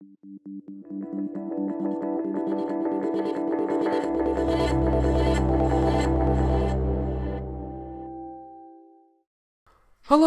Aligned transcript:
Hello, 0.00 0.10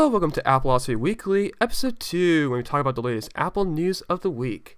welcome 0.09 0.31
to 0.31 0.45
Apple 0.45 0.71
Appleosophy 0.71 0.97
Weekly, 0.97 1.53
episode 1.61 2.01
2, 2.01 2.49
when 2.49 2.57
we 2.57 2.63
talk 2.63 2.81
about 2.81 2.95
the 2.95 3.01
latest 3.01 3.31
Apple 3.35 3.63
news 3.63 4.01
of 4.01 4.19
the 4.19 4.29
week. 4.29 4.77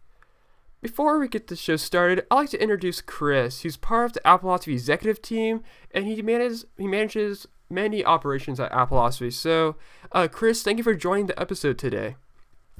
Before 0.79 1.17
we 1.17 1.27
get 1.27 1.47
the 1.47 1.55
show 1.55 1.75
started, 1.75 2.27
I'd 2.29 2.35
like 2.35 2.49
to 2.51 2.61
introduce 2.61 3.01
Chris, 3.01 3.61
who's 3.61 3.77
part 3.77 4.05
of 4.05 4.13
the 4.13 4.27
Apple 4.27 4.51
Appleosophy 4.51 4.73
executive 4.73 5.23
team, 5.23 5.63
and 5.89 6.05
he 6.05 6.21
manages 6.21 6.67
he 6.77 6.87
manages 6.87 7.47
many 7.67 8.05
operations 8.05 8.59
at 8.59 8.71
Apple 8.71 8.99
Appleosophy. 8.99 9.33
So, 9.33 9.75
uh, 10.11 10.27
Chris, 10.31 10.61
thank 10.61 10.77
you 10.77 10.83
for 10.83 10.93
joining 10.93 11.25
the 11.25 11.39
episode 11.39 11.79
today. 11.79 12.15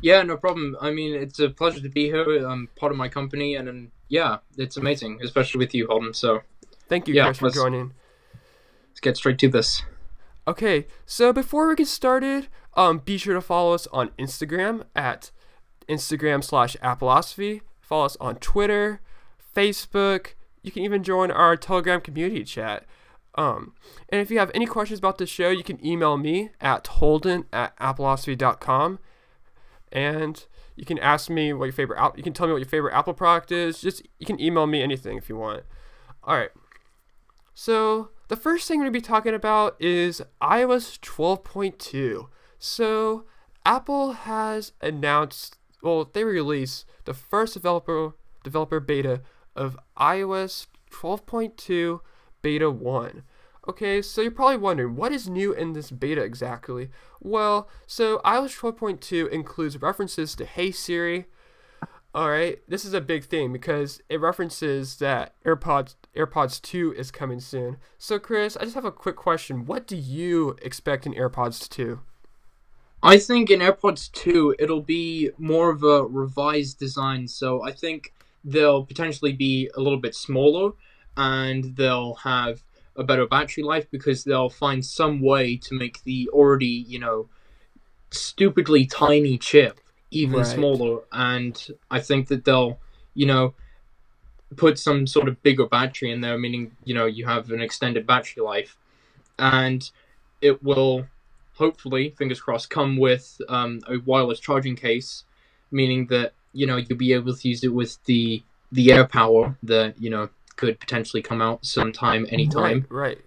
Yeah, 0.04 0.22
no 0.24 0.36
problem. 0.36 0.76
I 0.82 0.92
mean, 0.92 1.16
it's 1.16 1.40
a 1.40 1.50
pleasure 1.50 1.80
to 1.80 1.88
be 1.88 2.06
here. 2.08 2.46
I'm 2.46 2.68
part 2.76 2.92
of 2.92 2.98
my 2.98 3.08
company, 3.08 3.56
and, 3.56 3.70
and 3.70 3.92
yeah, 4.10 4.40
it's 4.58 4.76
amazing, 4.76 5.20
especially 5.24 5.60
with 5.60 5.74
you, 5.74 5.88
Holden. 5.88 6.14
So, 6.14 6.42
Thank 6.90 7.08
you, 7.08 7.14
Yeah, 7.14 7.28
Chris, 7.28 7.38
for 7.40 7.50
joining. 7.50 7.94
let's 8.90 9.00
get 9.00 9.16
straight 9.16 9.40
to 9.40 9.48
this. 9.48 9.82
Okay, 10.46 10.88
so 11.06 11.32
before 11.32 11.70
we 11.70 11.76
get 11.76 11.88
started, 11.88 12.50
um, 12.74 12.98
be 13.00 13.18
sure 13.18 13.34
to 13.34 13.40
follow 13.42 13.74
us 13.74 13.88
on 13.94 14.10
Instagram 14.20 14.84
at 14.94 15.32
Instagram 15.88 16.44
slash 16.44 16.76
Appleosophy. 16.84 17.62
Follow 17.80 18.06
us 18.06 18.18
on 18.20 18.36
Twitter, 18.36 19.00
Facebook. 19.56 20.34
You 20.62 20.72
can 20.72 20.84
even 20.84 21.02
join 21.02 21.32
our 21.32 21.56
Telegram 21.56 22.02
community 22.02 22.44
chat. 22.44 22.84
Um, 23.36 23.74
and 24.10 24.20
if 24.20 24.30
you 24.30 24.38
have 24.40 24.52
any 24.54 24.66
questions 24.66 25.00
about 25.00 25.18
the 25.18 25.26
show, 25.26 25.50
you 25.50 25.64
can 25.64 25.84
email 25.86 26.18
me 26.18 26.50
at 26.60 26.86
holden 26.88 27.46
at 27.54 27.76
appleosophy.com. 27.80 29.00
And 29.94 30.44
you 30.76 30.86
can 30.86 31.00
ask 31.00 31.30
me 31.30 31.54
what 31.54 31.66
your 31.66 31.74
favorite 31.74 32.00
app, 32.00 32.18
you 32.18 32.24
can 32.24 32.34
tell 32.34 32.48
me 32.48 32.54
what 32.54 32.60
your 32.60 32.68
favorite 32.68 32.94
Apple 32.94 33.14
product 33.14 33.52
is. 33.52 33.80
Just 33.80 34.02
you 34.20 34.26
can 34.26 34.42
email 34.42 34.68
me 34.68 34.82
anything 34.82 35.18
if 35.18 35.30
you 35.30 35.38
want. 35.38 35.64
All 36.24 36.36
right. 36.36 36.50
So 37.54 38.10
the 38.28 38.36
first 38.36 38.68
thing 38.68 38.80
we're 38.80 38.86
gonna 38.86 38.92
be 38.92 39.02
talking 39.02 39.36
about 39.36 39.80
is 39.80 40.22
iOS 40.42 41.00
12.2. 41.00 42.28
So 42.58 43.26
Apple 43.66 44.14
has 44.14 44.74
announced, 44.82 45.58
well, 45.82 46.10
they 46.12 46.24
released 46.24 46.86
the 47.06 47.14
first 47.14 47.54
developer 47.54 48.16
developer 48.44 48.80
beta 48.80 49.22
of 49.56 49.78
iOS 49.98 50.68
12.2 50.92 52.00
Beta 52.42 52.70
1. 52.70 53.24
Okay, 53.68 54.02
so 54.02 54.22
you're 54.22 54.32
probably 54.32 54.58
wondering 54.58 54.96
what 54.96 55.14
is 55.14 55.30
new 55.30 55.54
in 55.54 55.72
this 55.72 55.90
beta 55.90 56.22
exactly? 56.22 56.90
Well, 57.22 57.70
so 57.88 58.20
iOS 58.20 58.60
12.2 58.60 59.30
includes 59.30 59.82
references 59.82 60.36
to 60.36 60.46
Hey 60.46 60.72
Siri, 60.72 61.28
all 62.16 62.30
right, 62.30 62.60
this 62.68 62.86
is 62.86 62.94
a 62.94 63.02
big 63.02 63.24
thing 63.24 63.52
because 63.52 64.02
it 64.08 64.20
references 64.20 64.98
that 64.98 65.34
AirPods 65.46 65.96
AirPods 66.16 66.62
2 66.62 66.94
is 66.94 67.10
coming 67.10 67.40
soon. 67.40 67.78
So 67.98 68.20
Chris, 68.20 68.56
I 68.56 68.66
just 68.66 68.76
have 68.76 68.86
a 68.86 68.92
quick 68.92 69.16
question. 69.16 69.66
What 69.66 69.88
do 69.88 69.96
you 69.96 70.56
expect 70.62 71.08
in 71.08 71.14
AirPods 71.14 71.68
2? 71.70 72.00
I 73.02 73.18
think 73.18 73.50
in 73.50 73.62
AirPods 73.62 74.12
2, 74.12 74.58
it'll 74.60 74.82
be 74.82 75.32
more 75.40 75.72
of 75.72 75.84
a 75.84 76.04
revised 76.04 76.78
design. 76.78 77.28
So 77.28 77.64
I 77.64 77.72
think 77.72 78.14
they'll 78.44 78.86
potentially 78.86 79.34
be 79.34 79.72
a 79.76 79.82
little 79.82 80.00
bit 80.00 80.14
smaller 80.14 80.74
and 81.18 81.76
they'll 81.76 82.16
have 82.16 82.64
a 82.96 83.04
better 83.04 83.26
battery 83.28 83.64
life 83.64 83.90
because 83.92 84.24
they'll 84.24 84.50
find 84.50 84.86
some 84.86 85.22
way 85.22 85.58
to 85.58 85.76
make 85.76 86.04
the 86.04 86.30
already, 86.30 86.68
you 86.88 87.00
know, 87.00 87.30
stupidly 88.12 88.86
tiny 88.86 89.38
chip 89.38 89.80
even 90.12 90.40
Right. 90.40 90.46
smaller. 90.48 91.02
And 91.12 91.60
I 91.90 92.00
think 92.00 92.28
that 92.28 92.46
they'll, 92.46 92.80
you 93.16 93.26
know, 93.26 93.56
put 94.56 94.78
some 94.78 95.08
sort 95.08 95.28
of 95.28 95.42
bigger 95.42 95.66
battery 95.66 96.12
in 96.12 96.22
there, 96.22 96.38
meaning, 96.38 96.76
you 96.84 96.94
know, 96.94 97.06
you 97.06 97.26
have 97.26 97.50
an 97.52 97.62
extended 97.62 98.06
battery 98.06 98.44
life. 98.44 98.78
And 99.40 99.90
it 100.42 100.64
will 100.64 101.08
hopefully, 101.56 102.12
fingers 102.18 102.42
crossed, 102.42 102.70
come 102.70 102.98
with 102.98 103.40
um, 103.50 103.82
a 103.88 103.98
wireless 104.06 104.40
charging 104.40 104.76
case, 104.76 105.24
meaning 105.72 106.08
that 106.08 106.34
you 106.54 106.68
know 106.68 106.78
you'll 106.78 106.98
be 106.98 107.14
able 107.14 107.36
to 107.36 107.50
use 107.50 107.64
it 107.64 107.74
with 107.74 108.04
the 108.06 108.44
the 108.72 108.88
AirPower 108.88 109.56
that 109.64 110.00
you 110.02 110.10
know 110.10 110.30
could 110.56 110.80
potentially 110.80 111.22
come 111.22 111.42
out 111.42 111.66
sometime, 111.66 112.28
anytime. 112.30 112.86
Right, 112.92 113.18
right. 113.18 113.22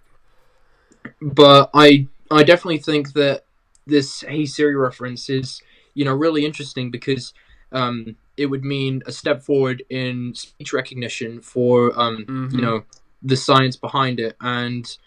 But 1.21 1.69
I 1.73 2.07
I 2.29 2.43
definitely 2.43 2.79
think 2.79 3.13
that 3.13 3.45
this 3.85 4.21
Hey 4.21 4.45
Siri 4.45 4.75
reference 4.75 5.29
is 5.29 5.61
you 5.93 6.05
know 6.05 6.13
really 6.13 6.45
interesting 6.45 6.91
because 6.91 7.33
um, 7.71 8.15
it 8.37 8.45
would 8.45 8.63
mean 8.63 9.01
a 9.05 9.11
step 9.11 9.41
forward 9.41 9.83
in 9.89 10.33
speech 10.35 10.73
recognition 10.73 11.41
for 11.41 11.97
um, 11.99 12.25
Mhm. 12.27 12.53
you 12.53 12.61
know 12.61 12.83
the 13.23 13.35
science 13.35 13.75
behind 13.75 14.19
it 14.19 14.35
and 14.41 14.97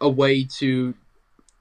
a 0.00 0.08
way 0.08 0.44
to 0.44 0.94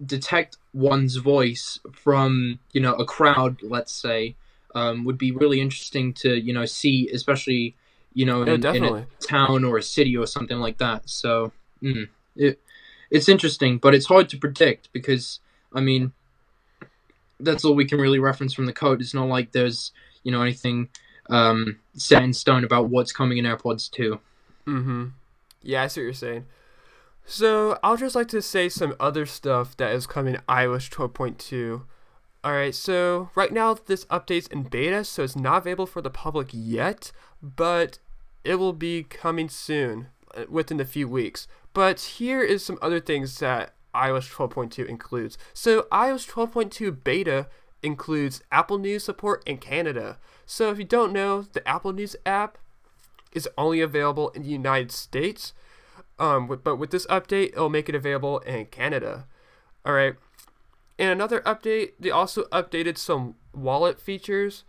detect 0.06 0.58
one's 0.74 1.16
voice 1.16 1.80
from 1.94 2.60
you 2.74 2.82
know 2.82 2.94
a 2.96 3.06
crowd 3.06 3.62
let's 3.64 3.94
say 3.94 4.36
um, 4.76 5.06
would 5.06 5.18
be 5.18 5.32
really 5.32 5.62
interesting 5.62 6.14
to 6.14 6.36
you 6.36 6.52
know 6.52 6.66
see 6.66 7.10
especially 7.14 7.76
you 8.14 8.26
know 8.26 8.44
Yeah, 8.46 8.54
in, 8.54 8.66
in 8.76 8.84
a 8.84 9.08
town 9.26 9.64
or 9.64 9.78
a 9.78 9.84
city 9.84 10.16
or 10.18 10.28
something 10.28 10.58
like 10.60 10.78
that 10.78 11.10
so 11.10 11.52
mm, 11.82 12.08
it 12.36 12.60
it's 13.10 13.30
interesting 13.30 13.78
but 13.78 13.94
it's 13.94 14.06
hard 14.06 14.30
to 14.30 14.38
predict 14.38 14.90
because 14.94 15.40
i 15.74 15.82
mean 15.82 16.14
that's 17.40 17.66
all 17.66 17.76
we 17.76 17.86
can 17.86 18.00
really 18.00 18.20
reference 18.20 18.54
from 18.54 18.66
the 18.66 18.74
code 18.74 19.02
it's 19.02 19.14
not 19.14 19.28
like 19.28 19.52
there's 19.52 19.92
you 20.24 20.32
know 20.32 20.42
anything 20.42 20.90
um, 21.30 21.80
set 21.96 22.22
in 22.22 22.34
stone 22.34 22.66
about 22.66 22.90
what's 22.90 23.14
coming 23.14 23.38
in 23.38 23.46
AirPods 23.46 23.90
2 23.90 24.20
Mm-hmm. 24.68 25.08
Yeah, 25.62 25.84
I 25.84 25.88
see 25.88 26.02
what 26.02 26.06
you're 26.06 26.14
saying. 26.14 26.46
So 27.26 27.80
I'll 27.84 27.98
just 27.98 28.16
like 28.16 28.28
to 28.30 28.42
say 28.42 28.70
some 28.70 28.96
other 29.00 29.26
stuff 29.26 29.78
that 29.78 29.94
is 29.94 30.08
coming 30.08 30.36
in 30.36 30.42
iOS 30.42 30.90
12.2. 30.90 31.84
Alright, 32.46 32.76
so 32.76 33.30
right 33.36 33.54
now 33.54 33.74
this 33.74 34.04
update's 34.06 34.48
in 34.48 34.64
beta, 34.64 35.06
so 35.06 35.24
it's 35.24 35.36
not 35.36 35.60
available 35.60 35.86
for 35.86 36.02
the 36.02 36.10
public 36.10 36.50
yet, 36.52 37.14
but 37.42 38.00
it 38.44 38.56
will 38.56 38.74
be 38.74 39.04
coming 39.04 39.50
soon, 39.50 40.08
uh, 40.36 40.44
within 40.50 40.80
a 40.80 40.86
few 40.86 41.08
weeks. 41.08 41.48
But 41.74 42.00
here 42.02 42.42
is 42.42 42.64
some 42.64 42.78
other 42.82 43.00
things 43.00 43.40
that 43.40 43.74
iOS 43.96 44.32
12.2 44.32 44.86
includes. 44.86 45.38
So 45.54 45.84
iOS 45.92 46.30
12.2 46.30 47.04
beta 47.04 47.48
includes 47.82 48.42
Apple 48.52 48.78
News 48.78 49.04
support 49.04 49.44
in 49.48 49.58
Canada. 49.58 50.18
So 50.46 50.72
if 50.72 50.78
you 50.78 50.86
don't 50.86 51.14
know, 51.14 51.42
the 51.42 51.68
Apple 51.68 51.94
News 51.94 52.16
app 52.26 52.58
is 53.34 53.50
only 53.58 53.82
available 53.82 54.30
in 54.30 54.44
the 54.44 54.50
United 54.50 54.92
States. 54.92 55.54
Um, 56.20 56.60
but 56.64 56.78
with 56.78 56.92
this 56.92 57.08
update, 57.08 57.50
it'll 57.50 57.70
make 57.70 57.90
it 57.90 57.96
available 57.96 58.40
in 58.40 58.68
Canada. 58.68 59.28
All 59.86 59.94
right. 59.94 60.16
And 61.00 61.10
another 61.10 61.42
update, 61.42 61.94
they 62.00 62.12
also 62.12 62.44
updated 62.46 62.98
some 62.98 63.36
wallet 63.54 64.00
features. 64.00 64.64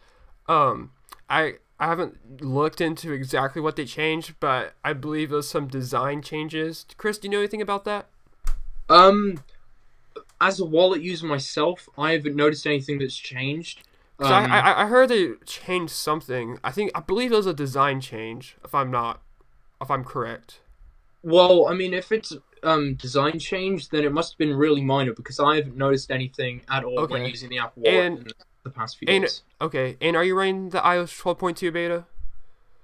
Um, 0.49 0.93
I 1.29 1.57
I 1.84 1.89
haven't 1.89 2.41
looked 2.41 2.81
into 2.81 3.12
exactly 3.12 3.61
what 3.61 3.77
they 3.77 3.84
changed, 3.84 4.37
but 4.41 4.72
I 4.83 4.95
believe 4.95 5.28
there's 5.28 5.49
some 5.50 5.69
design 5.69 6.22
changes. 6.22 6.87
Chris, 6.97 7.19
do 7.19 7.28
you 7.28 7.33
know 7.33 7.41
anything 7.41 7.61
about 7.61 7.84
that? 7.84 8.06
Um, 8.89 9.41
as 10.41 10.61
a 10.61 10.65
wallet 10.65 11.03
user 11.03 11.27
myself, 11.27 11.87
I 11.99 12.12
haven't 12.12 12.37
noticed 12.37 12.67
anything 12.67 13.00
that's 13.00 13.15
changed. 13.15 13.83
Um, 14.19 14.33
I, 14.33 14.61
I 14.61 14.84
I 14.84 14.87
heard 14.87 15.11
they 15.11 15.33
changed 15.45 15.93
something. 15.93 16.59
I 16.65 16.71
think 16.71 16.91
I 16.95 17.00
believe 17.00 17.33
it 17.33 17.37
was 17.37 17.47
a 17.47 17.53
design 17.53 18.01
change. 18.01 18.56
If 18.65 18.75
I'm 18.75 18.91
not, 18.91 19.21
if 19.83 19.91
I'm 19.91 20.05
correct. 20.05 20.61
well, 21.22 21.66
I 21.69 21.75
mean, 21.75 21.93
if 21.93 22.12
it's 22.12 22.33
um 22.62 22.95
design 22.95 23.39
change, 23.39 23.91
then 23.91 24.05
it 24.05 24.12
must 24.12 24.33
have 24.33 24.39
been 24.39 24.56
really 24.56 24.81
minor 24.81 25.12
because 25.12 25.39
I 25.39 25.56
haven't 25.56 25.77
noticed 25.77 26.11
anything 26.11 26.62
at 26.71 26.83
all 26.83 27.06
when 27.09 27.27
using 27.27 27.51
the 27.51 27.59
Apple 27.59 27.83
Wallet 27.83 28.06
And- 28.06 28.33
the 28.65 28.71
past 28.71 28.99
few 28.99 29.07
and- 29.09 29.23
days. 29.25 29.43
Okay. 29.61 29.97
And 30.01 30.17
are 30.17 30.25
you 30.25 30.35
running 30.37 30.71
the 30.71 30.81
iOS 30.81 31.17
12.2 31.21 31.73
beta? 31.73 32.05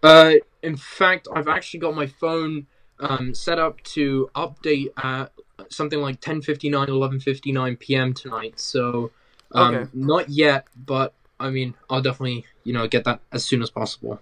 Uh, 0.03 0.35
in 0.63 0.77
fact, 0.77 1.27
I've 1.35 1.49
actually 1.49 1.81
got 1.81 1.95
my 1.95 2.07
phone 2.07 2.67
um 3.01 3.35
set 3.35 3.59
up 3.59 3.83
to 3.83 4.31
update 4.37 4.89
at 5.03 5.33
something 5.71 6.01
like 6.01 6.21
10:59, 6.21 6.87
11:59 6.89 7.79
p.m. 7.79 8.13
tonight. 8.15 8.61
So, 8.61 9.11
um, 9.53 9.75
Okay. 9.75 9.91
not 9.95 10.29
yet, 10.29 10.67
but 10.77 11.15
I 11.39 11.51
mean, 11.51 11.75
I'll 11.89 12.03
definitely 12.03 12.45
you 12.65 12.73
know 12.73 12.87
get 12.87 13.05
that 13.05 13.21
as 13.33 13.45
soon 13.45 13.63
as 13.63 13.71
possible. 13.71 14.21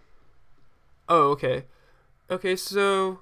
Oh, 1.08 1.30
okay. 1.30 1.64
Okay, 2.30 2.54
so, 2.56 3.20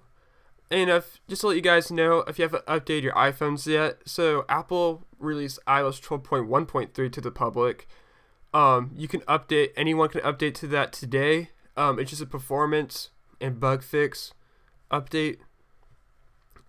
and 0.70 0.90
if 0.90 1.20
just 1.28 1.40
to 1.42 1.46
let 1.48 1.56
you 1.56 1.62
guys 1.62 1.90
know, 1.92 2.18
if 2.26 2.38
you 2.38 2.42
haven't 2.42 2.66
updated 2.66 3.02
your 3.02 3.12
iPhones 3.14 3.66
yet, 3.66 3.98
so 4.04 4.44
Apple 4.48 5.04
released 5.18 5.58
iOS 5.66 6.00
12.1.3 6.02 7.12
to 7.12 7.20
the 7.20 7.30
public. 7.30 7.86
Um, 8.52 8.92
you 8.96 9.08
can 9.08 9.20
update. 9.22 9.70
Anyone 9.76 10.08
can 10.08 10.20
update 10.22 10.54
to 10.54 10.66
that 10.68 10.92
today. 10.92 11.50
Um, 11.76 11.98
it's 11.98 12.10
just 12.10 12.22
a 12.22 12.26
performance 12.26 13.10
and 13.40 13.60
bug 13.60 13.82
fix 13.82 14.32
update, 14.90 15.38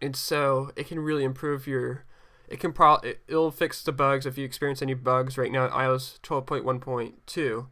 and 0.01 0.15
so 0.15 0.71
it 0.75 0.87
can 0.87 0.99
really 0.99 1.23
improve 1.23 1.67
your. 1.67 2.03
It 2.49 2.59
can 2.59 2.73
pro. 2.73 2.95
It, 2.95 3.21
it'll 3.27 3.51
fix 3.51 3.83
the 3.83 3.91
bugs 3.91 4.25
if 4.25 4.37
you 4.37 4.45
experience 4.45 4.81
any 4.81 4.93
bugs 4.93 5.37
right 5.37 5.51
now 5.51 5.65
in 5.65 5.71
iOS 5.71 6.19
12.1.2, 6.21 7.67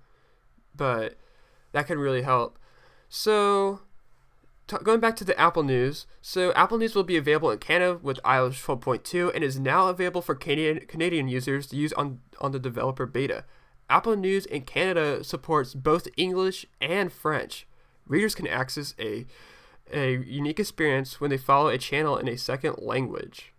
but 0.76 1.18
that 1.72 1.88
can 1.88 2.00
really 2.00 2.22
help. 2.22 2.58
So, 3.10 3.82
t- 4.68 4.78
going 4.84 5.00
back 5.00 5.16
to 5.18 5.24
the 5.24 5.40
Apple 5.40 5.64
News, 5.64 6.08
so 6.22 6.52
Apple 6.54 6.78
News 6.78 6.96
will 6.96 7.04
be 7.04 7.18
available 7.18 7.52
in 7.52 7.60
Canada 7.60 8.00
with 8.02 8.22
iOS 8.24 8.64
12.2 8.64 9.34
and 9.34 9.44
is 9.44 9.60
now 9.60 9.88
available 9.88 10.22
for 10.22 10.36
Canadian 10.36 10.86
Canadian 10.88 11.28
users 11.28 11.68
to 11.68 11.76
use 11.76 11.94
on 11.94 12.20
on 12.40 12.52
the 12.52 12.60
developer 12.60 13.06
beta. 13.06 13.46
Apple 13.90 14.16
News 14.16 14.46
in 14.46 14.64
Canada 14.64 15.24
supports 15.24 15.74
both 15.74 16.08
English 16.18 16.66
and 16.82 17.12
French. 17.12 17.68
Readers 18.08 18.36
can 18.36 18.48
access 18.48 18.94
a 19.00 19.26
a 19.94 20.18
unique 20.18 20.60
experience 20.60 21.22
when 21.22 21.30
they 21.30 21.38
follow 21.38 21.68
a 21.68 21.78
channel 21.78 22.18
in 22.18 22.28
a 22.28 22.38
second 22.38 22.78
language. 22.80 23.54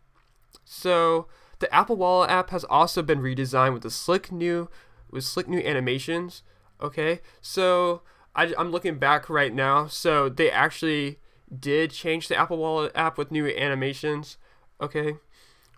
So, 0.65 1.29
the 1.61 1.73
Apple 1.73 1.95
Wallet 1.95 2.31
app 2.31 2.51
has 2.51 2.65
also 2.65 3.01
been 3.01 3.21
redesigned 3.21 3.75
with 3.75 3.83
the 3.83 3.91
slick 3.91 4.33
new 4.33 4.69
with 5.11 5.25
slick 5.25 5.49
new 5.49 5.61
animations. 5.61 6.43
Okay, 6.81 7.21
so 7.41 8.03
I, 8.35 8.53
I'm 8.59 8.71
looking 8.71 8.99
back 8.99 9.31
right 9.31 9.55
now. 9.55 9.87
So 9.87 10.29
they 10.29 10.51
actually 10.51 11.19
did 11.59 11.91
change 11.91 12.29
the 12.29 12.37
Apple 12.37 12.59
Wallet 12.59 12.93
app 12.95 13.17
with 13.17 13.31
new 13.31 13.47
animations. 13.47 14.37
Okay, 14.81 15.17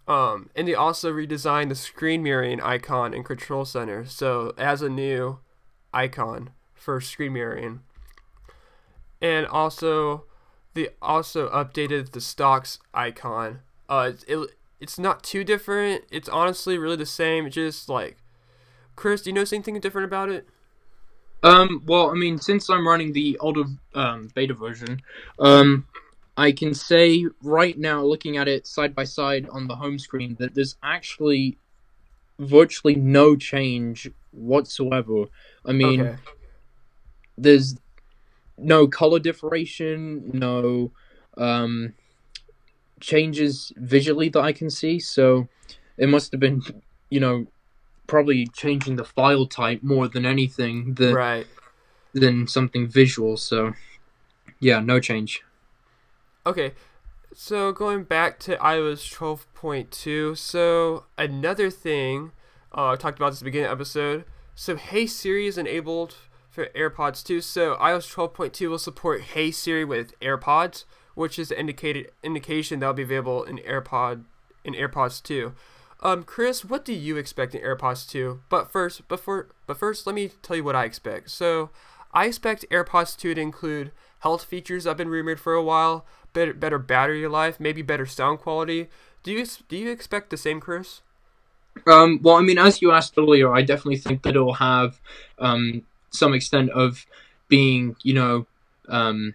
um, 0.08 0.48
and 0.56 0.66
they 0.66 0.74
also 0.74 1.12
redesigned 1.12 1.68
the 1.68 1.74
screen 1.74 2.22
mirroring 2.22 2.60
icon 2.62 3.12
in 3.12 3.22
Control 3.22 3.64
Center. 3.64 4.06
So 4.06 4.54
as 4.56 4.80
a 4.80 4.88
new 4.88 5.38
icon 5.92 6.50
for 6.74 7.00
screen 7.00 7.34
mirroring, 7.34 7.80
and 9.20 9.46
also 9.46 10.24
they 10.74 10.88
also 11.02 11.50
updated 11.50 12.12
the 12.12 12.20
stocks 12.20 12.78
icon. 12.94 13.60
Uh, 13.88 14.12
it, 14.26 14.50
it's 14.80 14.98
not 14.98 15.22
too 15.22 15.44
different. 15.44 16.04
It's 16.10 16.28
honestly 16.28 16.78
really 16.78 16.96
the 16.96 17.06
same. 17.06 17.46
It's 17.46 17.54
just 17.54 17.88
like, 17.88 18.16
Chris, 18.96 19.22
do 19.22 19.30
you 19.30 19.34
notice 19.34 19.52
anything 19.52 19.78
different 19.80 20.06
about 20.06 20.30
it? 20.30 20.48
Um, 21.42 21.82
well, 21.86 22.10
I 22.10 22.14
mean, 22.14 22.38
since 22.38 22.68
I'm 22.68 22.86
running 22.86 23.12
the 23.12 23.38
older 23.38 23.64
um, 23.94 24.28
beta 24.34 24.54
version, 24.54 25.02
um, 25.38 25.86
I 26.38 26.52
can 26.52 26.72
say 26.72 27.26
right 27.42 27.76
now, 27.76 28.04
looking 28.04 28.36
at 28.36 28.46
it 28.46 28.64
side 28.66 28.94
by 28.94 29.02
side 29.02 29.48
on 29.50 29.66
the 29.66 29.74
home 29.74 29.98
screen, 29.98 30.36
that 30.38 30.54
there's 30.54 30.76
actually 30.84 31.58
virtually 32.38 32.94
no 32.94 33.34
change 33.34 34.08
whatsoever. 34.30 35.24
I 35.66 35.72
mean, 35.72 36.00
Okay. 36.00 36.16
there's 37.36 37.76
no 38.56 38.86
color 38.86 39.18
differentiation, 39.18 40.30
no 40.32 40.92
um, 41.36 41.94
changes 43.00 43.72
visually 43.76 44.28
that 44.28 44.40
I 44.40 44.52
can 44.52 44.70
see. 44.70 45.00
So 45.00 45.48
it 45.96 46.08
must 46.08 46.30
have 46.30 46.40
been, 46.40 46.62
you 47.10 47.18
know, 47.18 47.46
probably 48.06 48.46
changing 48.46 48.94
the 48.94 49.04
file 49.04 49.46
type 49.46 49.82
more 49.82 50.06
than 50.06 50.24
anything 50.24 50.94
than 50.94 51.14
Right. 51.14 51.46
than 52.14 52.46
something 52.46 52.86
visual. 52.88 53.36
So 53.36 53.74
yeah, 54.60 54.78
no 54.78 55.00
change. 55.00 55.42
Okay, 56.48 56.72
so 57.34 57.72
going 57.72 58.04
back 58.04 58.38
to 58.38 58.56
iOS 58.56 59.14
12.2, 59.14 60.34
so 60.34 61.04
another 61.18 61.68
thing 61.68 62.32
uh, 62.74 62.92
I 62.92 62.96
talked 62.96 63.18
about 63.18 63.32
this 63.32 63.42
beginning 63.42 63.70
episode. 63.70 64.24
So 64.54 64.76
Hey 64.76 65.06
Siri 65.06 65.46
is 65.46 65.58
enabled 65.58 66.14
for 66.48 66.68
AirPods 66.68 67.22
2. 67.22 67.42
So 67.42 67.76
iOS 67.76 68.10
12.2 68.14 68.70
will 68.70 68.78
support 68.78 69.20
Hey 69.20 69.50
Siri 69.50 69.84
with 69.84 70.18
AirPods, 70.20 70.86
which 71.14 71.38
is 71.38 71.50
the 71.50 71.60
indicated 71.60 72.12
indication 72.22 72.80
that'll 72.80 72.94
be 72.94 73.02
available 73.02 73.44
in 73.44 73.58
AirPod 73.58 74.24
in 74.64 74.72
AirPods 74.72 75.22
2. 75.22 75.52
Um, 76.02 76.22
Chris, 76.22 76.64
what 76.64 76.82
do 76.82 76.94
you 76.94 77.18
expect 77.18 77.54
in 77.54 77.60
AirPods 77.60 78.08
2? 78.08 78.40
But 78.48 78.72
first, 78.72 79.06
before, 79.06 79.48
but 79.66 79.76
first, 79.76 80.06
let 80.06 80.14
me 80.14 80.30
tell 80.40 80.56
you 80.56 80.64
what 80.64 80.76
I 80.76 80.84
expect. 80.84 81.28
So, 81.28 81.68
I 82.14 82.24
expect 82.24 82.64
AirPods 82.70 83.18
2 83.18 83.34
to 83.34 83.40
include 83.40 83.92
health 84.20 84.44
features 84.44 84.86
I've 84.86 84.96
been 84.96 85.08
rumored 85.08 85.40
for 85.40 85.54
a 85.54 85.62
while, 85.62 86.06
better 86.32 86.52
better 86.54 86.78
battery 86.78 87.26
life, 87.26 87.58
maybe 87.60 87.82
better 87.82 88.06
sound 88.06 88.40
quality. 88.40 88.88
Do 89.22 89.32
you 89.32 89.46
do 89.68 89.76
you 89.76 89.90
expect 89.90 90.30
the 90.30 90.36
same, 90.36 90.60
Chris? 90.60 91.00
Um, 91.86 92.20
well, 92.22 92.36
I 92.36 92.42
mean, 92.42 92.58
as 92.58 92.82
you 92.82 92.92
asked 92.92 93.14
earlier, 93.16 93.52
I 93.54 93.62
definitely 93.62 93.98
think 93.98 94.22
that 94.22 94.30
it'll 94.30 94.54
have 94.54 95.00
um, 95.38 95.82
some 96.10 96.34
extent 96.34 96.70
of 96.70 97.06
being, 97.48 97.96
you 98.02 98.14
know, 98.14 98.46
um, 98.88 99.34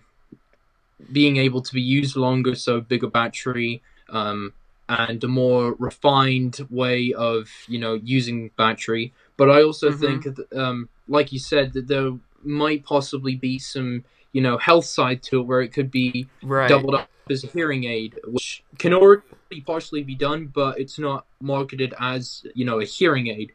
being 1.11 1.37
able 1.37 1.61
to 1.61 1.73
be 1.73 1.81
used 1.81 2.15
longer, 2.15 2.55
so 2.55 2.81
bigger 2.81 3.07
battery, 3.07 3.81
um, 4.09 4.53
and 4.89 5.23
a 5.23 5.27
more 5.27 5.75
refined 5.79 6.59
way 6.69 7.13
of, 7.13 7.49
you 7.67 7.79
know, 7.79 7.93
using 8.03 8.51
battery. 8.57 9.13
But 9.37 9.49
I 9.49 9.63
also 9.63 9.89
Mhm. 9.91 9.99
think, 9.99 10.23
that, 10.23 10.53
um, 10.53 10.89
like 11.07 11.31
you 11.31 11.39
said, 11.39 11.73
that 11.73 11.87
there 11.87 12.11
might 12.43 12.83
possibly 12.83 13.35
be 13.35 13.57
some, 13.57 14.03
you 14.33 14.41
know, 14.41 14.57
health 14.57 14.85
side 14.85 15.23
to 15.23 15.39
it 15.39 15.43
where 15.43 15.61
it 15.61 15.69
could 15.69 15.89
be 15.89 16.27
Right. 16.41 16.67
doubled 16.67 16.95
up 16.95 17.09
as 17.29 17.43
a 17.43 17.47
hearing 17.47 17.85
aid, 17.85 18.19
which 18.27 18.63
can 18.77 18.93
already 18.93 19.21
partially 19.65 20.03
be 20.03 20.15
done, 20.15 20.47
but 20.47 20.79
it's 20.79 20.99
not 20.99 21.25
marketed 21.39 21.93
as 21.99 22.45
you 22.53 22.65
know 22.65 22.81
a 22.81 22.85
hearing 22.85 23.27
aid. 23.27 23.53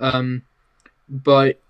Um, 0.00 0.42
but 1.08 1.60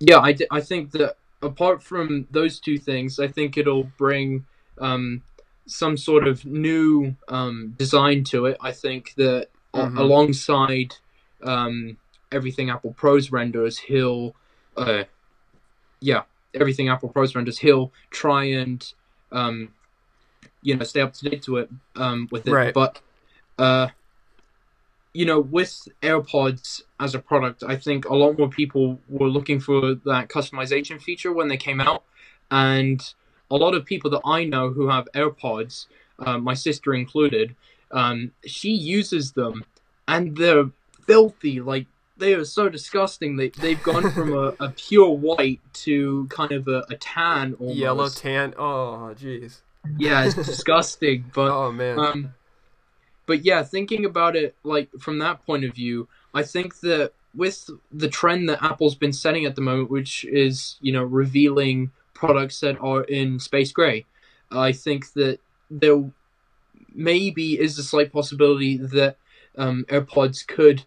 yeah, 0.00 0.18
I, 0.18 0.32
d- 0.32 0.46
I 0.50 0.60
think 0.60 0.90
that 0.92 1.16
apart 1.40 1.82
from 1.82 2.26
those 2.30 2.60
two 2.60 2.78
things, 2.78 3.18
I 3.18 3.28
think 3.28 3.56
it'll 3.56 3.84
bring 3.96 4.44
um, 4.78 5.22
some 5.66 5.96
sort 5.96 6.26
of 6.26 6.44
new 6.44 7.14
um, 7.28 7.74
design 7.78 8.24
to 8.24 8.46
it. 8.46 8.56
I 8.60 8.72
think 8.72 9.14
that 9.16 9.48
a- 9.74 9.78
Mhm. 9.86 9.98
alongside 9.98 10.94
um, 11.42 11.96
everything 12.32 12.68
Apple 12.70 12.92
Pros 12.94 13.30
renders, 13.30 13.78
he'll 13.78 14.34
uh, 14.76 15.04
yeah 16.00 16.22
everything 16.60 16.88
Apple 16.88 17.08
Pros 17.08 17.34
renders, 17.34 17.58
he'll 17.58 17.92
try 18.10 18.44
and 18.44 18.92
um, 19.32 19.70
you 20.62 20.76
know 20.76 20.84
stay 20.84 21.00
up 21.00 21.12
to 21.14 21.28
date 21.28 21.42
to 21.42 21.58
it 21.58 21.70
um, 21.96 22.28
with 22.30 22.46
it. 22.46 22.52
Right. 22.52 22.74
But 22.74 23.00
uh, 23.58 23.88
you 25.12 25.24
know, 25.24 25.40
with 25.40 25.88
AirPods 26.02 26.82
as 27.00 27.14
a 27.14 27.18
product, 27.18 27.64
I 27.66 27.76
think 27.76 28.04
a 28.04 28.14
lot 28.14 28.38
more 28.38 28.48
people 28.48 28.98
were 29.08 29.28
looking 29.28 29.60
for 29.60 29.94
that 29.94 30.28
customization 30.28 31.00
feature 31.00 31.32
when 31.32 31.48
they 31.48 31.56
came 31.56 31.80
out, 31.80 32.04
and 32.50 33.02
a 33.50 33.56
lot 33.56 33.74
of 33.74 33.84
people 33.84 34.10
that 34.10 34.22
I 34.24 34.44
know 34.44 34.70
who 34.70 34.88
have 34.88 35.08
AirPods, 35.14 35.86
uh, 36.18 36.38
my 36.38 36.54
sister 36.54 36.94
included, 36.94 37.56
um, 37.90 38.32
she 38.44 38.70
uses 38.70 39.32
them, 39.32 39.64
and 40.06 40.36
they're 40.36 40.70
filthy. 41.06 41.60
Like 41.60 41.86
they 42.18 42.34
are 42.34 42.44
so 42.44 42.68
disgusting. 42.68 43.36
They 43.36 43.48
they've 43.50 43.82
gone 43.82 44.10
from 44.12 44.32
a, 44.34 44.54
a 44.60 44.70
pure 44.70 45.10
white 45.10 45.60
to 45.84 46.26
kind 46.30 46.52
of 46.52 46.68
a, 46.68 46.84
a 46.90 46.96
tan 46.96 47.54
almost. 47.54 47.78
Yellow 47.78 48.08
tan. 48.08 48.54
Oh, 48.58 49.14
jeez. 49.18 49.60
Yeah, 49.96 50.24
it's 50.24 50.34
disgusting. 50.46 51.30
But 51.34 51.50
Oh 51.50 51.72
man. 51.72 51.98
um, 51.98 52.34
but 53.26 53.44
yeah, 53.44 53.62
thinking 53.62 54.04
about 54.04 54.36
it 54.36 54.54
like 54.64 54.88
from 54.98 55.18
that 55.20 55.44
point 55.46 55.64
of 55.64 55.74
view, 55.74 56.08
I 56.34 56.42
think 56.42 56.80
that 56.80 57.12
with 57.34 57.70
the 57.92 58.08
trend 58.08 58.48
that 58.48 58.62
Apple's 58.62 58.94
been 58.94 59.12
setting 59.12 59.44
at 59.44 59.54
the 59.54 59.60
moment, 59.60 59.90
which 59.90 60.24
is 60.24 60.76
you 60.80 60.92
know 60.92 61.04
revealing 61.04 61.90
products 62.14 62.60
that 62.60 62.76
are 62.80 63.04
in 63.04 63.38
space 63.38 63.70
gray, 63.70 64.04
I 64.50 64.72
think 64.72 65.12
that 65.12 65.38
there 65.70 66.10
maybe 66.94 67.60
is 67.60 67.78
a 67.78 67.82
slight 67.82 68.12
possibility 68.12 68.76
that 68.76 69.16
um, 69.56 69.84
AirPods 69.88 70.46
could, 70.46 70.84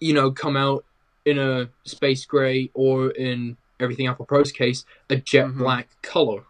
you 0.00 0.14
know, 0.14 0.30
come 0.30 0.56
out 0.56 0.84
in 1.24 1.38
a 1.38 1.68
space 1.84 2.24
gray 2.24 2.70
or 2.74 3.10
in 3.10 3.56
everything 3.80 4.06
Apple 4.06 4.24
Pro's 4.26 4.52
case, 4.52 4.84
a 5.10 5.16
jet 5.16 5.46
Mhm. 5.46 5.58
black 5.58 5.88
color. 6.02 6.44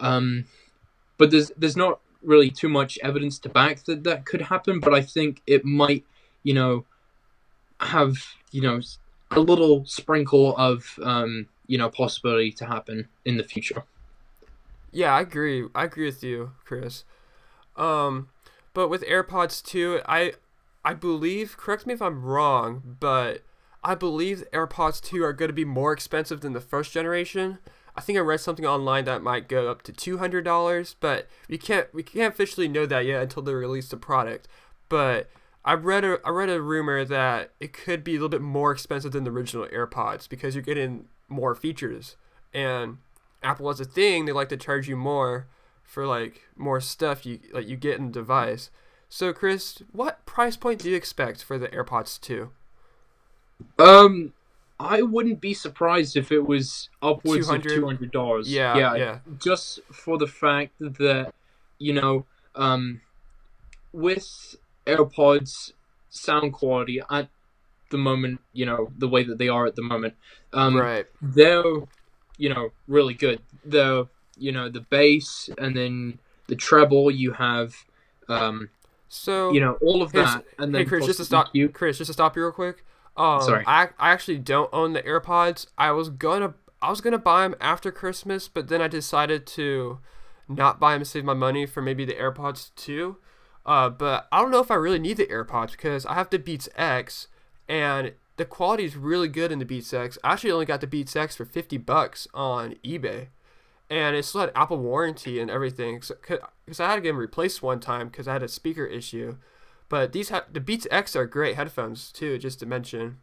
Um, 0.00 0.44
but 1.18 1.30
there's 1.30 1.50
there's 1.56 1.76
not 1.76 2.00
really 2.22 2.50
too 2.50 2.68
much 2.68 2.98
evidence 3.02 3.38
to 3.40 3.48
back 3.48 3.84
that 3.84 4.04
that 4.04 4.26
could 4.26 4.42
happen. 4.42 4.80
But 4.80 4.94
I 4.94 5.02
think 5.02 5.42
it 5.46 5.64
might, 5.64 6.04
you 6.42 6.54
know, 6.54 6.84
have 7.80 8.16
you 8.52 8.62
know 8.62 8.80
a 9.30 9.40
little 9.40 9.84
sprinkle 9.86 10.56
of 10.56 10.98
um, 11.02 11.48
you 11.66 11.78
know 11.78 11.88
possibility 11.88 12.52
to 12.52 12.66
happen 12.66 13.08
in 13.24 13.36
the 13.36 13.44
future. 13.44 13.84
Yeah, 14.92 15.14
I 15.14 15.20
agree. 15.20 15.66
I 15.74 15.84
agree 15.84 16.06
with 16.06 16.22
you, 16.22 16.52
Chris. 16.64 17.04
Um, 17.76 18.28
but 18.72 18.88
with 18.88 19.02
AirPods 19.02 19.62
2, 19.62 20.00
I 20.06 20.32
I 20.86 20.94
believe, 20.94 21.56
correct 21.56 21.84
me 21.84 21.94
if 21.94 22.00
I'm 22.00 22.22
wrong, 22.22 22.96
but 23.00 23.42
I 23.82 23.96
believe 23.96 24.44
AirPods 24.52 25.02
2 25.02 25.24
are 25.24 25.32
going 25.32 25.48
to 25.48 25.52
be 25.52 25.64
more 25.64 25.92
expensive 25.92 26.42
than 26.42 26.52
the 26.52 26.60
first 26.60 26.92
generation. 26.92 27.58
I 27.96 28.00
think 28.00 28.16
I 28.16 28.20
read 28.20 28.38
something 28.38 28.64
online 28.64 29.04
that 29.06 29.20
might 29.20 29.48
go 29.48 29.68
up 29.68 29.82
to 29.82 29.92
$200, 29.92 30.94
but 31.00 31.26
we 31.48 31.58
can't 31.58 31.92
we 31.92 32.04
can't 32.04 32.32
officially 32.32 32.68
know 32.68 32.86
that 32.86 33.04
yet 33.04 33.20
until 33.20 33.42
they 33.42 33.52
release 33.52 33.88
the 33.88 33.96
product. 33.96 34.46
But 34.88 35.28
I 35.64 35.74
read 35.74 36.04
a 36.04 36.20
I 36.24 36.30
read 36.30 36.50
a 36.50 36.62
rumor 36.62 37.04
that 37.04 37.50
it 37.58 37.72
could 37.72 38.04
be 38.04 38.12
a 38.12 38.14
little 38.14 38.28
bit 38.28 38.40
more 38.40 38.70
expensive 38.70 39.10
than 39.10 39.24
the 39.24 39.32
original 39.32 39.66
AirPods 39.66 40.28
because 40.28 40.54
you're 40.54 40.62
getting 40.62 41.06
more 41.28 41.56
features 41.56 42.14
and 42.54 42.98
Apple 43.42 43.66
has 43.66 43.80
a 43.80 43.84
thing 43.84 44.24
they 44.24 44.32
like 44.32 44.50
to 44.50 44.56
charge 44.56 44.88
you 44.88 44.94
more 44.94 45.48
for 45.82 46.06
like 46.06 46.42
more 46.54 46.80
stuff 46.80 47.26
you 47.26 47.40
like 47.52 47.66
you 47.66 47.76
get 47.76 47.98
in 47.98 48.06
the 48.06 48.12
device. 48.12 48.70
So 49.16 49.32
Chris, 49.32 49.82
what 49.92 50.26
price 50.26 50.58
point 50.58 50.82
do 50.82 50.90
you 50.90 50.94
expect 50.94 51.42
for 51.42 51.56
the 51.56 51.68
AirPods 51.68 52.20
2? 52.20 52.50
Um, 53.78 54.34
I 54.78 55.00
wouldn't 55.00 55.40
be 55.40 55.54
surprised 55.54 56.18
if 56.18 56.30
it 56.30 56.46
was 56.46 56.90
upwards 57.00 57.46
200? 57.46 57.64
of 57.72 57.78
two 57.78 57.86
hundred 57.86 58.10
dollars. 58.10 58.52
Yeah, 58.52 58.76
yeah, 58.76 58.94
yeah. 58.94 59.18
just 59.38 59.80
for 59.90 60.18
the 60.18 60.26
fact 60.26 60.74
that 60.78 61.32
you 61.78 61.94
know, 61.94 62.26
um, 62.54 63.00
with 63.94 64.56
AirPods 64.86 65.72
sound 66.10 66.52
quality 66.52 67.00
at 67.10 67.30
the 67.88 67.96
moment, 67.96 68.42
you 68.52 68.66
know, 68.66 68.92
the 68.98 69.08
way 69.08 69.24
that 69.24 69.38
they 69.38 69.48
are 69.48 69.64
at 69.64 69.76
the 69.76 69.82
moment, 69.82 70.12
um, 70.52 70.76
right. 70.76 71.06
they're 71.22 71.62
you 72.36 72.50
know 72.50 72.68
really 72.86 73.14
good. 73.14 73.40
The 73.64 74.08
you 74.36 74.52
know 74.52 74.68
the 74.68 74.82
bass 74.82 75.48
and 75.56 75.74
then 75.74 76.18
the 76.48 76.54
treble 76.54 77.10
you 77.10 77.32
have, 77.32 77.74
um, 78.28 78.68
So 79.08 79.52
you 79.52 79.60
know 79.60 79.78
all 79.80 80.02
of 80.02 80.12
that, 80.12 80.44
and 80.58 80.74
then 80.74 80.82
hey 80.82 80.88
Chris, 80.88 81.06
just 81.06 81.18
to 81.18 81.24
stop 81.24 81.48
you, 81.52 81.68
Chris, 81.68 81.98
just 81.98 82.08
to 82.08 82.12
stop 82.12 82.36
you 82.36 82.42
real 82.42 82.52
quick. 82.52 82.84
Um, 83.16 83.40
Sorry. 83.42 83.64
I 83.66 83.88
I 83.98 84.10
actually 84.10 84.38
don't 84.38 84.68
own 84.72 84.92
the 84.92 85.02
AirPods. 85.02 85.66
I 85.78 85.92
was 85.92 86.10
gonna 86.10 86.54
I 86.82 86.90
was 86.90 87.00
gonna 87.00 87.18
buy 87.18 87.42
them 87.42 87.54
after 87.60 87.90
Christmas, 87.90 88.48
but 88.48 88.68
then 88.68 88.82
I 88.82 88.88
decided 88.88 89.46
to 89.48 89.98
not 90.48 90.78
buy 90.78 90.94
them 90.94 91.04
save 91.04 91.24
my 91.24 91.34
money 91.34 91.66
for 91.66 91.82
maybe 91.82 92.04
the 92.04 92.14
AirPods 92.14 92.70
2. 92.76 93.16
Uh, 93.64 93.90
but 93.90 94.28
I 94.30 94.40
don't 94.40 94.52
know 94.52 94.60
if 94.60 94.70
I 94.70 94.76
really 94.76 95.00
need 95.00 95.16
the 95.16 95.26
AirPods 95.26 95.72
because 95.72 96.06
I 96.06 96.14
have 96.14 96.30
the 96.30 96.38
Beats 96.38 96.68
X, 96.76 97.26
and 97.68 98.12
the 98.36 98.44
quality 98.44 98.84
is 98.84 98.96
really 98.96 99.28
good 99.28 99.50
in 99.50 99.58
the 99.58 99.64
Beats 99.64 99.92
X. 99.92 100.18
I 100.22 100.34
actually 100.34 100.52
only 100.52 100.66
got 100.66 100.80
the 100.80 100.86
Beats 100.86 101.16
X 101.16 101.34
for 101.34 101.44
fifty 101.44 101.76
bucks 101.76 102.28
on 102.32 102.76
eBay, 102.84 103.28
and 103.88 104.16
it 104.16 104.24
still 104.24 104.42
had 104.42 104.52
Apple 104.54 104.78
warranty 104.78 105.40
and 105.40 105.50
everything. 105.50 106.00
Because 106.00 106.80
I 106.80 106.88
had 106.88 106.96
to 106.96 107.00
get 107.00 107.10
them 107.10 107.18
replaced 107.18 107.62
one 107.62 107.80
time 107.80 108.08
because 108.08 108.26
I 108.26 108.32
had 108.32 108.42
a 108.42 108.48
speaker 108.48 108.84
issue. 108.84 109.36
But 109.88 110.12
these 110.12 110.30
ha- 110.30 110.46
the 110.52 110.60
Beats 110.60 110.86
X 110.90 111.14
are 111.14 111.26
great 111.26 111.56
headphones 111.56 112.10
too, 112.10 112.38
just 112.38 112.58
to 112.60 112.66
mention. 112.66 113.18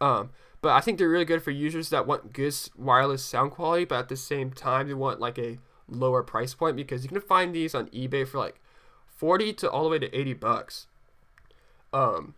Um, 0.00 0.30
but 0.62 0.70
I 0.70 0.80
think 0.80 0.98
they're 0.98 1.08
really 1.08 1.24
good 1.24 1.42
for 1.42 1.50
users 1.50 1.90
that 1.90 2.06
want 2.06 2.32
good 2.32 2.54
wireless 2.76 3.24
sound 3.24 3.52
quality, 3.52 3.84
but 3.84 3.98
at 3.98 4.08
the 4.08 4.16
same 4.16 4.50
time 4.52 4.88
they 4.88 4.94
want 4.94 5.20
like 5.20 5.38
a 5.38 5.58
lower 5.88 6.22
price 6.22 6.54
point 6.54 6.76
because 6.76 7.02
you 7.02 7.08
can 7.08 7.20
find 7.20 7.54
these 7.54 7.74
on 7.74 7.88
eBay 7.88 8.26
for 8.26 8.38
like 8.38 8.60
forty 9.08 9.52
to 9.54 9.70
all 9.70 9.84
the 9.84 9.90
way 9.90 9.98
to 9.98 10.14
eighty 10.16 10.34
bucks. 10.34 10.86
Um, 11.92 12.34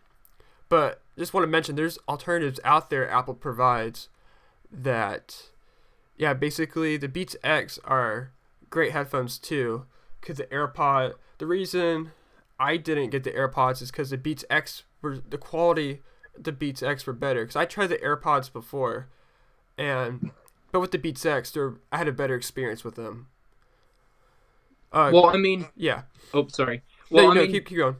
but 0.69 1.01
just 1.17 1.33
want 1.33 1.43
to 1.43 1.47
mention 1.47 1.75
there's 1.75 1.99
alternatives 2.07 2.59
out 2.63 2.89
there 2.89 3.09
Apple 3.09 3.33
provides 3.33 4.09
that, 4.71 5.49
yeah, 6.19 6.33
basically 6.35 6.97
the 6.97 7.07
Beats 7.07 7.35
X 7.43 7.79
are 7.85 8.31
great 8.69 8.91
headphones 8.91 9.39
too. 9.39 9.85
Cause 10.21 10.37
the 10.37 10.43
AirPod, 10.45 11.13
the 11.39 11.47
reason 11.47 12.11
I 12.59 12.75
didn't 12.77 13.09
get 13.11 13.23
the 13.23 13.31
AirPods 13.31 13.81
is 13.81 13.89
because 13.89 14.09
the 14.11 14.17
Beats 14.17 14.43
X 14.49 14.83
were 15.01 15.17
the 15.17 15.37
quality. 15.39 16.01
The 16.37 16.51
Beats 16.51 16.83
X 16.83 17.07
were 17.07 17.13
better 17.13 17.41
because 17.43 17.55
I 17.55 17.65
tried 17.65 17.87
the 17.87 17.97
AirPods 17.97 18.51
before, 18.51 19.07
and 19.77 20.31
but 20.71 20.81
with 20.81 20.91
the 20.91 20.97
Beats 20.97 21.25
X, 21.25 21.51
they're, 21.51 21.75
I 21.91 21.97
had 21.97 22.07
a 22.09 22.11
better 22.11 22.35
experience 22.35 22.83
with 22.83 22.95
them. 22.95 23.27
Uh, 24.91 25.11
Well, 25.13 25.27
I 25.27 25.37
mean, 25.37 25.67
yeah. 25.75 26.03
oh, 26.33 26.47
sorry. 26.47 26.83
No, 27.11 27.23
Well, 27.23 27.31
I 27.31 27.35
no, 27.35 27.41
mean, 27.43 27.51
keep 27.51 27.65
keep 27.65 27.77
going. 27.77 27.95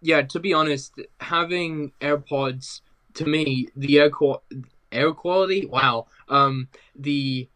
yeah. 0.00 0.22
To 0.22 0.40
be 0.40 0.52
honest, 0.52 0.98
having 1.20 1.92
AirPods 2.00 2.80
to 3.14 3.24
me, 3.26 3.68
the 3.76 3.98
air 3.98 4.10
qual- 4.10 4.42
air 4.96 5.12
quality, 5.12 5.66
wow. 5.66 6.06
Um, 6.28 6.68
the 6.94 7.48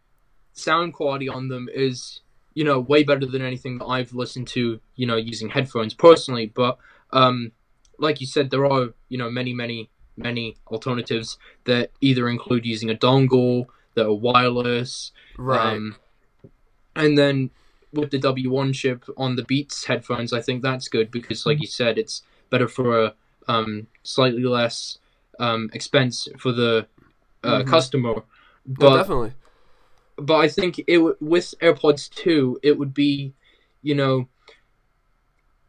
sound 0.52 0.94
quality 0.94 1.28
on 1.28 1.48
them 1.48 1.68
is, 1.72 2.20
you 2.54 2.64
know, 2.64 2.78
way 2.78 3.02
better 3.02 3.26
than 3.26 3.42
anything 3.42 3.78
that 3.78 3.86
I've 3.86 4.12
listened 4.12 4.48
to, 4.48 4.80
you 4.96 5.06
know, 5.06 5.16
using 5.16 5.48
headphones 5.48 5.94
personally. 5.94 6.46
But 6.46 6.78
um, 7.12 7.52
like 7.98 8.20
you 8.20 8.26
said, 8.26 8.50
there 8.50 8.66
are, 8.66 8.90
you 9.08 9.18
know, 9.18 9.30
many, 9.30 9.54
many, 9.54 9.90
many 10.16 10.56
alternatives 10.68 11.38
that 11.64 11.90
either 12.00 12.28
include 12.28 12.66
using 12.66 12.90
a 12.90 12.94
dongle, 12.94 13.66
that 13.94 14.06
are 14.06 14.14
wireless, 14.14 15.10
Right. 15.40 15.74
Um, 15.74 15.96
and 16.94 17.16
then 17.16 17.50
with 17.92 18.10
the 18.10 18.18
W1 18.18 18.74
chip 18.74 19.04
on 19.16 19.36
the 19.36 19.44
Beats 19.44 19.86
headphones, 19.86 20.32
I 20.32 20.42
think 20.42 20.62
that's 20.62 20.86
good 20.88 21.10
because, 21.10 21.46
like 21.46 21.60
you 21.60 21.66
said, 21.66 21.96
it's 21.96 22.22
better 22.50 22.68
for 22.68 23.04
a 23.04 23.14
um, 23.48 23.86
slightly 24.02 24.44
less 24.44 24.98
um, 25.38 25.70
expense 25.72 26.28
for 26.38 26.52
the 26.52 26.86
uh, 27.42 27.62
Mhm. 27.62 27.66
customer. 27.66 28.14
no, 28.14 28.22
But 28.66 28.96
definitely. 28.98 29.32
but 30.16 30.36
I 30.36 30.48
think 30.48 30.78
it 30.80 30.96
w- 30.96 31.16
with 31.20 31.54
AirPods 31.62 32.10
2, 32.10 32.60
it 32.62 32.78
would 32.78 32.92
be, 32.92 33.32
you 33.82 33.94
know, 33.94 34.28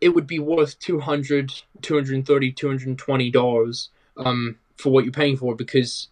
it 0.02 0.10
would 0.10 0.28
be 0.28 0.40
worth 0.40 0.78
200 0.80 1.52
230 1.82 2.52
220 2.52 3.30
dollars 3.32 3.90
um 4.18 4.58
for 4.78 4.90
what 4.92 5.04
you're 5.06 5.14
paying 5.14 5.38
for 5.38 5.56
because 5.56 6.10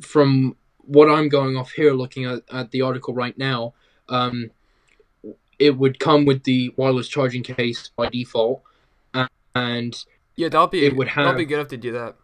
from 0.00 0.54
what 0.84 1.10
I'm 1.10 1.28
going 1.28 1.56
off 1.56 1.72
here 1.72 1.92
looking 1.94 2.24
at, 2.26 2.42
at 2.52 2.70
the 2.72 2.82
article 2.82 3.14
right 3.14 3.36
now 3.38 3.72
um 4.08 4.50
it 5.58 5.76
would 5.78 5.98
come 5.98 6.24
with 6.26 6.44
the 6.44 6.72
wireless 6.76 7.08
charging 7.08 7.42
case 7.42 7.90
by 7.96 8.08
default 8.10 8.62
and 9.54 10.04
Yeah, 10.36 10.48
that'll 10.48 10.66
be 10.66 10.84
it 10.84 10.94
would 10.96 11.08
that'll 11.08 11.34
be 11.34 11.44
good 11.46 11.60
if 11.60 11.68
they 11.68 11.76
do 11.76 11.92
that. 11.92 12.16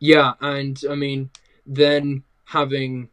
Yeah, 0.00 0.34
and 0.40 0.80
I 0.88 0.94
mean, 0.94 1.30
then 1.66 2.22
having 2.46 3.08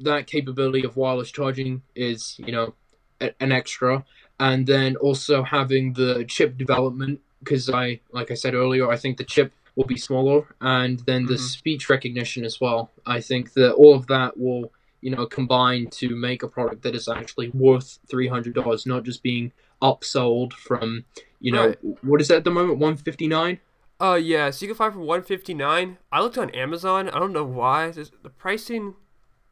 that 0.00 0.26
capability 0.26 0.84
of 0.84 0.96
wireless 0.96 1.30
charging 1.30 1.82
is, 1.94 2.36
you 2.38 2.52
know, 2.52 2.74
a- 3.20 3.34
an 3.40 3.52
extra. 3.52 4.04
And 4.40 4.66
then 4.66 4.96
also 4.96 5.42
having 5.42 5.92
the 5.92 6.24
chip 6.24 6.58
development, 6.58 7.20
because 7.38 7.70
I, 7.70 8.00
like 8.10 8.30
I 8.30 8.34
said 8.34 8.54
earlier, 8.54 8.90
I 8.90 8.96
think 8.96 9.18
the 9.18 9.24
chip 9.24 9.52
will 9.76 9.84
be 9.84 9.96
smaller, 9.96 10.46
and 10.60 11.00
then 11.00 11.26
the 11.26 11.34
Mhm. 11.34 11.38
speech 11.38 11.88
recognition 11.88 12.44
as 12.44 12.60
well. 12.60 12.90
I 13.06 13.20
think 13.20 13.52
that 13.54 13.72
all 13.74 13.94
of 13.94 14.06
that 14.08 14.38
will, 14.38 14.72
you 15.00 15.10
know, 15.10 15.26
combine 15.26 15.86
to 15.90 16.16
make 16.16 16.42
a 16.42 16.48
product 16.48 16.82
that 16.82 16.94
is 16.94 17.08
actually 17.08 17.50
worth 17.50 17.98
three 18.08 18.28
hundred 18.28 18.54
dollars, 18.54 18.84
not 18.86 19.04
just 19.04 19.22
being 19.22 19.52
upsold 19.80 20.52
from, 20.54 21.04
you 21.40 21.52
know, 21.52 21.68
Right. 21.68 21.78
what 22.02 22.20
is 22.20 22.28
that 22.28 22.38
at 22.38 22.44
the 22.44 22.50
moment, 22.50 22.78
one 22.78 22.96
fifty 22.96 23.26
nine. 23.28 23.60
Uh, 24.02 24.14
yeah, 24.14 24.50
so 24.50 24.64
you 24.64 24.68
can 24.68 24.76
find 24.76 24.92
for 24.92 24.98
159 24.98 25.96
I 26.10 26.20
looked 26.20 26.36
on 26.36 26.50
Amazon. 26.50 27.08
I 27.10 27.20
don't 27.20 27.32
know 27.32 27.44
why. 27.44 27.88
The 27.92 28.30
pricing, 28.36 28.96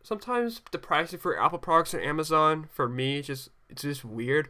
sometimes 0.02 0.60
the 0.72 0.78
pricing 0.78 1.20
for 1.20 1.40
Apple 1.40 1.60
products 1.60 1.94
on 1.94 2.00
Amazon, 2.00 2.68
for 2.72 2.88
me, 2.88 3.22
just 3.22 3.50
it's 3.68 3.82
just 3.82 4.04
weird. 4.04 4.48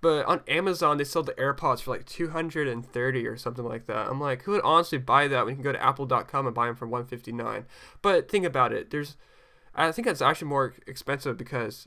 But 0.00 0.24
on 0.24 0.40
Amazon, 0.48 0.96
they 0.96 1.04
sell 1.04 1.22
the 1.22 1.34
AirPods 1.34 1.82
for 1.82 1.90
like 1.90 2.06
230 2.06 3.26
or 3.26 3.36
something 3.36 3.66
like 3.66 3.84
that. 3.84 4.08
I'm 4.08 4.18
like, 4.18 4.42
who 4.44 4.52
would 4.52 4.62
honestly 4.62 4.96
buy 4.96 5.28
that 5.28 5.44
when 5.44 5.52
you 5.52 5.56
can 5.56 5.64
go 5.64 5.72
to 5.72 5.82
apple.com 5.82 6.46
and 6.46 6.54
buy 6.54 6.66
them 6.66 6.76
for 6.76 6.86
159 6.86 7.66
But 8.00 8.30
think 8.30 8.46
about 8.46 8.72
it. 8.72 8.90
There's, 8.90 9.16
I 9.74 9.92
think 9.92 10.06
that's 10.06 10.22
actually 10.22 10.48
more 10.48 10.74
expensive 10.86 11.36
because 11.36 11.86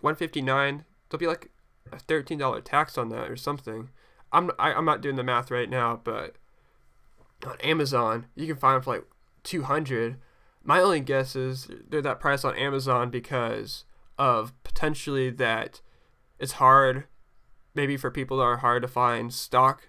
159 0.00 0.84
there'll 1.08 1.18
be 1.18 1.26
like 1.26 1.50
a 1.90 1.96
$13 1.96 2.62
tax 2.62 2.98
on 2.98 3.08
that 3.08 3.30
or 3.30 3.36
something. 3.36 3.88
I'm, 4.32 4.50
I, 4.58 4.74
I'm 4.74 4.84
not 4.84 5.00
doing 5.00 5.16
the 5.16 5.22
math 5.22 5.50
right 5.50 5.70
now, 5.70 5.98
but 6.02 6.36
on 7.46 7.60
Amazon, 7.60 8.26
you 8.34 8.46
can 8.46 8.56
find 8.56 8.76
them 8.76 8.82
for 8.82 8.94
like 8.94 9.04
200. 9.42 10.16
My 10.62 10.80
only 10.80 11.00
guess 11.00 11.36
is 11.36 11.68
they're 11.88 12.02
that 12.02 12.20
price 12.20 12.44
on 12.44 12.56
Amazon 12.56 13.10
because 13.10 13.84
of 14.18 14.52
potentially 14.62 15.30
that 15.30 15.80
it's 16.38 16.52
hard, 16.52 17.04
maybe 17.74 17.96
for 17.96 18.10
people 18.10 18.38
that 18.38 18.44
are 18.44 18.56
hard 18.58 18.82
to 18.82 18.88
find 18.88 19.32
stock 19.32 19.88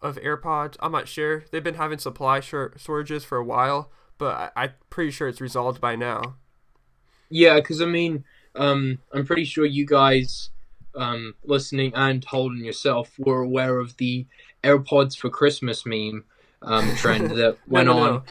of 0.00 0.16
AirPods. 0.16 0.76
I'm 0.80 0.92
not 0.92 1.08
sure. 1.08 1.44
They've 1.50 1.64
been 1.64 1.74
having 1.74 1.98
supply 1.98 2.40
short 2.40 2.78
shortages 2.78 3.24
for 3.24 3.38
a 3.38 3.44
while, 3.44 3.90
but 4.18 4.52
I, 4.56 4.64
I'm 4.64 4.72
pretty 4.90 5.10
sure 5.10 5.28
it's 5.28 5.40
resolved 5.40 5.80
by 5.80 5.96
now. 5.96 6.36
Yeah, 7.30 7.56
because 7.56 7.80
I 7.80 7.86
mean, 7.86 8.24
um, 8.54 8.98
I'm 9.12 9.26
pretty 9.26 9.44
sure 9.44 9.64
you 9.64 9.86
guys 9.86 10.50
um, 10.94 11.34
listening 11.44 11.92
and 11.94 12.24
Holden 12.24 12.64
yourself 12.64 13.12
were 13.18 13.40
aware 13.40 13.78
of 13.78 13.96
the 13.96 14.26
AirPods 14.62 15.16
for 15.16 15.30
Christmas 15.30 15.84
meme 15.84 16.24
um, 16.64 16.94
trend 16.96 17.30
that 17.32 17.58
No, 17.70 17.82
went 17.82 17.88
no, 17.88 17.92
on. 17.92 18.20
no. 18.20 18.24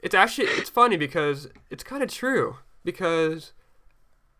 It's 0.00 0.14
actually 0.14 0.48
it's 0.48 0.70
funny 0.70 0.96
because 0.96 1.48
it's 1.70 1.84
kind 1.84 2.02
of 2.02 2.10
true 2.10 2.58
because 2.84 3.52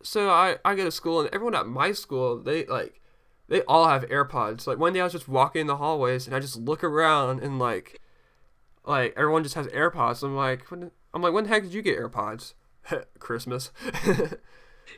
so 0.03 0.29
I 0.29 0.57
I 0.65 0.75
go 0.75 0.85
to 0.85 0.91
school 0.91 1.21
and 1.21 1.29
everyone 1.33 1.55
at 1.55 1.67
my 1.67 1.91
school 1.93 2.39
they 2.39 2.65
like 2.65 3.01
they 3.49 3.61
all 3.63 3.87
have 3.89 4.03
AirPods. 4.09 4.67
Like 4.67 4.79
one 4.79 4.93
day 4.93 5.01
I 5.01 5.05
was 5.05 5.13
just 5.13 5.27
walking 5.29 5.61
in 5.61 5.67
the 5.67 5.77
hallways 5.77 6.27
and 6.27 6.35
I 6.35 6.39
just 6.39 6.57
look 6.57 6.83
around 6.83 7.41
and 7.41 7.59
like 7.59 8.01
like 8.85 9.13
everyone 9.17 9.43
just 9.43 9.55
has 9.55 9.67
AirPods. 9.67 10.23
I'm 10.23 10.35
like 10.35 10.69
when, 10.71 10.91
I'm 11.13 11.21
like 11.21 11.33
when 11.33 11.45
the 11.45 11.49
heck 11.51 11.63
did 11.63 11.73
you 11.73 11.81
get 11.83 11.99
AirPods? 11.99 12.53
Christmas. 13.19 13.71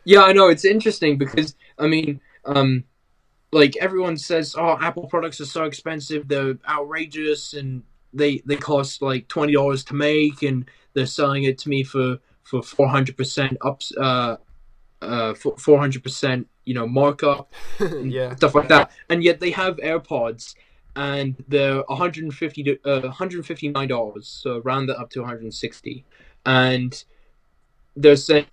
Yeah, 0.04 0.24
I 0.24 0.34
know 0.34 0.48
it's 0.50 0.66
interesting 0.66 1.18
because 1.18 1.56
I 1.78 1.88
mean, 1.88 2.22
um, 2.46 2.84
like 3.52 3.78
everyone 3.78 4.18
says, 4.18 4.56
oh, 4.58 4.78
Apple 4.82 5.08
products 5.08 5.42
are 5.42 5.46
so 5.46 5.66
expensive, 5.66 6.28
they're 6.28 6.58
outrageous, 6.68 7.54
and 7.54 7.84
they 8.14 8.42
they 8.46 8.56
cost 8.56 9.02
like 9.02 9.28
twenty 9.28 9.54
dollars 9.54 9.84
to 9.86 9.94
make, 9.96 10.42
and 10.44 10.66
they're 10.94 11.06
selling 11.06 11.44
it 11.44 11.58
to 11.60 11.70
me 11.70 11.84
for 11.84 12.18
for 12.44 12.62
four 12.64 12.88
hundred 12.88 13.18
percent 13.18 13.58
ups, 13.62 13.92
uh, 13.98 14.38
uh, 15.02 15.34
four 15.36 15.80
hundred 15.80 16.04
percent, 16.04 16.48
you 16.66 16.74
know, 16.74 16.88
markup. 16.88 17.52
yeah. 18.04 18.36
stuff 18.36 18.56
like 18.56 18.68
that. 18.70 18.92
And 19.10 19.24
yet 19.24 19.40
they 19.40 19.52
have 19.52 19.78
AirPods, 19.78 20.56
and 20.96 21.36
they're 21.48 21.84
150 21.84 22.64
to 22.64 22.80
uh, 22.86 23.02
159 23.02 23.88
dollars, 23.88 24.28
so 24.28 24.60
round 24.60 24.90
that 24.90 24.98
up 24.98 25.10
to 25.12 25.20
160, 25.22 26.04
and 26.46 27.04
they're 27.96 28.16
saying 28.16 28.46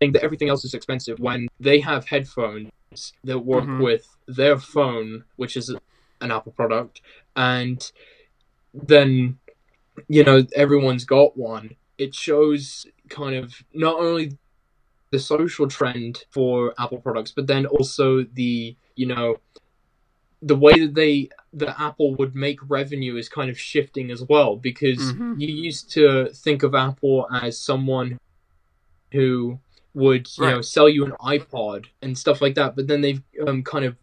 that 0.00 0.22
everything 0.22 0.48
else 0.48 0.64
is 0.64 0.74
expensive 0.74 1.18
when 1.20 1.48
they 1.60 1.80
have 1.80 2.06
headphones 2.06 2.70
that 3.24 3.38
work 3.38 3.64
Mhm. 3.64 3.82
with 3.82 4.06
their 4.26 4.58
phone, 4.58 5.24
which 5.36 5.56
is 5.56 5.74
an 6.22 6.30
Apple 6.30 6.52
product, 6.52 7.00
and 7.36 7.90
then 8.72 9.38
you 10.08 10.24
know 10.24 10.44
everyone's 10.56 11.04
got 11.04 11.36
one. 11.36 11.76
It 11.98 12.14
shows 12.14 12.86
kind 13.08 13.36
of 13.36 13.54
not 13.74 13.96
only 14.00 14.38
the 15.10 15.18
social 15.18 15.68
trend 15.68 16.24
for 16.30 16.74
Apple 16.78 16.98
products, 16.98 17.32
but 17.32 17.46
then 17.46 17.66
also 17.66 18.24
the 18.24 18.76
you 18.96 19.06
know 19.06 19.36
the 20.40 20.56
way 20.56 20.72
that 20.72 20.94
they 20.94 21.28
that 21.52 21.80
Apple 21.80 22.14
would 22.16 22.34
make 22.34 22.58
revenue 22.68 23.16
is 23.16 23.28
kind 23.28 23.50
of 23.50 23.58
shifting 23.58 24.10
as 24.10 24.22
well 24.24 24.56
because 24.56 25.12
Mhm. 25.12 25.40
you 25.40 25.54
used 25.54 25.90
to 25.92 26.30
think 26.32 26.62
of 26.62 26.74
Apple 26.74 27.28
as 27.30 27.58
someone 27.60 28.18
who 29.12 29.60
would 29.94 30.26
you 30.38 30.46
know 30.46 30.60
sell 30.62 30.88
you 30.88 31.04
an 31.04 31.12
iPod 31.20 31.86
and 32.00 32.16
stuff 32.16 32.40
like 32.40 32.54
that, 32.54 32.74
but 32.74 32.86
then 32.86 33.02
they've 33.02 33.22
um, 33.46 33.62
kind 33.62 33.84
of 33.84 33.96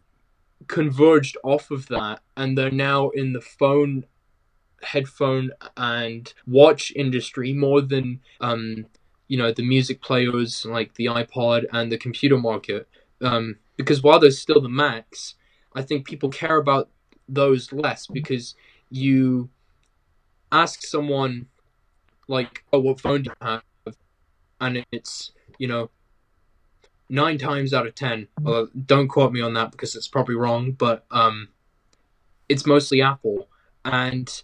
converged 0.68 1.36
off 1.42 1.70
of 1.70 1.88
that 1.88 2.20
and 2.36 2.56
they're 2.56 2.70
now 2.70 3.08
in 3.10 3.32
the 3.32 3.40
phone 3.40 4.04
headphone 4.82 5.50
and 5.76 6.32
watch 6.46 6.92
industry 6.96 7.52
more 7.52 7.80
than 7.80 8.20
um 8.40 8.86
you 9.28 9.36
know 9.36 9.52
the 9.52 9.62
music 9.62 10.00
players 10.00 10.64
like 10.64 10.94
the 10.94 11.06
iPod 11.06 11.64
and 11.72 11.90
the 11.90 11.98
computer 11.98 12.38
market. 12.38 12.88
Um 13.20 13.56
because 13.76 14.02
while 14.02 14.18
there's 14.18 14.38
still 14.38 14.60
the 14.60 14.68
Macs 14.68 15.34
I 15.74 15.82
think 15.82 16.06
people 16.06 16.28
care 16.30 16.56
about 16.56 16.88
those 17.28 17.72
less 17.72 18.06
because 18.06 18.54
you 18.90 19.50
ask 20.50 20.82
someone 20.82 21.46
like 22.28 22.64
oh 22.72 22.80
what 22.80 23.00
phone 23.00 23.22
do 23.22 23.30
you 23.30 23.46
have? 23.46 23.62
And 24.60 24.84
it's 24.92 25.32
you 25.58 25.68
know 25.68 25.90
nine 27.10 27.38
times 27.38 27.74
out 27.74 27.86
of 27.86 27.94
ten 27.94 28.28
uh, 28.46 28.64
don't 28.86 29.08
quote 29.08 29.32
me 29.32 29.40
on 29.40 29.54
that 29.54 29.70
because 29.72 29.94
it's 29.96 30.08
probably 30.08 30.34
wrong 30.34 30.72
but 30.72 31.04
um 31.10 31.48
it's 32.48 32.66
mostly 32.66 33.00
Apple 33.02 33.48
and 33.84 34.42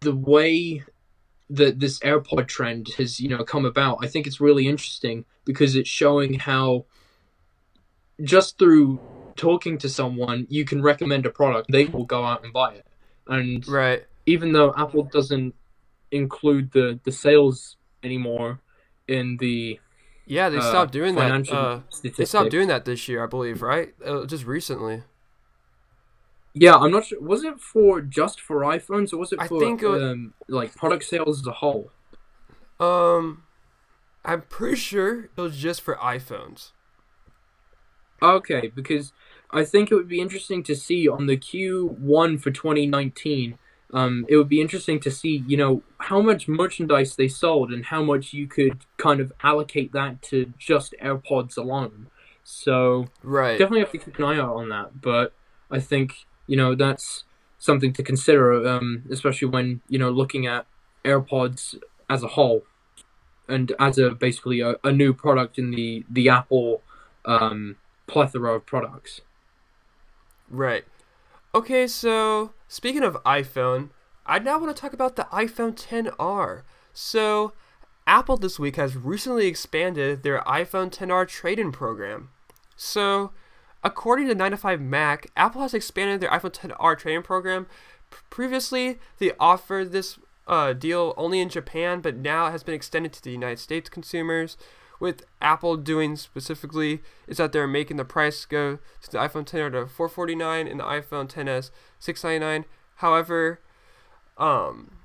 the 0.00 0.14
way 0.14 0.82
that 1.50 1.80
this 1.80 1.98
AirPod 2.00 2.46
trend 2.46 2.88
has, 2.96 3.18
you 3.20 3.28
know, 3.28 3.44
come 3.44 3.64
about, 3.64 3.98
I 4.02 4.06
think 4.06 4.26
it's 4.26 4.40
really 4.40 4.68
interesting 4.68 5.24
because 5.44 5.74
it's 5.74 5.88
showing 5.88 6.34
how 6.34 6.86
just 8.22 8.58
through 8.58 9.00
talking 9.36 9.76
to 9.78 9.88
someone, 9.88 10.46
you 10.48 10.64
can 10.64 10.82
recommend 10.82 11.26
a 11.26 11.30
product, 11.30 11.70
they 11.72 11.86
will 11.86 12.04
go 12.04 12.24
out 12.24 12.44
and 12.44 12.52
buy 12.52 12.74
it. 12.74 12.86
And 13.26 13.66
Right. 13.66 14.04
even 14.26 14.52
though 14.52 14.72
Apple 14.76 15.04
doesn't 15.04 15.54
include 16.12 16.72
the 16.72 17.00
the 17.04 17.12
sales 17.12 17.76
anymore 18.02 18.60
in 19.06 19.36
the 19.38 19.78
Yeah, 20.30 20.48
they 20.48 20.58
uh, 20.58 20.60
stopped 20.60 20.92
doing 20.92 21.16
that. 21.16 21.50
Uh, 21.50 21.80
they 22.16 22.24
stopped 22.24 22.50
doing 22.50 22.68
that 22.68 22.84
this 22.84 23.08
year, 23.08 23.24
I 23.24 23.26
believe, 23.26 23.62
right? 23.62 23.92
Uh, 24.04 24.24
just 24.26 24.46
recently. 24.46 25.02
Yeah, 26.54 26.76
I'm 26.76 26.92
not 26.92 27.06
sure. 27.06 27.20
Was 27.20 27.42
it 27.42 27.58
for 27.58 28.00
just 28.00 28.40
for 28.40 28.60
iPhones 28.60 29.12
or 29.12 29.16
was 29.16 29.32
it 29.32 29.40
I 29.40 29.48
for 29.48 29.58
think 29.58 29.82
um, 29.82 30.34
like 30.48 30.72
product 30.76 31.02
sales 31.02 31.40
as 31.40 31.46
a 31.48 31.52
whole? 31.52 31.90
Um, 32.78 33.42
I'm 34.24 34.42
pretty 34.42 34.76
sure 34.76 35.24
it 35.24 35.36
was 35.36 35.56
just 35.56 35.80
for 35.80 35.96
iPhones. 35.96 36.70
Okay, 38.22 38.70
because 38.72 39.12
I 39.50 39.64
think 39.64 39.90
it 39.90 39.96
would 39.96 40.08
be 40.08 40.20
interesting 40.20 40.62
to 40.64 40.76
see 40.76 41.08
on 41.08 41.26
the 41.26 41.36
Q1 41.36 42.40
for 42.40 42.52
2019. 42.52 43.58
Um, 43.92 44.24
it 44.28 44.36
would 44.36 44.48
be 44.48 44.60
interesting 44.60 45.00
to 45.00 45.10
see, 45.10 45.42
you 45.46 45.56
know, 45.56 45.82
how 45.98 46.20
much 46.20 46.46
merchandise 46.48 47.16
they 47.16 47.28
sold 47.28 47.72
and 47.72 47.86
how 47.86 48.02
much 48.02 48.32
you 48.32 48.46
could 48.46 48.84
kind 48.96 49.20
of 49.20 49.32
allocate 49.42 49.92
that 49.92 50.22
to 50.22 50.52
just 50.58 50.94
AirPods 51.02 51.56
alone. 51.56 52.08
So 52.44 53.06
Right. 53.22 53.58
definitely 53.58 53.80
have 53.80 53.92
to 53.92 53.98
keep 53.98 54.18
an 54.18 54.24
eye 54.24 54.38
out 54.38 54.56
on 54.56 54.68
that. 54.68 55.00
But 55.00 55.32
I 55.70 55.80
think 55.80 56.26
you 56.46 56.56
know 56.56 56.74
that's 56.74 57.24
something 57.58 57.92
to 57.94 58.02
consider, 58.02 58.66
um, 58.66 59.04
especially 59.10 59.48
when 59.48 59.80
you 59.88 59.98
know 59.98 60.10
looking 60.10 60.46
at 60.46 60.66
AirPods 61.04 61.76
as 62.08 62.22
a 62.22 62.28
whole 62.28 62.64
and 63.48 63.72
as 63.78 63.98
a 63.98 64.10
basically 64.10 64.60
a, 64.60 64.76
a 64.84 64.92
new 64.92 65.12
product 65.12 65.58
in 65.58 65.70
the 65.70 66.04
the 66.08 66.28
Apple 66.28 66.82
um, 67.24 67.76
plethora 68.06 68.54
of 68.54 68.66
products. 68.66 69.20
Right. 70.48 70.84
Okay, 71.54 71.86
so 71.86 72.52
speaking 72.70 73.02
of 73.02 73.22
iPhone, 73.24 73.90
I 74.24 74.38
now 74.38 74.60
want 74.60 74.74
to 74.74 74.80
talk 74.80 74.92
about 74.92 75.16
the 75.16 75.26
iPhone 75.32 75.74
10R. 75.74 76.62
So, 76.92 77.52
Apple 78.06 78.36
this 78.36 78.60
week 78.60 78.76
has 78.76 78.96
recently 78.96 79.48
expanded 79.48 80.22
their 80.22 80.40
iPhone 80.42 80.90
10R 80.90 81.26
trade-in 81.26 81.72
program. 81.72 82.30
So, 82.76 83.32
according 83.82 84.28
to 84.28 84.36
9to5Mac, 84.36 85.26
Apple 85.36 85.62
has 85.62 85.74
expanded 85.74 86.20
their 86.20 86.30
iPhone 86.30 86.52
10R 86.52 86.96
trade-in 86.96 87.22
program. 87.24 87.66
Previously, 88.30 89.00
they 89.18 89.32
offered 89.40 89.90
this 89.90 90.20
uh, 90.46 90.72
deal 90.72 91.12
only 91.16 91.40
in 91.40 91.48
Japan, 91.48 92.00
but 92.00 92.16
now 92.16 92.46
it 92.46 92.52
has 92.52 92.62
been 92.62 92.74
extended 92.74 93.12
to 93.14 93.22
the 93.22 93.32
United 93.32 93.58
States 93.58 93.90
consumers. 93.90 94.56
With 95.00 95.24
Apple 95.40 95.76
doing 95.76 96.14
specifically 96.16 97.00
is 97.26 97.38
that 97.38 97.52
they're 97.52 97.66
making 97.66 97.96
the 97.96 98.04
price 98.04 98.44
go 98.44 98.78
to 99.02 99.10
the 99.10 99.18
iPhone 99.18 99.46
10 99.46 99.72
to 99.72 99.86
449 99.86 100.68
and 100.68 100.78
the 100.78 100.84
iPhone 100.84 101.26
10s 101.26 101.70
699. 101.98 102.66
However, 102.96 103.60
um, 104.36 104.98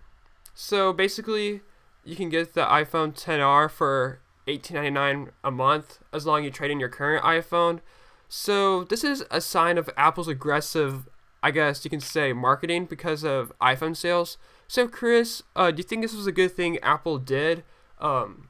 so 0.53 0.91
basically 0.91 1.61
you 2.03 2.15
can 2.15 2.29
get 2.29 2.53
the 2.53 2.65
iPhone 2.65 3.13
10R 3.13 3.71
for 3.71 4.19
18.99 4.47 5.29
a 5.43 5.51
month 5.51 5.99
as 6.13 6.25
long 6.25 6.41
as 6.41 6.45
you 6.45 6.51
trade 6.51 6.71
in 6.71 6.79
your 6.79 6.89
current 6.89 7.23
iPhone. 7.23 7.79
So 8.27 8.83
this 8.83 9.03
is 9.03 9.23
a 9.31 9.41
sign 9.41 9.77
of 9.77 9.89
Apple's 9.97 10.27
aggressive, 10.27 11.07
I 11.41 11.51
guess 11.51 11.83
you 11.83 11.89
can 11.89 11.99
say, 11.99 12.33
marketing 12.33 12.85
because 12.85 13.23
of 13.23 13.51
iPhone 13.61 13.95
sales. 13.95 14.37
So 14.67 14.87
Chris, 14.87 15.41
uh, 15.55 15.71
do 15.71 15.77
you 15.77 15.83
think 15.83 16.01
this 16.01 16.13
was 16.13 16.27
a 16.27 16.31
good 16.31 16.51
thing 16.51 16.79
Apple 16.79 17.17
did? 17.17 17.63
Um, 17.99 18.44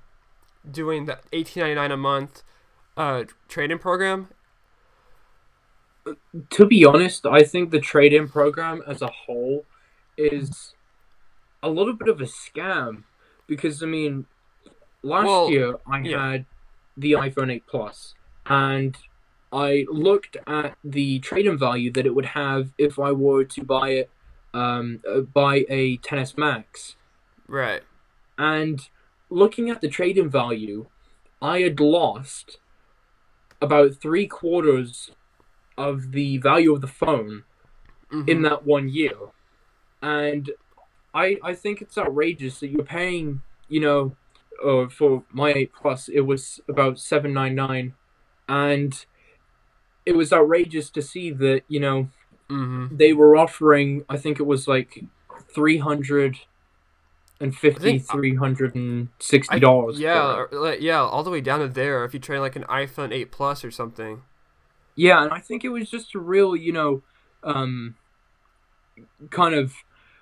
doing 0.69 1.05
the 1.05 1.19
18.99 1.31 1.91
a 1.91 1.97
month 1.97 2.43
uh, 2.97 3.23
trade-in 3.47 3.79
program? 3.79 4.29
To 6.51 6.65
be 6.65 6.85
honest, 6.85 7.25
I 7.25 7.43
think 7.43 7.71
the 7.71 7.79
trade-in 7.79 8.27
program 8.29 8.81
as 8.85 9.01
a 9.01 9.07
whole 9.07 9.65
is 10.17 10.73
a 11.63 11.69
little 11.69 11.93
bit 11.93 12.07
of 12.07 12.21
a 12.21 12.25
scam 12.25 13.03
because 13.47 13.81
I 13.81 13.87
mean, 13.87 14.25
last 15.01 15.25
Well, 15.25 15.49
year 15.49 15.79
I 15.87 15.99
yeah. 16.01 16.31
had 16.31 16.45
the 16.95 17.13
iPhone 17.13 17.51
8 17.51 17.63
Plus 17.67 18.13
and 18.45 18.97
I 19.51 19.85
looked 19.89 20.37
at 20.45 20.77
the 20.83 21.19
trade-in 21.19 21.57
value 21.57 21.91
that 21.93 22.05
it 22.05 22.13
would 22.13 22.27
have 22.27 22.71
if 22.77 22.99
I 22.99 23.11
were 23.11 23.43
to 23.45 23.63
buy 23.63 23.89
it, 23.91 24.09
um, 24.53 25.01
uh, 25.09 25.21
buy 25.21 25.65
a 25.69 25.97
10s 25.97 26.37
Max, 26.37 26.95
right. 27.47 27.81
And 28.37 28.87
looking 29.35 29.69
at 29.69 29.81
the 29.81 29.89
trade-in 29.89 30.29
value, 30.29 30.87
I 31.41 31.59
had 31.59 31.79
lost 31.79 32.59
about 33.61 33.95
three 34.01 34.27
quarters 34.27 35.11
of 35.77 36.11
the 36.13 36.37
value 36.37 36.73
of 36.73 36.81
the 36.81 36.87
phone 36.87 37.43
Mhm. 38.11 38.29
in 38.29 38.41
that 38.43 38.65
one 38.65 38.87
year. 38.87 39.17
And 40.01 40.51
I 41.13 41.37
I 41.43 41.53
think 41.53 41.81
it's 41.81 41.97
outrageous 41.97 42.59
that 42.59 42.69
you're 42.69 42.83
paying, 42.85 43.41
you 43.67 43.81
know, 43.81 44.15
uh, 44.63 44.87
for 44.87 45.23
my 45.31 45.51
8 45.53 45.73
Plus, 45.73 46.07
it 46.07 46.21
was 46.21 46.61
about 46.69 46.97
799 46.99 47.93
and 48.47 49.05
it 50.05 50.15
was 50.15 50.31
outrageous 50.31 50.89
to 50.91 51.01
see 51.01 51.31
that, 51.31 51.63
you 51.67 51.79
know, 51.79 52.09
Mhm. 52.49 52.97
they 52.97 53.11
were 53.11 53.35
offering 53.35 54.05
I 54.07 54.17
think 54.17 54.39
it 54.39 54.45
was 54.53 54.67
like 54.67 55.03
350 57.39 57.77
I 57.77 57.81
think- 57.99 58.09
360 58.11 59.59
dollars. 59.59 59.99
yeah 59.99 60.35
or, 60.35 60.49
like, 60.51 60.81
yeah 60.81 60.99
all 60.99 61.23
the 61.23 61.29
way 61.29 61.41
down 61.41 61.59
to 61.59 61.67
there 61.67 62.03
if 62.05 62.13
you 62.13 62.19
trade 62.19 62.39
like 62.39 62.55
an 62.55 62.63
iPhone 62.63 63.11
8 63.13 63.31
Plus 63.31 63.63
or 63.65 63.71
something 63.71 64.21
Yeah, 64.95 65.21
and 65.23 65.33
I 65.33 65.39
think 65.39 65.65
it 65.65 65.69
was 65.69 65.89
just 65.89 66.15
a 66.15 66.19
real, 66.19 66.55
you 66.55 66.71
know, 66.71 67.01
um, 67.43 67.95
kind 69.29 69.53
of. 69.53 69.73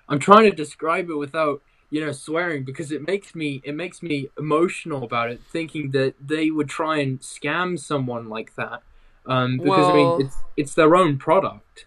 I'm 0.08 0.18
trying 0.18 0.50
to 0.50 0.56
describe 0.56 1.08
it 1.08 1.14
without, 1.14 1.62
you 1.90 2.04
know, 2.04 2.10
swearing 2.12 2.64
because 2.64 2.90
it 2.90 3.06
makes 3.06 3.34
me 3.36 3.62
it 3.64 3.74
makes 3.76 4.02
me 4.02 4.28
emotional 4.36 5.04
about 5.04 5.30
it, 5.30 5.40
thinking 5.52 5.92
that 5.92 6.14
they 6.20 6.50
would 6.50 6.68
try 6.68 6.98
and 6.98 7.20
scam 7.20 7.78
someone 7.78 8.28
like 8.28 8.54
that. 8.56 8.82
Um, 9.26 9.58
because 9.58 9.88
I 9.90 9.94
mean, 9.94 10.20
it's 10.22 10.36
it's 10.56 10.74
their 10.74 10.94
own 10.96 11.16
product. 11.18 11.86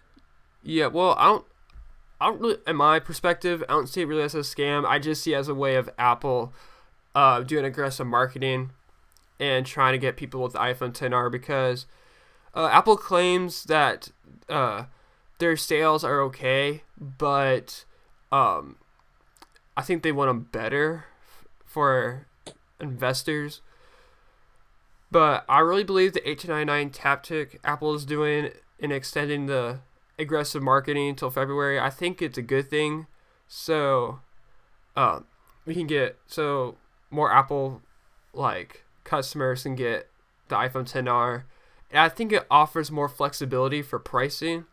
Yeah, 0.62 0.86
well, 0.86 1.14
I 1.18 1.26
don't, 1.26 1.44
I 2.20 2.26
don't 2.26 2.40
really, 2.40 2.56
in 2.66 2.76
my 2.76 2.98
perspective, 2.98 3.62
I 3.68 3.72
don't 3.72 3.88
see 3.88 4.02
it 4.02 4.06
really 4.06 4.22
as 4.22 4.34
a 4.34 4.40
scam. 4.40 4.84
I 4.84 4.98
just 4.98 5.22
see 5.22 5.34
it 5.34 5.36
as 5.36 5.48
a 5.48 5.54
way 5.54 5.76
of 5.76 5.88
Apple, 5.98 6.52
uh, 7.14 7.40
doing 7.42 7.64
aggressive 7.64 8.06
marketing, 8.06 8.70
and 9.38 9.64
trying 9.64 9.92
to 9.92 9.98
get 9.98 10.16
people 10.16 10.42
with 10.42 10.52
the 10.52 10.58
iPhone 10.58 10.92
10R 10.92 11.30
because, 11.30 11.86
uh, 12.54 12.68
Apple 12.72 12.96
claims 12.96 13.64
that, 13.64 14.10
uh, 14.48 14.84
their 15.38 15.56
sales 15.56 16.02
are 16.02 16.20
okay, 16.22 16.82
but 16.98 17.84
um, 18.32 18.76
I 19.76 19.82
think 19.82 20.02
they 20.02 20.12
want 20.12 20.28
them 20.28 20.48
better 20.50 21.04
for 21.64 22.26
investors. 22.80 23.60
But 25.10 25.44
I 25.48 25.60
really 25.60 25.84
believe 25.84 26.12
the 26.12 26.22
1899 26.24 26.90
tactic 26.90 27.60
Apple 27.64 27.94
is 27.94 28.04
doing 28.04 28.50
in 28.78 28.92
extending 28.92 29.46
the 29.46 29.80
aggressive 30.18 30.62
marketing 30.62 31.10
until 31.10 31.30
February, 31.30 31.78
I 31.78 31.90
think 31.90 32.20
it's 32.20 32.38
a 32.38 32.42
good 32.42 32.68
thing. 32.68 33.06
So, 33.46 34.20
um, 34.96 35.26
we 35.64 35.74
can 35.74 35.86
get 35.86 36.18
so 36.26 36.76
more 37.10 37.32
Apple 37.32 37.82
like 38.32 38.84
customers 39.04 39.62
can 39.62 39.74
get 39.74 40.08
the 40.48 40.56
iPhone 40.56 40.90
10R. 40.90 41.44
And 41.90 42.00
I 42.00 42.08
think 42.08 42.32
it 42.32 42.46
offers 42.50 42.90
more 42.90 43.08
flexibility 43.08 43.80
for 43.82 43.98
pricing 43.98 44.66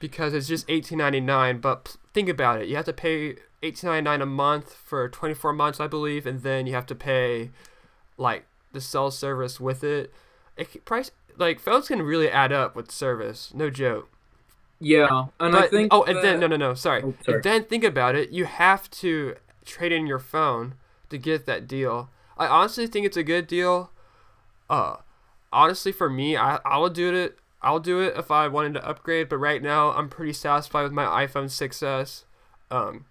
because 0.00 0.34
it's 0.34 0.48
just 0.48 0.66
18.99. 0.68 1.60
But 1.60 1.96
think 2.14 2.28
about 2.28 2.60
it, 2.60 2.68
you 2.68 2.76
have 2.76 2.86
to 2.86 2.92
pay 2.92 3.36
18.99 3.62 4.22
a 4.22 4.26
month 4.26 4.74
for 4.74 5.08
24 5.08 5.52
months, 5.52 5.80
I 5.80 5.86
believe, 5.86 6.26
and 6.26 6.42
then 6.42 6.66
you 6.66 6.74
have 6.74 6.86
to 6.86 6.94
pay 6.94 7.50
like 8.16 8.46
the 8.72 8.80
cell 8.80 9.10
service 9.10 9.60
with 9.60 9.84
it. 9.84 10.12
it 10.56 10.84
price 10.84 11.10
like 11.36 11.60
phones 11.60 11.88
can 11.88 12.02
really 12.02 12.30
add 12.30 12.52
up 12.52 12.76
with 12.76 12.90
service, 12.90 13.52
no 13.54 13.70
joke. 13.70 14.11
Yeah, 14.82 15.26
and 15.38 15.52
but, 15.52 15.64
I 15.64 15.68
think. 15.68 15.94
Oh, 15.94 16.02
and 16.02 16.16
that... 16.16 16.22
then 16.22 16.40
no, 16.40 16.46
no, 16.48 16.56
no. 16.56 16.74
Sorry. 16.74 17.02
Oh, 17.02 17.14
sorry. 17.24 17.40
Then 17.40 17.64
think 17.64 17.84
about 17.84 18.14
it. 18.16 18.30
You 18.30 18.44
have 18.46 18.90
to 18.90 19.36
trade 19.64 19.92
in 19.92 20.06
your 20.06 20.18
phone 20.18 20.74
to 21.10 21.18
get 21.18 21.46
that 21.46 21.68
deal. 21.68 22.10
I 22.36 22.46
honestly 22.46 22.86
think 22.88 23.06
it's 23.06 23.16
a 23.16 23.22
good 23.22 23.46
deal. 23.46 23.90
Uh, 24.68 24.96
honestly, 25.52 25.92
for 25.92 26.10
me, 26.10 26.36
I 26.36 26.58
I 26.64 26.78
will 26.78 26.90
do 26.90 27.14
it. 27.14 27.38
I'll 27.62 27.78
do 27.80 28.00
it 28.00 28.14
if 28.16 28.30
I 28.32 28.48
wanted 28.48 28.74
to 28.74 28.86
upgrade. 28.86 29.28
But 29.28 29.38
right 29.38 29.62
now, 29.62 29.92
I'm 29.92 30.08
pretty 30.08 30.32
satisfied 30.32 30.82
with 30.82 30.92
my 30.92 31.04
iPhone 31.26 31.44
6s. 31.44 32.24
Um, 32.72 33.04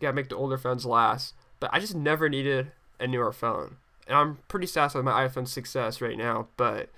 gotta 0.00 0.14
make 0.14 0.28
the 0.28 0.36
older 0.36 0.58
phones 0.58 0.84
last. 0.84 1.34
But 1.60 1.70
I 1.72 1.78
just 1.78 1.94
never 1.94 2.28
needed 2.28 2.72
a 2.98 3.06
newer 3.06 3.32
phone, 3.32 3.76
and 4.08 4.16
I'm 4.16 4.38
pretty 4.48 4.66
satisfied 4.66 5.00
with 5.00 5.06
my 5.06 5.28
iPhone 5.28 5.44
6s 5.44 6.00
right 6.00 6.18
now. 6.18 6.48
But 6.56 6.90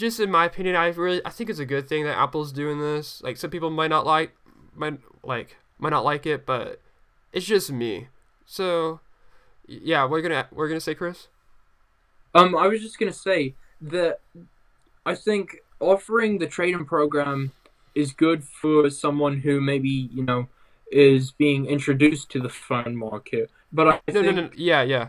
just 0.00 0.18
in 0.18 0.30
my 0.30 0.46
opinion, 0.46 0.74
I 0.74 0.88
really 0.88 1.20
I 1.24 1.30
think 1.30 1.50
it's 1.50 1.58
a 1.58 1.66
good 1.66 1.88
thing 1.88 2.04
that 2.04 2.16
Apple's 2.18 2.52
doing 2.52 2.80
this. 2.80 3.22
Like 3.22 3.36
some 3.36 3.50
people 3.50 3.70
might 3.70 3.90
not 3.90 4.06
like 4.06 4.34
might 4.74 4.98
like 5.22 5.58
might 5.78 5.90
not 5.90 6.04
like 6.04 6.26
it, 6.26 6.46
but 6.46 6.80
it's 7.32 7.46
just 7.46 7.70
me. 7.70 8.08
So 8.46 9.00
yeah, 9.66 10.06
we're 10.06 10.22
gonna 10.22 10.48
we're 10.50 10.68
gonna 10.68 10.80
say 10.80 10.94
Chris. 10.94 11.28
Um, 12.34 12.56
I 12.56 12.66
was 12.66 12.80
just 12.80 12.98
gonna 12.98 13.12
say 13.12 13.54
that 13.82 14.20
I 15.04 15.14
think 15.14 15.58
offering 15.78 16.38
the 16.38 16.46
trade-in 16.46 16.84
program 16.86 17.52
is 17.94 18.12
good 18.12 18.42
for 18.44 18.88
someone 18.88 19.40
who 19.40 19.60
maybe 19.60 20.08
you 20.12 20.24
know 20.24 20.48
is 20.90 21.30
being 21.30 21.66
introduced 21.66 22.30
to 22.30 22.40
the 22.40 22.48
phone 22.48 22.96
market. 22.96 23.50
But 23.72 23.86
I 23.86 24.00
no, 24.08 24.14
think, 24.14 24.24
no, 24.24 24.32
no, 24.32 24.50
yeah, 24.56 24.82
yeah 24.82 25.08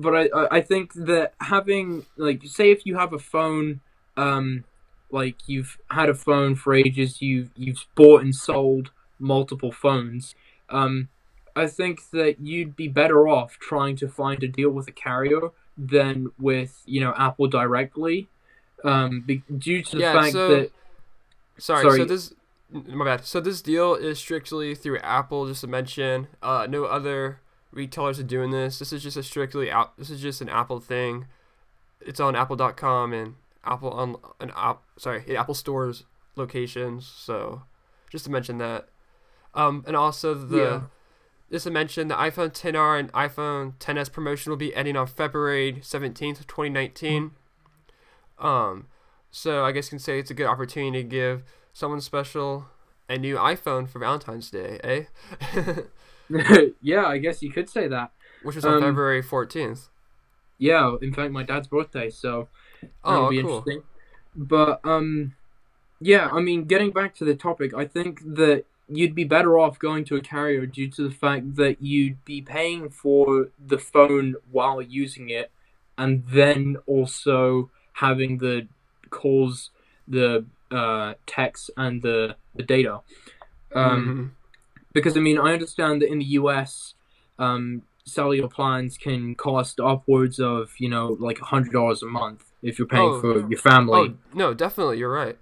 but 0.00 0.16
I 0.16 0.28
I 0.50 0.60
think 0.60 0.92
that 0.94 1.34
having 1.40 2.06
like 2.16 2.42
say 2.44 2.70
if 2.70 2.86
you 2.86 2.96
have 2.96 3.12
a 3.12 3.18
phone, 3.18 3.80
um, 4.16 4.64
like 5.10 5.36
you've 5.46 5.78
had 5.90 6.08
a 6.08 6.14
phone 6.14 6.54
for 6.54 6.74
ages, 6.74 7.20
you 7.20 7.50
you've 7.56 7.86
bought 7.94 8.22
and 8.22 8.34
sold 8.34 8.90
multiple 9.18 9.70
phones, 9.70 10.34
um, 10.70 11.08
I 11.54 11.66
think 11.66 12.10
that 12.12 12.40
you'd 12.40 12.76
be 12.76 12.88
better 12.88 13.28
off 13.28 13.58
trying 13.58 13.96
to 13.96 14.08
find 14.08 14.42
a 14.42 14.48
deal 14.48 14.70
with 14.70 14.88
a 14.88 14.92
carrier 14.92 15.50
than 15.76 16.32
with 16.38 16.82
you 16.86 17.00
know 17.00 17.14
Apple 17.16 17.48
directly, 17.48 18.28
um, 18.84 19.20
be, 19.20 19.42
due 19.58 19.82
to 19.82 19.96
the 19.96 20.02
yeah, 20.02 20.12
fact 20.12 20.32
so, 20.32 20.48
that. 20.48 20.72
Sorry, 21.58 21.82
sorry, 21.82 21.98
so 21.98 22.04
this 22.06 22.34
my 22.70 23.04
bad. 23.04 23.24
So 23.26 23.40
this 23.40 23.60
deal 23.60 23.94
is 23.94 24.18
strictly 24.18 24.74
through 24.74 24.98
Apple, 25.00 25.46
just 25.46 25.60
to 25.62 25.66
mention. 25.66 26.28
Uh, 26.42 26.66
no 26.68 26.84
other 26.84 27.40
retailers 27.72 28.18
are 28.18 28.24
doing 28.24 28.50
this. 28.50 28.78
This 28.78 28.92
is 28.92 29.02
just 29.02 29.16
a 29.16 29.22
strictly 29.22 29.70
out. 29.70 29.96
This 29.96 30.10
is 30.10 30.20
just 30.20 30.40
an 30.40 30.48
Apple 30.48 30.80
thing. 30.80 31.26
It's 32.00 32.20
on 32.20 32.34
Apple.com 32.34 33.12
and 33.12 33.34
Apple 33.64 33.90
on 33.90 34.16
an 34.40 34.52
app. 34.56 34.82
Sorry, 34.98 35.36
Apple 35.36 35.54
stores 35.54 36.04
locations. 36.36 37.06
So, 37.06 37.62
just 38.10 38.24
to 38.24 38.30
mention 38.30 38.58
that. 38.58 38.88
Um, 39.54 39.84
and 39.86 39.96
also 39.96 40.34
the. 40.34 40.56
Yeah. 40.56 40.80
Just 41.50 41.64
to 41.64 41.70
mention, 41.72 42.06
the 42.06 42.14
iPhone 42.14 42.52
10R 42.52 43.00
and 43.00 43.12
iPhone 43.12 43.74
10s 43.78 44.12
promotion 44.12 44.50
will 44.50 44.56
be 44.56 44.72
ending 44.72 44.96
on 44.96 45.08
February 45.08 45.80
17th, 45.82 46.46
2019. 46.46 47.32
Um, 48.38 48.86
so 49.32 49.64
I 49.64 49.72
guess 49.72 49.86
you 49.86 49.90
can 49.90 49.98
say 49.98 50.20
it's 50.20 50.30
a 50.30 50.34
good 50.34 50.46
opportunity 50.46 51.02
to 51.02 51.08
give 51.08 51.42
someone 51.72 52.00
special 52.00 52.66
a 53.08 53.18
new 53.18 53.36
iPhone 53.36 53.88
for 53.88 53.98
Valentine's 53.98 54.50
Day, 54.50 54.78
eh? 54.84 55.04
yeah, 56.82 57.06
I 57.06 57.18
guess 57.18 57.42
you 57.42 57.50
could 57.50 57.68
say 57.68 57.88
that. 57.88 58.12
Which 58.42 58.56
is 58.56 58.64
on 58.64 58.74
um, 58.74 58.80
February 58.80 59.22
14th. 59.22 59.88
Yeah, 60.58 60.96
in 61.00 61.12
fact, 61.12 61.32
my 61.32 61.42
dad's 61.42 61.68
birthday, 61.68 62.10
so 62.10 62.48
that'll 63.04 63.26
oh, 63.26 63.30
be 63.30 63.42
cool. 63.42 63.58
interesting. 63.58 63.82
But, 64.34 64.80
um, 64.84 65.34
yeah, 66.00 66.28
I 66.30 66.40
mean, 66.40 66.64
getting 66.64 66.90
back 66.90 67.14
to 67.16 67.24
the 67.24 67.34
topic, 67.34 67.74
I 67.74 67.84
think 67.86 68.20
that 68.22 68.64
you'd 68.88 69.14
be 69.14 69.24
better 69.24 69.58
off 69.58 69.78
going 69.78 70.04
to 70.06 70.16
a 70.16 70.20
carrier 70.20 70.66
due 70.66 70.88
to 70.90 71.08
the 71.08 71.14
fact 71.14 71.56
that 71.56 71.80
you'd 71.80 72.24
be 72.24 72.42
paying 72.42 72.90
for 72.90 73.48
the 73.64 73.78
phone 73.78 74.36
while 74.50 74.82
using 74.82 75.30
it 75.30 75.50
and 75.96 76.24
then 76.28 76.76
also 76.86 77.70
having 77.94 78.38
the 78.38 78.66
calls, 79.10 79.70
the 80.06 80.44
uh, 80.70 81.14
text, 81.26 81.70
and 81.76 82.02
the, 82.02 82.36
the 82.54 82.62
data. 82.62 83.00
Um, 83.74 84.00
mm-hmm 84.00 84.26
because 84.92 85.16
I 85.16 85.20
mean 85.20 85.38
I 85.38 85.52
understand 85.52 86.02
that 86.02 86.10
in 86.10 86.18
the 86.18 86.24
US, 86.24 86.94
um, 87.38 87.82
cellular 88.04 88.48
plans 88.48 88.98
can 88.98 89.34
cost 89.34 89.80
upwards 89.80 90.38
of 90.38 90.72
you 90.78 90.88
know 90.88 91.16
like 91.20 91.38
hundred 91.38 91.72
dollars 91.72 92.02
a 92.02 92.06
month 92.06 92.50
if 92.62 92.78
you're 92.78 92.88
paying 92.88 93.02
oh, 93.02 93.20
for 93.20 93.48
your 93.48 93.58
family. 93.58 93.98
Oh 93.98 94.14
no, 94.34 94.54
definitely, 94.54 94.98
you're 94.98 95.12
right. 95.12 95.38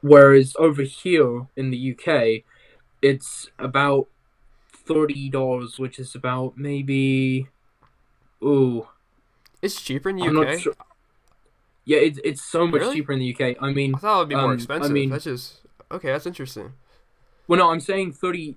Whereas 0.00 0.56
over 0.58 0.82
here 0.82 1.46
in 1.56 1.70
the 1.70 1.92
UK, 1.96 2.44
it's 3.00 3.50
about 3.58 4.08
thirty 4.72 5.28
dollars, 5.28 5.78
which 5.78 5.98
is 5.98 6.14
about 6.14 6.56
maybe, 6.56 7.48
ooh, 8.42 8.88
it's 9.60 9.80
cheaper 9.80 10.10
in 10.10 10.16
the 10.16 10.24
I'm 10.24 10.38
UK. 10.38 10.58
Sure. 10.58 10.74
Yeah, 11.84 11.98
it's 11.98 12.18
it's 12.24 12.42
so 12.42 12.66
much 12.66 12.80
really? 12.80 12.96
cheaper 12.96 13.12
in 13.12 13.20
the 13.20 13.34
UK. 13.34 13.56
I 13.60 13.72
mean, 13.72 13.94
I 13.94 13.98
thought 13.98 14.16
it 14.16 14.18
would 14.20 14.28
be 14.28 14.34
more 14.34 14.44
um, 14.46 14.52
expensive. 14.54 14.90
I 14.90 14.92
mean, 14.92 15.10
that's 15.10 15.24
just 15.24 15.60
okay. 15.90 16.08
That's 16.08 16.26
interesting. 16.26 16.72
Well, 17.48 17.58
no, 17.58 17.70
I'm 17.70 17.80
saying 17.80 18.12
30, 18.12 18.56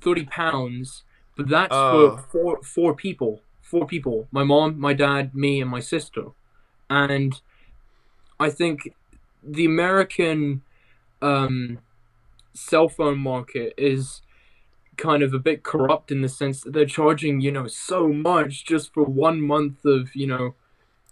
30 0.00 0.24
pounds, 0.24 1.04
but 1.36 1.48
that's 1.48 1.74
for 1.74 2.18
four, 2.18 2.62
four 2.62 2.94
people. 2.94 3.40
Four 3.60 3.86
people. 3.86 4.28
My 4.30 4.44
mom, 4.44 4.78
my 4.78 4.94
dad, 4.94 5.34
me, 5.34 5.60
and 5.60 5.70
my 5.70 5.80
sister. 5.80 6.26
And 6.88 7.40
I 8.38 8.50
think 8.50 8.94
the 9.42 9.64
American 9.64 10.62
um, 11.20 11.78
cell 12.54 12.88
phone 12.88 13.18
market 13.18 13.74
is 13.76 14.22
kind 14.96 15.22
of 15.22 15.34
a 15.34 15.38
bit 15.38 15.62
corrupt 15.62 16.10
in 16.10 16.22
the 16.22 16.28
sense 16.28 16.62
that 16.62 16.72
they're 16.72 16.86
charging, 16.86 17.40
you 17.40 17.52
know, 17.52 17.66
so 17.66 18.08
much 18.08 18.64
just 18.64 18.94
for 18.94 19.04
one 19.04 19.40
month 19.40 19.84
of, 19.84 20.14
you 20.14 20.26
know, 20.26 20.54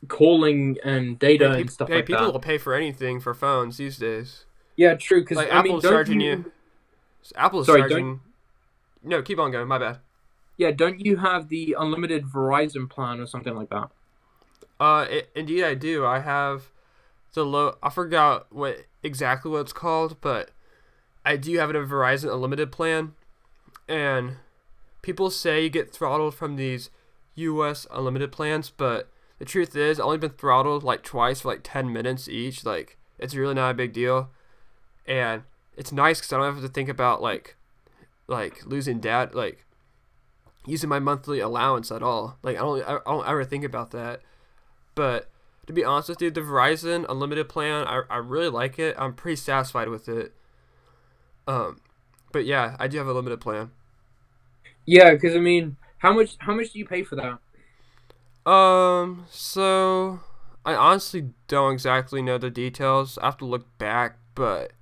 calling 0.09 0.79
and 0.85 1.19
data 1.19 1.53
and 1.53 1.71
stuff 1.71 1.89
like 1.89 2.07
people 2.07 2.21
that. 2.21 2.27
People 2.27 2.33
will 2.33 2.41
pay 2.41 2.59
for 2.59 2.75
anything 2.75 3.21
for 3.21 3.35
phones 3.35 3.77
these 3.77 3.99
days. 3.99 4.45
Yeah, 4.77 4.95
true. 4.95 5.23
Because 5.23 5.37
like 5.37 5.51
I 5.51 5.59
Apple's 5.59 5.85
mean, 5.85 5.93
charging 5.93 6.21
you, 6.21 6.31
you 6.31 6.53
Apple's 7.37 7.67
Sorry, 7.67 7.81
charging. 7.81 8.21
No, 9.05 9.23
keep 9.23 9.39
on 9.39 9.51
going. 9.51 9.69
My 9.69 9.79
bad. 9.79 9.99
Yeah, 10.57 10.71
don't 10.71 11.05
you 11.05 11.17
have 11.17 11.49
the 11.49 11.77
unlimited 11.79 12.25
Verizon 12.25 12.89
plan 12.89 13.21
or 13.21 13.27
something 13.27 13.55
like 13.55 13.71
that? 13.71 13.91
Uh, 14.81 15.07
it, 15.09 15.31
indeed 15.35 15.65
I 15.65 15.75
do. 15.75 16.07
I 16.07 16.21
have 16.21 16.71
the 17.35 17.45
low. 17.45 17.77
I 17.83 17.91
forgot 17.91 18.47
what 18.51 18.87
exactly 19.03 19.51
what 19.51 19.61
it's 19.61 19.73
called, 19.73 20.21
but 20.21 20.51
I 21.25 21.37
do 21.37 21.59
have 21.59 21.71
a 21.71 21.75
Verizon 21.75 22.33
Unlimited 22.33 22.73
plan, 22.73 23.15
and 23.89 24.37
people 25.03 25.31
say 25.31 25.65
you 25.65 25.71
get 25.71 25.93
throttled 25.93 26.35
from 26.35 26.57
these 26.57 26.91
U.S. 27.35 27.87
Unlimited 27.91 28.33
plans, 28.33 28.71
but 28.71 29.09
the 29.39 29.45
truth 29.45 29.75
is, 29.77 29.99
I've 29.99 30.07
only 30.07 30.19
been 30.19 30.31
throttled 30.31 30.85
like 30.85 31.03
twice 31.03 31.41
for 31.41 31.49
like 31.49 31.61
ten 31.63 31.93
minutes 31.93 32.29
each. 32.29 32.65
Like, 32.65 32.97
it's 33.19 33.35
really 33.35 33.55
not 33.55 33.71
a 33.71 33.75
big 33.75 33.93
deal, 33.93 34.31
and 35.07 35.43
it's 35.77 35.93
nice 35.93 36.19
because 36.19 36.33
I 36.33 36.39
don't 36.39 36.55
have 36.55 36.63
to 36.63 36.69
think 36.69 36.89
about 36.89 37.23
like 37.23 37.57
like 38.27 38.65
losing 38.67 39.01
dad 39.01 39.35
like 39.35 39.65
using 40.67 40.89
my 40.89 40.99
monthly 40.99 41.41
allowance 41.41 41.91
at 41.93 42.03
all. 42.03 42.39
Like 42.43 42.57
I 42.57 42.61
don't 42.61 42.83
I 42.89 42.99
don't 43.05 43.27
ever 43.27 43.45
think 43.45 43.65
about 43.65 43.91
that. 43.93 44.21
But 44.95 45.29
to 45.67 45.73
be 45.73 45.85
honest 45.85 46.09
with 46.09 46.23
you, 46.23 46.31
the 46.31 46.41
Verizon 46.41 47.07
unlimited 47.09 47.49
plan, 47.49 47.87
I, 47.87 48.03
I 48.11 48.17
really 48.19 48.49
like 48.49 48.79
it. 48.79 48.95
I'm 48.99 49.15
pretty 49.15 49.37
satisfied 49.37 49.89
with 49.89 50.09
it. 50.09 50.33
Um, 51.47 51.81
but 52.33 52.45
yeah, 52.45 52.77
I 52.79 52.87
do 52.89 52.99
have 52.99 53.07
a 53.07 53.13
limited 53.13 53.41
plan. 53.41 53.71
Yeah, 54.87 55.13
because 55.13 55.35
I 55.35 55.41
mean, 55.41 55.77
how 55.99 56.13
much 56.13 56.37
how 56.39 56.55
much 56.55 56.73
do 56.73 56.79
you 56.79 56.87
pay 56.87 57.03
for 57.03 57.17
that? 57.17 58.51
Um, 58.51 59.25
so 59.31 60.21
I 60.65 60.75
honestly 60.75 61.31
don't 61.49 61.73
exactly 61.73 62.23
know 62.23 62.39
the 62.39 62.51
details. 62.51 63.19
I 63.19 63.27
have 63.27 63.39
to 63.39 63.47
look 63.47 63.79
back 63.79 64.19
but 64.35 64.73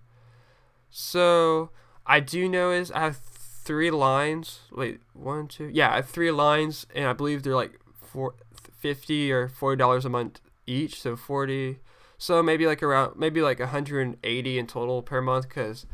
so 0.90 1.70
I 2.06 2.20
do 2.20 2.48
know 2.48 2.70
is 2.70 2.90
I 2.92 3.00
have 3.00 3.16
three 3.64 3.90
lines. 3.90 4.60
Wait, 4.72 5.00
one, 5.12 5.48
two. 5.48 5.70
Yeah, 5.72 5.92
I 5.92 5.96
have 5.96 6.08
three 6.08 6.30
lines, 6.30 6.86
and 6.94 7.06
I 7.06 7.12
believe 7.12 7.42
they're 7.42 7.54
like 7.54 7.78
four, 8.00 8.34
50 8.78 9.32
or 9.32 9.48
forty 9.48 9.78
dollars 9.78 10.04
a 10.04 10.08
month 10.08 10.40
each. 10.66 11.00
So 11.00 11.16
forty. 11.16 11.78
So 12.18 12.42
maybe 12.42 12.66
like 12.66 12.82
around 12.82 13.16
maybe 13.16 13.42
like 13.42 13.58
180 13.58 14.58
in 14.58 14.66
total 14.66 15.02
per 15.02 15.20
month 15.20 15.48
because 15.48 15.86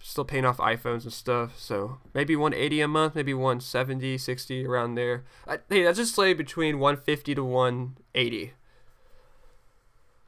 still 0.00 0.24
paying 0.24 0.44
off 0.44 0.58
iPhones 0.58 1.04
and 1.04 1.12
stuff. 1.12 1.58
So 1.58 1.98
maybe 2.14 2.36
180 2.36 2.80
a 2.80 2.88
month, 2.88 3.14
maybe 3.14 3.34
170, 3.34 4.16
60 4.18 4.66
around 4.66 4.94
there. 4.94 5.24
I, 5.46 5.58
hey, 5.68 5.84
that's 5.84 5.98
just 5.98 6.16
like 6.16 6.36
between 6.36 6.78
150 6.78 7.34
to 7.34 7.44
180. 7.44 8.52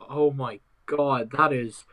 Oh 0.08 0.30
my 0.32 0.60
god, 0.86 1.30
that 1.36 1.52
is. 1.52 1.84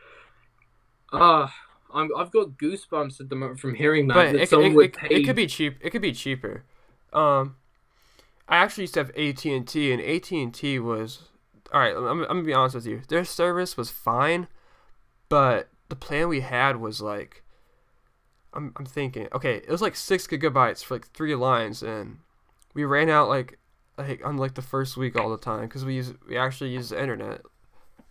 Uh, 1.12 1.48
I'm, 1.92 2.10
I've 2.16 2.30
got 2.30 2.58
goosebumps 2.58 3.20
at 3.20 3.28
the 3.28 3.36
moment 3.36 3.60
from 3.60 3.74
hearing 3.74 4.08
that. 4.08 4.14
But 4.14 4.32
that 4.32 4.42
it, 4.42 4.48
someone 4.48 4.72
it, 4.72 4.74
would 4.74 4.84
it, 4.86 4.96
pay. 4.96 5.08
it 5.08 5.24
could 5.24 5.36
be 5.36 5.46
cheap. 5.46 5.78
It 5.80 5.90
could 5.90 6.02
be 6.02 6.12
cheaper. 6.12 6.64
Um, 7.12 7.56
I 8.48 8.58
actually 8.58 8.84
used 8.84 8.94
to 8.94 9.00
have 9.00 9.10
AT 9.10 9.44
and 9.44 9.66
T, 9.66 9.92
and 9.92 10.02
AT 10.02 10.30
and 10.30 10.52
T 10.54 10.78
was 10.78 11.22
all 11.72 11.80
right. 11.80 11.94
I'm, 11.94 12.06
I'm 12.06 12.26
gonna 12.26 12.42
be 12.42 12.54
honest 12.54 12.74
with 12.74 12.86
you. 12.86 13.02
Their 13.08 13.24
service 13.24 13.76
was 13.76 13.90
fine, 13.90 14.48
but 15.28 15.68
the 15.88 15.96
plan 15.96 16.28
we 16.28 16.40
had 16.40 16.76
was 16.76 17.00
like, 17.00 17.42
I'm 18.54 18.72
I'm 18.76 18.86
thinking, 18.86 19.28
okay, 19.32 19.56
it 19.56 19.68
was 19.68 19.82
like 19.82 19.96
six 19.96 20.26
gigabytes 20.26 20.82
for 20.82 20.94
like 20.94 21.08
three 21.12 21.34
lines, 21.34 21.82
and 21.82 22.18
we 22.74 22.84
ran 22.84 23.10
out 23.10 23.28
like 23.28 23.58
like 23.96 24.24
on 24.24 24.36
like 24.36 24.54
the 24.54 24.62
first 24.62 24.96
week 24.96 25.18
all 25.18 25.30
the 25.30 25.38
time 25.38 25.62
because 25.62 25.84
we 25.84 25.94
use 25.94 26.14
we 26.28 26.36
actually 26.38 26.70
use 26.70 26.90
the 26.90 27.00
internet. 27.00 27.42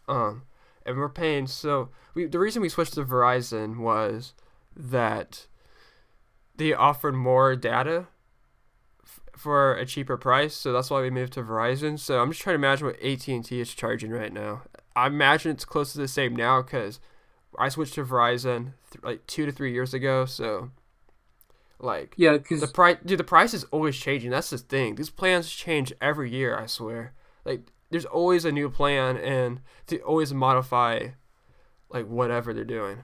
Um, 0.07 0.43
and 0.87 0.97
we're 0.97 1.09
paying 1.09 1.47
so 1.47 1.89
we 2.13 2.25
the 2.25 2.39
reason 2.39 2.61
we 2.61 2.69
switched 2.69 2.93
to 2.95 3.03
Verizon 3.03 3.77
was 3.77 4.33
that 4.75 5.47
they 6.55 6.73
offered 6.73 7.15
more 7.15 7.55
data 7.55 8.07
f- 9.03 9.21
for 9.35 9.75
a 9.75 9.85
cheaper 9.85 10.17
price, 10.17 10.55
so 10.55 10.73
that's 10.73 10.89
why 10.89 11.01
we 11.01 11.09
moved 11.09 11.33
to 11.33 11.43
Verizon. 11.43 11.99
So 11.99 12.19
I'm 12.21 12.31
just 12.31 12.41
trying 12.41 12.55
to 12.55 12.65
imagine 12.65 12.87
what 12.87 13.01
AT 13.01 13.27
and 13.27 13.45
T 13.45 13.59
is 13.59 13.73
charging 13.73 14.11
right 14.11 14.33
now. 14.33 14.63
I 14.95 15.07
imagine 15.07 15.51
it's 15.51 15.65
close 15.65 15.93
to 15.93 15.99
the 15.99 16.07
same 16.07 16.35
now 16.35 16.63
because 16.63 16.99
I 17.57 17.69
switched 17.69 17.93
to 17.95 18.03
Verizon 18.03 18.73
th- 18.91 19.03
like 19.03 19.25
two 19.27 19.45
to 19.45 19.51
three 19.51 19.71
years 19.71 19.93
ago. 19.93 20.25
So 20.25 20.71
like 21.79 22.15
yeah, 22.17 22.33
because 22.33 22.61
the 22.61 22.67
price, 22.67 22.97
dude, 23.05 23.19
the 23.19 23.23
price 23.23 23.53
is 23.53 23.63
always 23.65 23.95
changing. 23.95 24.31
That's 24.31 24.49
the 24.49 24.57
thing. 24.57 24.95
These 24.95 25.11
plans 25.11 25.51
change 25.51 25.93
every 26.01 26.31
year. 26.31 26.57
I 26.57 26.65
swear. 26.65 27.13
Like, 27.45 27.61
there's 27.89 28.05
always 28.05 28.45
a 28.45 28.51
new 28.51 28.69
plan, 28.69 29.17
and 29.17 29.61
to 29.87 29.99
always 30.01 30.33
modify, 30.33 31.09
like 31.89 32.07
whatever 32.07 32.53
they're 32.53 32.63
doing. 32.63 33.03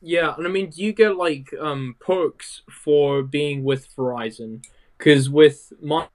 Yeah, 0.00 0.34
and 0.36 0.46
I 0.46 0.50
mean, 0.50 0.70
do 0.70 0.82
you 0.82 0.92
get 0.92 1.16
like 1.16 1.52
um 1.60 1.96
perks 2.00 2.62
for 2.70 3.22
being 3.22 3.64
with 3.64 3.94
Verizon? 3.96 4.64
Because 4.98 5.28
with 5.28 5.72
my 5.82 6.08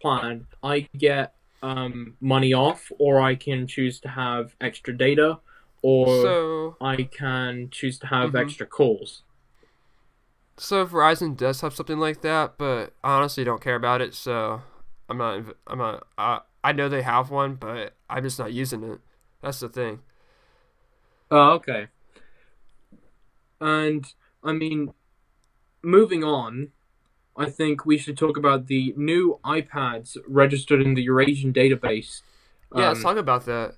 plan, 0.00 0.46
I 0.62 0.88
get 0.96 1.34
um 1.62 2.16
money 2.20 2.52
off, 2.52 2.90
or 2.98 3.20
I 3.20 3.34
can 3.34 3.66
choose 3.66 4.00
to 4.00 4.08
have 4.08 4.54
extra 4.60 4.96
data, 4.96 5.38
or 5.82 6.06
So, 6.22 6.76
I 6.80 7.04
can 7.04 7.70
choose 7.70 7.98
to 8.00 8.06
have 8.06 8.30
Mhm. 8.32 8.40
extra 8.40 8.66
calls. 8.66 9.22
so 10.56 10.86
Verizon 10.86 11.36
does 11.36 11.60
have 11.60 11.74
something 11.74 11.98
like 11.98 12.22
that, 12.22 12.56
but 12.58 12.94
I 13.02 13.16
honestly 13.16 13.44
don't 13.44 13.60
care 13.60 13.74
about 13.74 14.00
it. 14.00 14.14
So, 14.14 14.62
I'm 15.08 15.18
not. 15.18 15.56
I'm 15.66 15.78
not. 15.78 16.06
I 16.16 16.40
I 16.64 16.72
know 16.72 16.88
they 16.88 17.02
have 17.02 17.30
one, 17.30 17.54
but 17.54 17.92
I'm 18.10 18.22
just 18.24 18.38
not 18.38 18.52
using 18.52 18.82
it. 18.82 18.98
That's 19.42 19.60
the 19.60 19.68
thing. 19.68 20.00
Oh, 21.30 21.50
okay. 21.52 21.88
And 23.60 24.04
I 24.42 24.52
mean, 24.52 24.92
moving 25.82 26.24
on, 26.24 26.68
I 27.36 27.50
think 27.50 27.84
we 27.84 27.98
should 27.98 28.16
talk 28.16 28.36
about 28.36 28.66
the 28.66 28.94
new 28.96 29.38
iPads 29.44 30.16
registered 30.26 30.80
in 30.80 30.94
the 30.94 31.02
Eurasian 31.02 31.52
database. 31.52 32.22
Yeah, 32.74 32.88
let's 32.88 32.98
Um, 32.98 33.02
talk 33.04 33.16
about 33.18 33.44
that. 33.46 33.74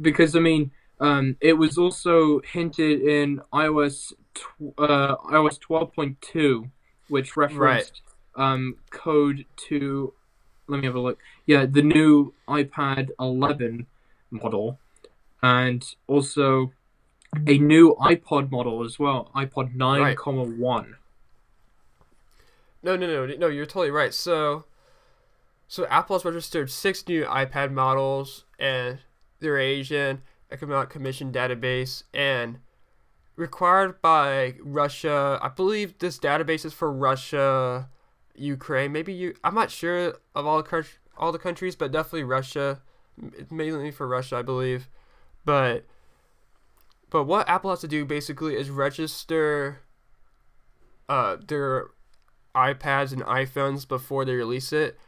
because 0.00 0.36
I 0.36 0.40
mean, 0.40 0.70
um, 1.00 1.36
it 1.40 1.54
was 1.54 1.76
also 1.78 2.40
hinted 2.40 3.00
in 3.02 3.40
iOS 3.52 4.12
tw- 4.34 4.74
uh, 4.78 5.16
iOS 5.30 5.58
twelve 5.60 5.92
point 5.92 6.20
two, 6.20 6.70
which 7.08 7.36
referenced 7.36 8.02
um, 8.36 8.76
code 8.90 9.44
to. 9.68 10.14
Let 10.68 10.80
me 10.80 10.86
have 10.86 10.94
a 10.94 11.00
look. 11.00 11.18
Yeah, 11.46 11.64
the 11.66 11.82
new 11.82 12.34
iPad 12.46 13.08
11 13.18 13.86
model, 14.30 14.78
and 15.42 15.82
also 16.06 16.72
a 17.46 17.58
new 17.58 17.96
iPod 18.00 18.50
model 18.50 18.84
as 18.84 18.98
well, 18.98 19.30
iPod 19.34 19.74
nine 19.74 20.00
Right. 20.00 20.16
comma 20.16 20.44
one. 20.44 20.96
No, 22.82 22.96
no, 22.96 23.06
no, 23.06 23.34
no. 23.34 23.48
You're 23.48 23.66
totally 23.66 23.90
right. 23.90 24.14
So, 24.14 24.64
so 25.66 25.86
Apple 25.86 26.16
has 26.16 26.24
registered 26.24 26.70
six 26.70 27.06
new 27.08 27.24
iPad 27.24 27.72
models, 27.72 28.44
and 28.58 28.98
Eurasian 29.40 30.22
Economic 30.50 30.90
Commission 30.90 31.32
database, 31.32 32.02
and 32.14 32.58
required 33.36 34.00
by 34.02 34.54
Russia. 34.62 35.38
I 35.42 35.48
believe 35.48 35.98
this 35.98 36.18
database 36.18 36.64
is 36.64 36.72
for 36.74 36.92
Russia, 36.92 37.88
Ukraine, 38.38 38.92
maybe 38.92 39.12
you. 39.12 39.34
I'm 39.42 39.54
not 39.54 39.70
sure 39.70 40.14
of 40.34 40.46
all 40.46 40.62
the 40.62 40.86
all 41.16 41.32
the 41.32 41.38
countries, 41.38 41.76
but 41.76 41.92
definitely 41.92 42.24
Russia. 42.24 42.80
Mainly 43.50 43.90
for 43.90 44.06
Russia, 44.06 44.36
I 44.36 44.42
believe. 44.42 44.88
But, 45.44 45.86
but 47.10 47.24
what 47.24 47.48
Apple 47.48 47.70
has 47.70 47.80
to 47.80 47.88
do 47.88 48.04
basically 48.04 48.54
is 48.54 48.70
register. 48.70 49.80
Uh, 51.08 51.36
their 51.46 51.88
iPads 52.54 53.12
and 53.12 53.22
iPhones 53.22 53.88
before 53.88 54.24
they 54.24 54.34
release 54.34 54.72
it, 54.72 54.98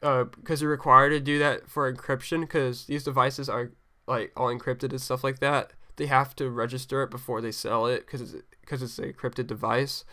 because 0.00 0.60
they're 0.60 0.68
required 0.68 1.10
to 1.10 1.20
do 1.20 1.38
that 1.38 1.68
for 1.68 1.90
encryption. 1.92 2.40
Because 2.40 2.86
these 2.86 3.04
devices 3.04 3.48
are 3.48 3.72
like 4.06 4.32
all 4.36 4.48
encrypted 4.48 4.90
and 4.90 5.00
stuff 5.00 5.22
like 5.24 5.38
that. 5.38 5.72
They 5.96 6.06
have 6.06 6.36
to 6.36 6.50
register 6.50 7.02
it 7.02 7.10
before 7.10 7.40
they 7.40 7.52
sell 7.52 7.86
it 7.86 8.06
because 8.06 8.20
it's 8.20 8.42
because 8.60 8.82
it's 8.82 8.98
an 8.98 9.12
encrypted 9.12 9.46
device. 9.46 10.04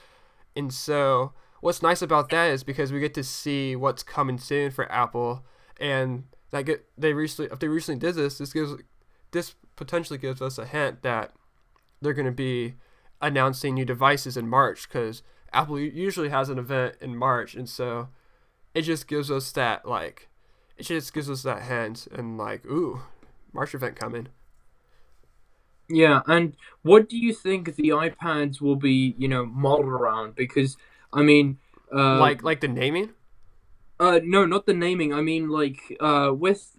And 0.55 0.73
so, 0.73 1.33
what's 1.65 1.81
nice 1.81 2.03
about 2.03 2.29
that 2.29 2.51
is 2.51 2.63
because 2.63 2.93
we 2.93 2.99
get 2.99 3.15
to 3.15 3.23
see 3.23 3.75
what's 3.75 4.03
coming 4.03 4.37
soon 4.37 4.69
for 4.69 4.89
Apple, 4.91 5.43
and 5.79 6.25
that 6.51 6.61
get 6.61 6.85
they 6.95 7.11
recently 7.11 7.51
if 7.51 7.57
they 7.57 7.67
recently 7.67 7.99
did 7.99 8.13
this, 8.13 8.37
this 8.37 8.53
gives 8.53 8.73
this 9.31 9.55
potentially 9.75 10.19
gives 10.19 10.43
us 10.43 10.59
a 10.59 10.65
hint 10.67 11.01
that 11.01 11.33
they're 11.99 12.13
going 12.13 12.27
to 12.27 12.31
be 12.31 12.75
announcing 13.19 13.73
new 13.73 13.83
devices 13.83 14.37
in 14.37 14.47
March 14.47 14.87
because 14.87 15.23
Apple 15.53 15.79
usually 15.79 16.29
has 16.29 16.49
an 16.49 16.59
event 16.59 16.97
in 17.01 17.17
March, 17.17 17.55
and 17.55 17.67
so 17.67 18.09
it 18.75 18.83
just 18.83 19.07
gives 19.07 19.31
us 19.31 19.51
that 19.53 19.87
like 19.87 20.29
it 20.77 20.83
just 20.83 21.15
gives 21.15 21.31
us 21.31 21.41
that 21.41 21.63
hint 21.63 22.07
and 22.11 22.37
like 22.37 22.63
ooh, 22.67 23.01
March 23.53 23.73
event 23.73 23.95
coming. 23.95 24.27
Yeah, 25.89 26.21
and 26.27 26.55
what 26.83 27.09
do 27.09 27.17
you 27.17 27.33
think 27.33 27.75
the 27.75 27.89
iPads 27.89 28.61
will 28.61 28.75
be, 28.75 29.15
you 29.17 29.27
know, 29.27 29.47
modeled 29.47 29.87
around? 29.87 30.35
Because 30.35 30.77
I 31.15 31.23
mean, 31.23 31.57
uh, 31.95 32.19
like 32.19 32.43
like 32.43 32.59
the 32.61 32.67
naming. 32.67 33.13
Uh, 33.99 34.19
no, 34.23 34.45
not 34.45 34.65
the 34.65 34.73
naming. 34.73 35.13
I 35.13 35.21
mean, 35.21 35.49
like, 35.49 35.79
uh, 36.01 36.31
with 36.33 36.75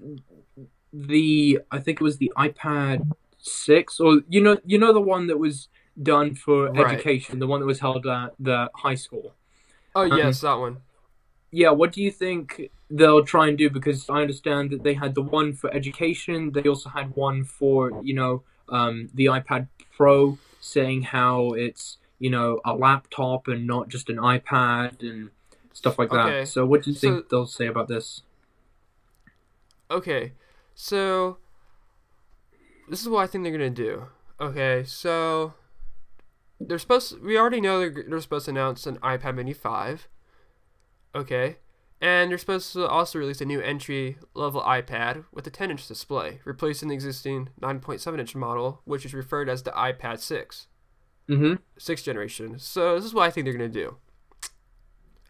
the, 0.93 1.61
I 1.71 1.79
think 1.79 2.01
it 2.01 2.05
was 2.05 2.19
the 2.19 2.33
iPad 2.37 3.07
six, 3.39 3.99
or 4.01 4.21
you 4.29 4.43
know, 4.43 4.59
you 4.65 4.79
know, 4.79 4.93
the 4.93 5.01
one 5.01 5.27
that 5.29 5.39
was 5.39 5.69
done 6.03 6.35
for 6.35 6.69
Right. 6.69 6.79
education, 6.81 7.39
the 7.39 7.47
one 7.47 7.61
that 7.61 7.67
was 7.67 7.81
held 7.81 8.07
at 8.07 8.35
the 8.39 8.71
high 8.75 8.95
school. 8.97 9.33
Oh 9.95 10.03
Um, 10.03 10.19
yes, 10.19 10.41
that 10.43 10.55
one. 10.55 10.79
Yeah, 11.51 11.71
what 11.71 11.93
do 11.93 12.03
you 12.03 12.11
think 12.11 12.71
they'll 12.91 13.25
try 13.25 13.49
and 13.49 13.57
do? 13.57 13.71
Because 13.71 14.11
I 14.11 14.21
understand 14.21 14.71
that 14.71 14.83
they 14.83 14.95
had 14.95 15.15
the 15.15 15.23
one 15.23 15.55
for 15.55 15.73
education. 15.73 16.53
They 16.53 16.69
also 16.69 16.91
had 16.91 17.15
one 17.17 17.45
for, 17.45 17.93
you 18.03 18.15
know, 18.15 18.43
um, 18.69 19.09
the 19.15 19.27
iPad 19.27 19.69
Pro, 19.97 20.39
saying 20.61 21.03
how 21.03 21.53
it's, 21.53 21.97
you 22.19 22.31
know, 22.31 22.61
a 22.65 22.75
laptop 22.75 23.49
and 23.49 23.67
not 23.67 23.89
just 23.89 24.09
an 24.09 24.17
iPad 24.17 25.01
and 25.01 25.31
stuff 25.73 25.99
like 25.99 26.11
that. 26.11 26.27
Okay, 26.27 26.45
So, 26.45 26.65
what 26.65 26.83
do 26.83 26.91
you 26.91 26.97
so- 26.97 27.01
think 27.01 27.29
they'll 27.29 27.47
say 27.47 27.67
about 27.67 27.89
this? 27.89 28.23
Okay, 29.91 30.33
so 30.75 31.37
this 32.89 33.01
is 33.03 33.09
what 33.09 33.21
I 33.23 33.27
think 33.27 33.45
they're 33.45 33.53
gonna 33.53 33.71
do. 33.71 34.07
Okay, 34.41 34.83
so 34.85 35.55
they're 36.61 36.79
supposed. 36.79 37.21
we 37.21 37.39
already 37.39 37.61
know 37.61 37.79
they're, 37.79 38.05
they're 38.09 38.21
supposed 38.21 38.47
to 38.47 38.51
announce 38.51 38.87
an 38.87 38.97
iPad 38.99 39.37
Mini 39.37 39.53
five. 39.53 40.09
Okay, 41.15 41.59
and 42.01 42.31
they're 42.31 42.39
supposed 42.39 42.73
to 42.73 42.87
also 42.87 43.19
release 43.19 43.41
a 43.41 43.45
new 43.45 43.61
entry 43.61 44.19
level 44.35 44.61
iPad 44.63 45.25
with 45.33 45.47
a 45.47 45.51
10 45.51 45.71
inch 45.71 45.87
display, 45.87 46.41
replacing 46.45 46.89
the 46.89 46.95
existing 46.95 47.49
9.7 47.61 48.19
inch 48.19 48.35
model, 48.35 48.81
which 48.85 49.05
is 49.07 49.15
referred 49.15 49.49
as 49.49 49.63
the 49.63 49.71
iPad 49.71 50.19
6 50.19 50.67
Mm-hmm. 51.29 51.55
sixth 51.79 52.05
generation. 52.05 52.59
So 52.59 52.95
this 52.97 53.05
is 53.05 53.13
what 53.15 53.25
I 53.25 53.31
think 53.31 53.45
they're 53.45 53.53
gonna 53.53 53.69
do. 53.69 53.97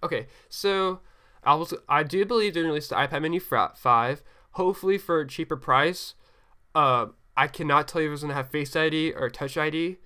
Okay, 0.02 0.26
so 0.48 1.00
I 1.42 1.54
was 1.54 1.72
I 1.88 2.02
do 2.02 2.24
believe 2.26 2.54
they're 2.54 2.62
gonna 2.62 2.72
release 2.72 2.88
the 2.88 2.96
iPad 2.96 3.22
Mini 3.22 3.38
five, 3.38 4.22
hopefully 4.52 4.98
for 4.98 5.20
a 5.20 5.26
cheaper 5.26 5.56
price. 5.56 6.14
Uh, 6.74 7.06
I 7.36 7.46
cannot 7.48 7.88
tell 7.88 8.00
you 8.02 8.08
if 8.08 8.14
it's 8.14 8.22
gonna 8.22 8.34
have 8.34 8.50
Face 8.50 8.76
ID 8.76 9.12
or 9.12 9.30
Touch 9.30 9.56
ID, 9.56 9.96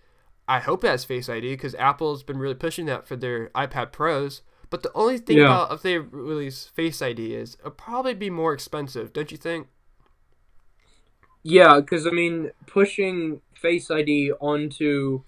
I 0.47 0.61
hope 0.61 0.85
it 0.85 0.89
has 0.89 1.05
Face 1.05 1.29
ID 1.29 1.51
because 1.55 1.75
Apple's 1.75 2.23
been 2.23 2.39
really 2.39 2.55
pushing 2.55 2.87
that 2.87 3.07
for 3.07 3.17
their 3.17 3.49
iPad 3.51 3.91
Pros. 3.93 4.43
But 4.69 4.85
the 4.85 4.93
only 4.95 5.19
thing 5.19 5.39
Yeah. 5.39 5.47
about 5.47 5.73
if 5.73 5.83
they 5.83 5.99
release 5.99 6.67
Face 6.67 7.03
ID 7.03 7.35
is 7.35 7.55
it'll 7.59 7.73
probably 7.73 8.15
be 8.15 8.31
more 8.31 8.53
expensive, 8.53 9.13
don't 9.13 9.33
you 9.33 9.37
think? 9.37 9.67
Yeah, 11.43 11.81
because 11.81 12.07
I 12.07 12.11
mean, 12.11 12.51
pushing 12.67 13.41
Face 13.55 13.91
ID 13.91 14.33
onto, 14.41 15.23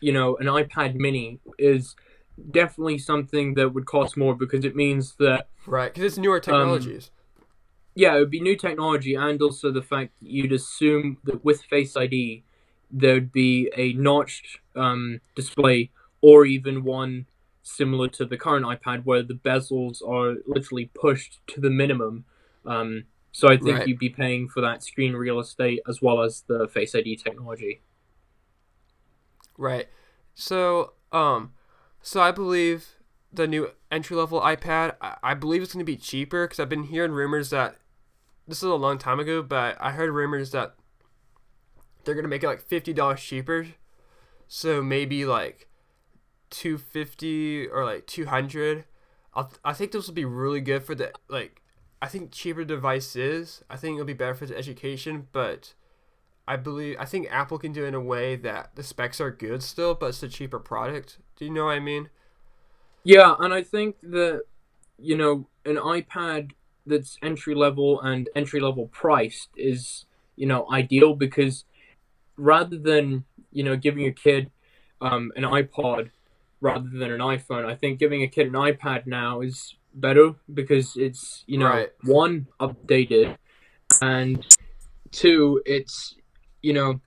you 0.00 0.12
know, 0.12 0.36
an 0.36 0.46
iPad 0.46 0.94
Mini 0.94 1.40
is 1.58 1.96
definitely 2.50 2.98
something 2.98 3.54
that 3.54 3.72
would 3.72 3.86
cost 3.86 4.16
more 4.16 4.34
because 4.34 4.64
it 4.64 4.76
means 4.76 5.14
that 5.18 5.48
Right, 5.66 5.92
because 5.92 6.04
it's 6.04 6.18
newer 6.18 6.38
technologies. 6.40 7.10
yeah, 7.94 8.14
it 8.16 8.20
would 8.20 8.30
be 8.30 8.40
new 8.40 8.56
technology, 8.56 9.14
and 9.14 9.40
also 9.40 9.70
the 9.72 9.82
fact 9.82 10.12
that 10.20 10.30
you'd 10.30 10.52
assume 10.52 11.18
that 11.24 11.44
with 11.44 11.62
Face 11.62 11.96
ID 11.96 12.44
there'd 12.90 13.32
be 13.32 13.70
a 13.76 13.92
notched 13.94 14.58
um, 14.76 15.20
display, 15.34 15.90
or 16.20 16.46
even 16.46 16.84
one 16.84 17.26
similar 17.62 18.06
to 18.08 18.24
the 18.24 18.36
current 18.36 18.64
iPad 18.64 19.04
where 19.04 19.22
the 19.24 19.34
bezels 19.34 20.06
are 20.06 20.36
literally 20.46 20.88
pushed 20.94 21.40
to 21.48 21.60
the 21.60 21.70
minimum. 21.70 22.24
Um, 22.64 23.04
so 23.32 23.48
I 23.48 23.56
think 23.56 23.78
Right. 23.78 23.88
you'd 23.88 23.98
be 23.98 24.08
paying 24.08 24.48
for 24.48 24.60
that 24.60 24.84
screen 24.84 25.14
real 25.14 25.40
estate 25.40 25.80
as 25.88 26.00
well 26.00 26.22
as 26.22 26.42
the 26.46 26.68
Face 26.68 26.94
ID 26.94 27.16
technology. 27.16 27.80
Right. 29.58 29.88
So, 30.34 30.92
um, 31.12 31.52
so 32.02 32.20
I 32.20 32.30
believe 32.30 32.88
the 33.32 33.46
new 33.46 33.70
entry 33.90 34.16
level 34.16 34.40
iPad, 34.40 34.96
I, 35.00 35.16
I 35.22 35.34
believe 35.34 35.62
it's 35.62 35.72
going 35.72 35.84
to 35.84 35.92
be 35.92 35.96
cheaper 35.96 36.46
because 36.46 36.60
I've 36.60 36.68
been 36.68 36.84
hearing 36.84 37.12
rumors 37.12 37.50
that 37.50 37.76
this 38.46 38.58
is 38.58 38.64
a 38.64 38.74
long 38.74 38.98
time 38.98 39.18
ago, 39.18 39.42
but 39.42 39.76
I 39.80 39.92
heard 39.92 40.10
rumors 40.10 40.50
that 40.52 40.74
they're 42.04 42.14
going 42.14 42.24
to 42.24 42.28
make 42.28 42.42
it 42.42 42.48
like 42.48 42.60
fifty 42.62 42.92
dollars 42.92 43.20
cheaper. 43.20 43.66
So 44.46 44.82
maybe 44.82 45.24
like 45.24 45.68
two 46.50 46.78
fifty 46.78 47.66
or 47.66 47.84
like 47.84 48.06
two 48.06 48.26
hundred. 48.26 48.84
I 49.34 49.46
I 49.64 49.72
think 49.72 49.92
this 49.92 50.06
will 50.06 50.14
be 50.14 50.24
really 50.24 50.60
good 50.60 50.84
for 50.84 50.94
the 50.94 51.12
like. 51.28 51.62
I 52.00 52.08
think 52.08 52.30
cheaper 52.30 52.62
devices. 52.62 53.64
I 53.70 53.76
think 53.76 53.94
it'll 53.94 54.04
be 54.04 54.12
better 54.12 54.34
for 54.34 54.46
the 54.46 54.56
education, 54.56 55.28
but 55.32 55.72
I 56.48 56.56
believe 56.56 56.96
I 56.98 57.04
think 57.04 57.28
Apple 57.30 57.58
can 57.58 57.72
do 57.72 57.84
it 57.84 57.88
in 57.88 57.94
a 57.94 58.00
way 58.00 58.36
that 58.36 58.76
the 58.76 58.82
specs 58.82 59.20
are 59.20 59.30
good 59.30 59.62
still, 59.62 59.94
but 59.94 60.06
it's 60.06 60.22
a 60.22 60.28
cheaper 60.28 60.58
product. 60.58 61.18
Do 61.36 61.44
you 61.44 61.50
know 61.50 61.66
what 61.66 61.72
I 61.72 61.80
mean? 61.80 62.08
Yeah, 63.04 63.34
and 63.38 63.52
I 63.52 63.62
think 63.62 63.96
that 64.02 64.44
you 64.98 65.16
know 65.16 65.48
an 65.64 65.76
iPad 65.76 66.52
that's 66.86 67.18
entry 67.22 67.54
level 67.54 68.00
and 68.00 68.28
entry 68.34 68.60
level 68.60 68.88
priced 68.88 69.48
is 69.56 70.06
you 70.36 70.46
know 70.46 70.66
ideal 70.70 71.14
because 71.14 71.64
rather 72.36 72.78
than 72.78 73.24
you 73.52 73.64
know 73.64 73.76
giving 73.76 74.06
a 74.06 74.12
kid 74.12 74.50
um, 75.00 75.32
an 75.36 75.42
iPod 75.42 76.10
rather 76.60 76.88
than 76.88 77.10
an 77.10 77.20
iPhone, 77.20 77.66
I 77.66 77.74
think 77.74 77.98
giving 77.98 78.22
a 78.22 78.28
kid 78.28 78.46
an 78.46 78.52
iPad 78.54 79.06
now 79.06 79.40
is 79.40 79.74
better 79.94 80.34
because 80.52 80.96
it's 80.96 81.42
you 81.46 81.58
know 81.58 81.66
Right. 81.66 81.90
one 82.04 82.46
updated 82.60 83.36
and 84.00 84.46
two 85.10 85.62
it's 85.64 86.14
you 86.66 86.72
know 86.72 87.00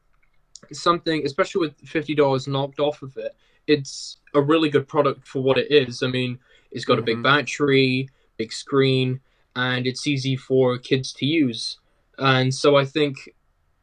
something 0.71 1.25
especially 1.25 1.59
with 1.65 1.75
fifty 1.95 2.15
dollars 2.21 2.47
knocked 2.47 2.79
off 2.79 3.01
of 3.01 3.15
it 3.17 3.33
it's 3.67 4.17
a 4.33 4.41
really 4.41 4.69
good 4.69 4.87
product 4.87 5.27
for 5.27 5.41
what 5.43 5.57
it 5.59 5.67
is. 5.69 6.01
I 6.01 6.07
mean, 6.07 6.39
it's 6.71 6.85
got 6.85 6.97
a 6.97 7.03
big 7.03 7.17
Mhm. 7.17 7.23
battery, 7.23 8.09
big 8.35 8.51
screen, 8.51 9.21
and 9.55 9.85
it's 9.85 10.07
easy 10.07 10.35
for 10.35 10.79
kids 10.79 11.13
to 11.13 11.25
use. 11.27 11.77
And 12.17 12.53
so 12.53 12.75
I 12.77 12.85
think 12.85 13.15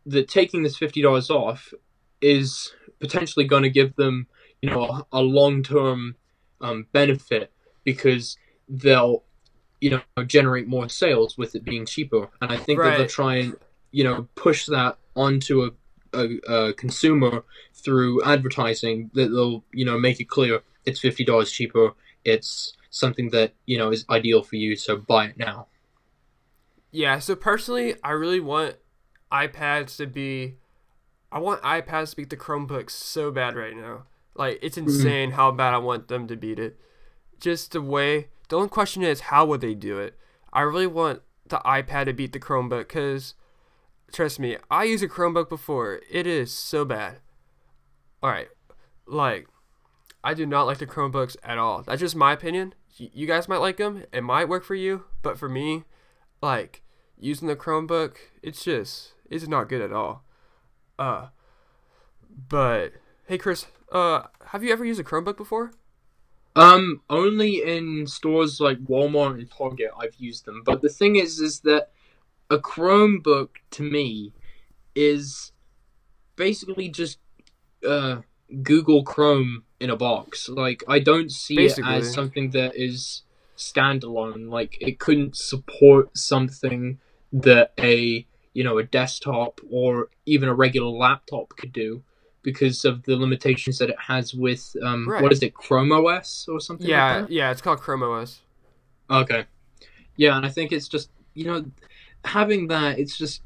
that 0.04 0.26
taking 0.28 0.64
this 0.64 0.76
fifty 0.76 1.00
dollars 1.02 1.30
off 1.30 1.72
is 2.20 2.72
potentially 2.98 3.44
going 3.46 3.62
to 3.62 3.70
give 3.70 3.94
them, 3.94 4.26
you 4.60 4.70
know, 4.70 4.82
a, 4.84 5.06
a 5.12 5.22
long 5.22 5.62
term 5.62 6.16
um, 6.60 6.86
benefit 6.92 7.52
because 7.84 8.36
they'll, 8.68 9.22
you 9.80 9.90
know, 9.90 10.24
generate 10.26 10.66
more 10.66 10.88
sales 10.88 11.38
with 11.38 11.54
it 11.54 11.64
being 11.64 11.86
cheaper. 11.86 12.28
And 12.40 12.50
I 12.50 12.56
think 12.56 12.80
that 12.82 12.90
they'll 12.96 13.00
Right. 13.02 13.20
try 13.20 13.34
and, 13.36 13.56
you 13.96 14.04
know, 14.04 14.28
push 14.34 14.66
that 14.66 14.98
onto 15.14 15.64
a 15.64 15.70
a, 16.12 16.26
a 16.52 16.72
consumer 16.74 17.44
through 17.74 18.22
advertising 18.24 19.10
that 19.14 19.28
they'll 19.28 19.64
you 19.72 19.84
know 19.84 19.98
make 19.98 20.20
it 20.20 20.28
clear 20.28 20.62
it's 20.84 21.00
fifty 21.00 21.24
dollars 21.24 21.50
cheaper. 21.50 21.92
It's 22.22 22.76
something 22.90 23.30
that 23.30 23.54
you 23.64 23.78
know 23.78 23.90
is 23.90 24.04
ideal 24.10 24.42
for 24.42 24.56
you, 24.56 24.76
so 24.76 24.96
buy 24.96 25.28
it 25.28 25.38
now. 25.38 25.68
Yeah, 26.90 27.18
so 27.20 27.34
personally, 27.34 27.94
I 28.04 28.10
really 28.10 28.40
want 28.40 28.76
iPads 29.32 29.96
to 29.96 30.06
be. 30.06 30.56
I 31.32 31.38
want 31.38 31.62
iPads 31.62 32.10
to 32.10 32.16
beat 32.16 32.30
the 32.30 32.36
Chromebooks 32.36 32.90
so 32.90 33.30
bad 33.30 33.56
right 33.56 33.76
now. 33.76 34.04
Like, 34.34 34.58
it's 34.60 34.76
mm-hmm. 34.76 34.88
insane 34.88 35.30
how 35.32 35.50
bad 35.52 35.72
I 35.74 35.78
want 35.78 36.08
them 36.08 36.28
to 36.28 36.36
beat 36.36 36.58
it. 36.58 36.78
Just 37.40 37.72
the 37.72 37.82
way. 37.82 38.28
The 38.48 38.56
only 38.56 38.68
question 38.68 39.02
is, 39.02 39.20
how 39.32 39.44
would 39.46 39.60
they 39.60 39.74
do 39.74 39.98
it? 39.98 40.14
I 40.52 40.60
really 40.60 40.86
want 40.86 41.22
the 41.48 41.58
iPad 41.64 42.04
to 42.04 42.12
beat 42.12 42.32
the 42.32 42.40
Chromebook 42.40 42.88
because, 42.88 43.34
trust 44.12 44.38
me, 44.38 44.56
I 44.70 44.84
used 44.84 45.04
a 45.04 45.08
Chromebook 45.08 45.48
before. 45.48 46.00
It 46.10 46.26
is 46.26 46.52
so 46.52 46.84
bad. 46.84 47.18
Alright, 48.22 48.48
like, 49.06 49.48
I 50.24 50.34
do 50.34 50.46
not 50.46 50.64
like 50.64 50.78
the 50.78 50.86
Chromebooks 50.86 51.36
at 51.44 51.58
all. 51.58 51.82
That's 51.82 52.00
just 52.00 52.16
my 52.16 52.32
opinion. 52.32 52.74
You 52.96 53.26
guys 53.26 53.48
might 53.48 53.58
like 53.58 53.76
them. 53.76 54.04
It 54.12 54.22
might 54.22 54.48
work 54.48 54.64
for 54.64 54.74
you, 54.74 55.04
but 55.22 55.38
for 55.38 55.48
me, 55.48 55.84
like 56.42 56.82
using 57.18 57.48
the 57.48 57.56
Chromebook, 57.56 58.16
it's 58.42 58.64
just 58.64 59.12
it's 59.30 59.46
not 59.46 59.68
good 59.68 59.82
at 59.82 59.92
all. 59.92 60.24
Uh 60.98 61.28
but 62.48 62.94
hey 63.26 63.38
Chris, 63.38 63.66
uh 63.92 64.22
have 64.46 64.64
you 64.64 64.72
ever 64.72 64.84
used 64.84 65.00
a 65.00 65.04
Chromebook 65.04 65.36
before? 65.36 65.72
Um, 66.56 67.02
only 67.10 67.62
in 67.62 68.06
stores 68.06 68.60
like 68.60 68.78
Walmart 68.78 69.34
and 69.34 69.50
Target 69.50 69.90
I've 69.98 70.14
used 70.16 70.46
them. 70.46 70.62
But 70.64 70.80
the 70.80 70.88
thing 70.88 71.16
is, 71.16 71.38
is 71.38 71.60
that 71.60 71.90
a 72.50 72.58
Chromebook 72.58 73.48
to 73.72 73.82
me 73.82 74.32
is 74.94 75.52
basically 76.36 76.88
just 76.88 77.18
uh 77.86 78.18
Google 78.62 79.02
Chrome 79.02 79.64
in 79.80 79.90
a 79.90 79.96
box. 79.96 80.48
Like 80.48 80.84
I 80.88 80.98
don't 80.98 81.30
see 81.30 81.56
Basically. 81.56 81.94
it 81.94 81.96
as 81.98 82.12
something 82.14 82.50
that 82.50 82.72
is 82.76 83.22
standalone. 83.56 84.50
Like 84.50 84.78
it 84.80 84.98
couldn't 84.98 85.36
support 85.36 86.16
something 86.16 86.98
that 87.32 87.72
a 87.78 88.26
you 88.54 88.64
know 88.64 88.78
a 88.78 88.84
desktop 88.84 89.60
or 89.70 90.08
even 90.24 90.48
a 90.48 90.54
regular 90.54 90.88
laptop 90.90 91.50
could 91.56 91.72
do 91.72 92.02
because 92.42 92.84
of 92.84 93.02
the 93.02 93.16
limitations 93.16 93.78
that 93.78 93.90
it 93.90 93.98
has 94.06 94.32
with 94.32 94.76
um 94.82 95.08
Right. 95.08 95.22
what 95.22 95.32
is 95.32 95.42
it 95.42 95.52
Chrome 95.54 95.90
OS 95.92 96.46
or 96.48 96.60
something 96.60 96.86
Yeah, 96.88 97.20
like 97.22 97.26
yeah, 97.30 97.50
it's 97.50 97.60
called 97.60 97.80
Chrome 97.80 98.02
OS. 98.04 98.40
Okay. 99.10 99.44
Yeah, 100.16 100.36
and 100.36 100.46
I 100.46 100.48
think 100.48 100.72
it's 100.72 100.88
just 100.88 101.10
you 101.34 101.44
know 101.46 101.64
having 102.26 102.68
that 102.68 102.98
it's 102.98 103.16
just 103.16 103.42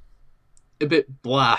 a 0.80 0.86
bit 0.86 1.22
blah. 1.22 1.58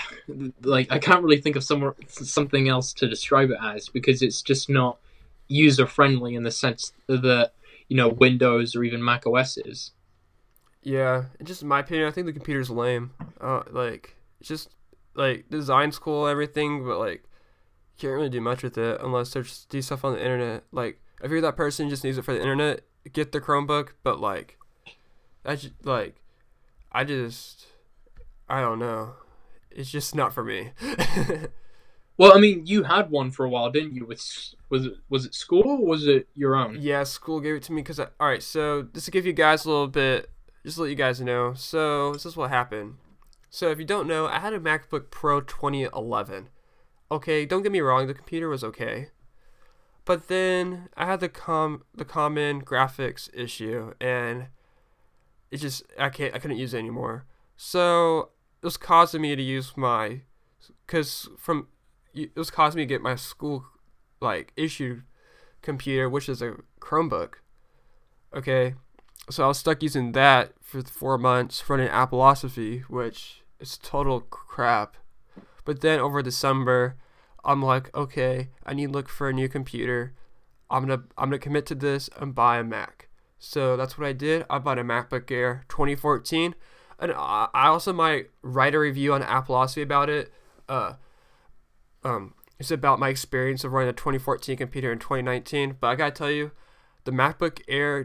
Like 0.62 0.90
I 0.90 0.98
can't 0.98 1.22
really 1.22 1.40
think 1.40 1.56
of 1.56 1.64
somewhere 1.64 1.94
something 2.08 2.68
else 2.68 2.92
to 2.94 3.08
describe 3.08 3.50
it 3.50 3.58
as 3.62 3.88
because 3.88 4.22
it's 4.22 4.42
just 4.42 4.68
not 4.68 4.98
user 5.48 5.86
friendly 5.86 6.34
in 6.34 6.42
the 6.42 6.50
sense 6.50 6.92
that 7.06 7.52
you 7.88 7.96
know 7.96 8.08
Windows 8.08 8.74
or 8.74 8.84
even 8.84 9.04
Mac 9.04 9.26
OS 9.26 9.56
is. 9.58 9.92
Yeah, 10.82 11.26
just 11.42 11.62
in 11.62 11.68
my 11.68 11.80
opinion, 11.80 12.08
I 12.08 12.10
think 12.10 12.26
the 12.26 12.32
computer's 12.32 12.70
lame. 12.70 13.12
Uh, 13.40 13.62
like 13.70 14.16
it's 14.40 14.48
just 14.48 14.70
like 15.14 15.48
design's 15.48 15.98
cool, 15.98 16.26
everything, 16.26 16.84
but 16.84 16.98
like 16.98 17.24
can't 17.98 18.14
really 18.14 18.28
do 18.28 18.40
much 18.40 18.64
with 18.64 18.76
it 18.76 19.00
unless 19.00 19.32
there's 19.32 19.66
do 19.66 19.80
stuff 19.80 20.04
on 20.04 20.14
the 20.14 20.20
internet. 20.20 20.64
Like 20.72 21.00
if 21.22 21.30
you're 21.30 21.40
that 21.40 21.56
person 21.56 21.88
just 21.88 22.04
needs 22.04 22.18
it 22.18 22.24
for 22.24 22.34
the 22.34 22.40
internet, 22.40 22.80
get 23.12 23.32
the 23.32 23.40
Chromebook. 23.40 23.90
But 24.02 24.20
like, 24.20 24.58
just 25.46 25.70
like, 25.84 26.21
I 26.92 27.04
just, 27.04 27.66
I 28.48 28.60
don't 28.60 28.78
know. 28.78 29.14
It's 29.70 29.90
just 29.90 30.14
not 30.14 30.32
for 30.34 30.44
me. 30.44 30.72
Well, 32.18 32.36
I 32.36 32.38
mean, 32.40 32.66
you 32.66 32.84
had 32.84 33.10
one 33.10 33.30
for 33.30 33.44
a 33.44 33.48
while, 33.48 33.70
didn't 33.70 33.94
you? 33.94 34.04
With 34.06 34.20
was 34.68 34.86
it 34.86 34.92
was 35.08 35.26
it 35.26 35.34
school 35.34 35.62
or 35.66 35.84
was 35.84 36.06
it 36.06 36.28
your 36.34 36.54
own? 36.54 36.76
Yeah, 36.80 37.04
school 37.04 37.40
gave 37.40 37.56
it 37.56 37.62
to 37.64 37.72
me 37.72 37.82
because 37.82 37.98
all 37.98 38.08
right. 38.20 38.42
So 38.42 38.82
just 38.94 39.06
to 39.06 39.10
give 39.10 39.26
you 39.26 39.32
guys 39.32 39.64
a 39.64 39.70
little 39.70 39.88
bit, 39.88 40.30
just 40.64 40.76
to 40.76 40.82
let 40.82 40.90
you 40.90 40.94
guys 40.94 41.20
know. 41.20 41.54
So 41.54 42.12
this 42.12 42.26
is 42.26 42.36
what 42.36 42.50
happened. 42.50 42.96
So 43.50 43.70
if 43.70 43.78
you 43.78 43.84
don't 43.84 44.06
know, 44.06 44.26
I 44.26 44.38
had 44.38 44.52
a 44.52 44.60
MacBook 44.60 45.10
Pro 45.10 45.40
2011. 45.40 46.48
Okay, 47.10 47.44
don't 47.44 47.62
get 47.62 47.72
me 47.72 47.80
wrong, 47.80 48.06
the 48.06 48.14
computer 48.14 48.48
was 48.48 48.64
okay, 48.64 49.08
but 50.06 50.28
then 50.28 50.88
I 50.96 51.04
had 51.04 51.20
the 51.20 51.28
com 51.28 51.82
the 51.94 52.04
common 52.06 52.62
graphics 52.62 53.28
issue, 53.34 53.94
and 54.00 54.46
it 55.52 55.58
just 55.58 55.84
I 55.98 56.08
can't 56.08 56.34
I 56.34 56.38
couldn't 56.38 56.56
use 56.56 56.74
it 56.74 56.78
anymore. 56.78 57.26
So 57.56 58.30
it 58.60 58.66
was 58.66 58.76
causing 58.76 59.20
me 59.20 59.36
to 59.36 59.42
use 59.42 59.76
my, 59.76 60.22
cause 60.88 61.28
from 61.38 61.68
it 62.14 62.34
was 62.34 62.50
causing 62.50 62.78
me 62.78 62.84
to 62.84 62.88
get 62.88 63.02
my 63.02 63.14
school 63.14 63.66
like 64.20 64.52
issued 64.56 65.04
computer, 65.60 66.08
which 66.08 66.28
is 66.28 66.42
a 66.42 66.56
Chromebook. 66.80 67.34
Okay, 68.34 68.74
so 69.30 69.44
I 69.44 69.48
was 69.48 69.58
stuck 69.58 69.82
using 69.82 70.12
that 70.12 70.54
for 70.62 70.82
four 70.82 71.18
months 71.18 71.68
running 71.68 71.88
Appleosophy, 71.88 72.82
which 72.84 73.42
is 73.60 73.76
total 73.76 74.22
crap. 74.22 74.96
But 75.66 75.82
then 75.82 76.00
over 76.00 76.22
December, 76.22 76.96
I'm 77.44 77.62
like, 77.62 77.94
okay, 77.94 78.48
I 78.64 78.72
need 78.72 78.86
to 78.86 78.92
look 78.92 79.08
for 79.08 79.28
a 79.28 79.34
new 79.34 79.48
computer. 79.48 80.14
I'm 80.70 80.86
gonna 80.86 81.02
I'm 81.18 81.28
gonna 81.28 81.38
commit 81.38 81.66
to 81.66 81.74
this 81.74 82.08
and 82.16 82.34
buy 82.34 82.58
a 82.58 82.64
Mac. 82.64 83.10
So 83.44 83.76
that's 83.76 83.98
what 83.98 84.06
I 84.06 84.12
did. 84.12 84.46
I 84.48 84.60
bought 84.60 84.78
a 84.78 84.84
MacBook 84.84 85.28
Air 85.28 85.64
2014, 85.68 86.54
and 87.00 87.12
I 87.12 87.48
also 87.54 87.92
might 87.92 88.30
write 88.40 88.72
a 88.72 88.78
review 88.78 89.12
on 89.14 89.20
Appleosophy 89.20 89.82
about 89.82 90.08
it. 90.08 90.32
Uh, 90.68 90.92
um, 92.04 92.34
it's 92.60 92.70
about 92.70 93.00
my 93.00 93.08
experience 93.08 93.64
of 93.64 93.72
running 93.72 93.88
a 93.88 93.94
2014 93.94 94.56
computer 94.56 94.92
in 94.92 95.00
2019. 95.00 95.76
But 95.80 95.88
I 95.88 95.96
gotta 95.96 96.12
tell 96.12 96.30
you, 96.30 96.52
the 97.02 97.10
MacBook 97.10 97.60
Air 97.66 98.04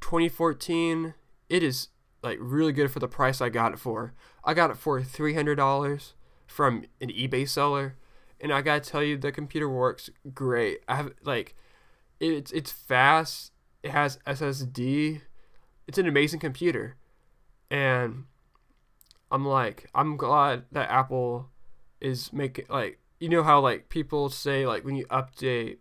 2014, 0.00 1.14
it 1.48 1.62
is 1.64 1.88
like 2.22 2.38
really 2.40 2.72
good 2.72 2.92
for 2.92 3.00
the 3.00 3.08
price 3.08 3.40
I 3.40 3.48
got 3.48 3.72
it 3.72 3.80
for. 3.80 4.14
I 4.44 4.54
got 4.54 4.70
it 4.70 4.76
for 4.76 5.00
$300 5.00 6.12
from 6.46 6.84
an 7.00 7.08
eBay 7.08 7.48
seller, 7.48 7.96
and 8.40 8.52
I 8.52 8.62
gotta 8.62 8.88
tell 8.88 9.02
you, 9.02 9.18
the 9.18 9.32
computer 9.32 9.68
works 9.68 10.08
great. 10.32 10.82
I 10.86 10.94
have 10.94 11.14
like, 11.24 11.56
it's 12.20 12.52
it's 12.52 12.70
fast. 12.70 13.50
It 13.82 13.90
has 13.90 14.18
SSD. 14.26 15.20
It's 15.86 15.98
an 15.98 16.06
amazing 16.06 16.40
computer, 16.40 16.96
and 17.70 18.24
I'm 19.30 19.44
like, 19.46 19.88
I'm 19.94 20.16
glad 20.16 20.64
that 20.72 20.90
Apple 20.90 21.48
is 22.00 22.32
making 22.32 22.66
like 22.68 22.98
you 23.20 23.28
know 23.28 23.42
how 23.42 23.60
like 23.60 23.88
people 23.88 24.28
say 24.28 24.66
like 24.66 24.84
when 24.84 24.94
you 24.94 25.04
update 25.06 25.78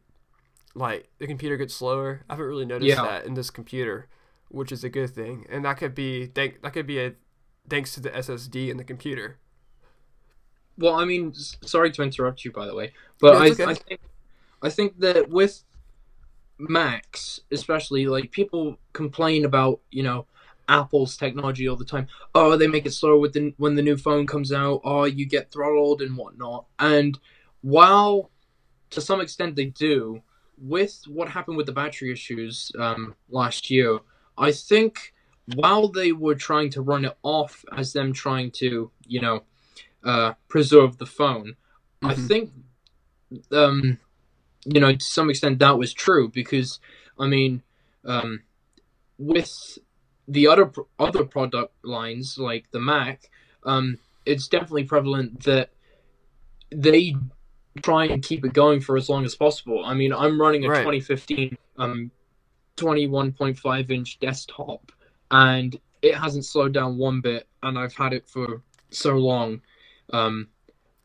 like 0.73 1.09
the 1.19 1.27
computer 1.27 1.57
gets 1.57 1.75
slower 1.75 2.23
i 2.27 2.33
haven't 2.33 2.47
really 2.47 2.65
noticed 2.65 2.87
Yeah. 2.89 3.03
that 3.03 3.25
in 3.25 3.35
this 3.35 3.51
computer 3.51 4.07
which 4.49 4.71
is 4.71 4.83
a 4.83 4.89
good 4.89 5.11
thing 5.11 5.45
and 5.47 5.63
that 5.63 5.77
could 5.77 5.93
be 5.93 6.25
thank 6.25 6.63
that 6.63 6.73
could 6.73 6.87
be 6.87 6.99
a 6.99 7.13
thanks 7.69 7.93
to 7.93 7.99
the 7.99 8.09
ssd 8.09 8.69
in 8.69 8.77
the 8.77 8.83
computer 8.83 9.37
Well, 10.79 10.95
I 10.95 11.05
mean, 11.05 11.33
sorry 11.35 11.91
to 11.91 12.01
interrupt 12.01 12.43
you, 12.45 12.51
by 12.51 12.65
the 12.65 12.73
way, 12.75 12.93
but 13.19 13.33
No, 13.33 13.39
I, 13.39 13.49
okay. 13.49 13.65
I 13.65 13.73
think 13.75 13.99
I 14.63 14.69
think 14.69 14.99
that 14.99 15.29
with 15.29 15.63
Macs, 16.59 17.39
especially, 17.51 18.07
like 18.07 18.31
people 18.31 18.77
complain 18.93 19.45
about 19.45 19.79
you 19.91 20.03
know 20.03 20.25
Apple's 20.67 21.15
technology 21.17 21.67
all 21.67 21.75
the 21.75 21.85
time. 21.85 22.07
Oh, 22.35 22.57
they 22.57 22.67
make 22.67 22.85
it 22.85 22.91
slower 22.93 23.17
with 23.17 23.33
the 23.33 23.53
when 23.57 23.75
the 23.75 23.81
new 23.81 23.97
phone 23.97 24.25
comes 24.27 24.51
out. 24.51 24.81
Oh, 24.83 25.05
you 25.05 25.25
get 25.25 25.51
throttled 25.51 26.01
and 26.01 26.17
whatnot. 26.17 26.65
And 26.79 27.17
while 27.61 28.31
to 28.89 29.01
some 29.01 29.21
extent 29.21 29.55
they 29.55 29.65
do, 29.65 30.21
with 30.57 31.03
what 31.07 31.29
happened 31.29 31.57
with 31.57 31.65
the 31.65 31.71
battery 31.73 32.11
issues 32.11 32.71
um, 32.79 33.15
last 33.29 33.69
year, 33.69 33.99
I 34.37 34.51
think 34.51 35.13
while 35.55 35.87
they 35.87 36.11
were 36.11 36.35
trying 36.35 36.69
to 36.71 36.81
run 36.81 37.05
it 37.05 37.17
off 37.23 37.63
as 37.75 37.93
them 37.93 38.11
trying 38.13 38.51
to 38.51 38.91
you 39.07 39.21
know 39.21 39.43
uh, 40.03 40.33
preserve 40.47 40.97
the 40.97 41.05
phone. 41.05 41.55
I 42.03 42.13
Mhm. 42.13 42.27
think, 42.27 42.51
um, 43.51 43.99
you 44.73 44.79
know, 44.81 44.93
to 44.93 45.03
some 45.03 45.29
extent 45.29 45.59
that 45.59 45.77
was 45.77 45.93
true 45.93 46.29
because, 46.29 46.79
I 47.19 47.27
mean, 47.27 47.63
um, 48.05 48.43
with 49.17 49.77
the 50.27 50.47
other 50.47 50.71
other 50.99 51.23
product 51.23 51.73
lines 51.83 52.37
like 52.37 52.69
the 52.71 52.79
Mac, 52.79 53.29
um, 53.63 53.97
it's 54.25 54.47
definitely 54.47 54.83
prevalent 54.83 55.43
that 55.43 55.69
they 56.69 57.15
try 57.81 58.05
and 58.05 58.23
keep 58.23 58.43
it 58.43 58.53
going 58.53 58.81
for 58.81 58.97
as 58.97 59.07
long 59.07 59.23
as 59.23 59.35
possible. 59.35 59.85
I 59.85 59.93
mean, 59.93 60.11
I'm 60.11 60.39
running 60.39 60.65
a 60.65 60.69
Right. 60.69 60.79
2015 60.79 61.57
um, 61.77 62.11
21.5 62.75 63.89
inch 63.89 64.19
desktop, 64.19 64.91
and 65.31 65.79
it 66.01 66.15
hasn't 66.15 66.45
slowed 66.45 66.73
down 66.73 66.97
one 66.97 67.21
bit, 67.21 67.47
and 67.63 67.77
I've 67.79 67.93
had 67.93 68.13
it 68.13 68.27
for 68.27 68.61
so 68.89 69.15
long. 69.15 69.61
Um, 70.11 70.49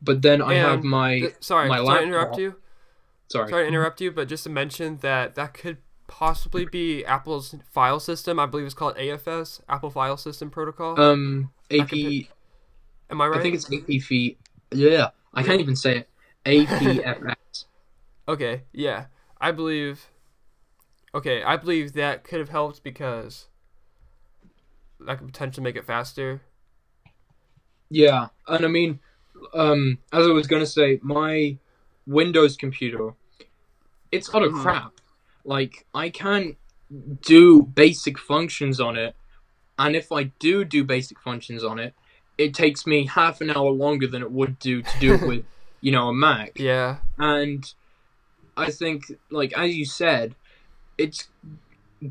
but 0.00 0.20
then 0.22 0.42
I 0.42 0.54
have 0.54 0.82
my 0.82 1.20
Th- 1.20 1.34
sorry 1.40 1.68
my 1.68 1.78
sorry 1.78 2.00
to 2.00 2.04
interrupt 2.04 2.38
you 2.38 2.56
sorry. 3.28 3.48
sorry 3.50 3.64
to 3.64 3.68
interrupt 3.68 4.00
you 4.00 4.10
but 4.10 4.28
just 4.28 4.44
to 4.44 4.50
mention 4.50 4.98
that 4.98 5.34
that 5.34 5.54
could 5.54 5.78
possibly 6.08 6.66
be 6.66 7.04
apple's 7.06 7.54
file 7.70 7.98
system 8.00 8.38
i 8.38 8.44
believe 8.46 8.66
it's 8.66 8.74
called 8.74 8.94
afs 8.96 9.60
apple 9.68 9.88
file 9.90 10.16
system 10.16 10.50
protocol 10.50 11.00
Um, 11.00 11.50
AP. 11.70 11.88
can 11.88 12.26
am 13.10 13.20
i 13.20 13.26
right 13.26 13.38
I 13.38 13.42
think 13.42 13.54
it's 13.54 13.72
AP 13.72 14.02
feet. 14.02 14.38
Yeah, 14.70 15.08
I 15.34 15.42
can't 15.42 15.60
even 15.60 15.76
say 15.76 15.98
it. 15.98 16.08
APFS. 16.46 17.64
Okay, 18.28 18.62
yeah. 18.72 19.06
I 19.40 19.50
believe 19.52 20.06
Okay, 21.14 21.42
I 21.42 21.56
believe 21.56 21.92
that 21.94 22.24
could 22.24 22.38
have 22.40 22.48
helped 22.48 22.82
because 22.82 23.48
that 25.00 25.18
could 25.18 25.26
potentially 25.26 25.62
make 25.64 25.76
it 25.76 25.84
faster. 25.84 26.40
yeah, 27.90 28.28
and 28.48 28.64
I 28.64 28.68
mean, 28.68 29.00
um, 29.54 29.98
as 30.12 30.26
I 30.26 30.30
was 30.30 30.46
gonna 30.46 30.64
say, 30.66 30.98
my 31.02 31.58
Windows 32.07 32.57
computer, 32.57 33.14
it's 34.11 34.32
utter 34.34 34.48
Mhm. 34.50 34.62
crap. 34.62 34.92
Like 35.44 35.86
I 35.94 36.11
can't 36.11 36.57
do 37.22 37.62
basic 37.62 38.18
functions 38.18 38.80
on 38.80 38.96
it, 38.96 39.14
and 39.78 39.96
if 39.96 40.12
I 40.12 40.24
do 40.38 40.64
do 40.64 40.84
basic 40.84 41.18
functions 41.20 41.64
on 41.64 41.78
it, 41.78 41.94
it 42.38 42.55
takes 42.55 42.86
me 42.86 43.07
half 43.07 43.40
an 43.40 43.50
hour 43.50 43.70
longer 43.70 44.07
than 44.07 44.22
it 44.22 44.30
would 44.30 44.59
do 44.59 44.82
to 44.82 44.98
do 45.00 45.14
it 45.14 45.22
with, 45.26 45.44
you 45.80 45.92
know, 45.92 46.09
a 46.09 46.14
Mac. 46.14 46.59
Yeah. 46.59 46.98
and 47.18 47.72
I 48.57 48.70
think, 48.70 49.05
like 49.30 49.53
as 49.57 49.74
you 49.74 49.86
said, 49.86 50.34
it's 50.98 51.28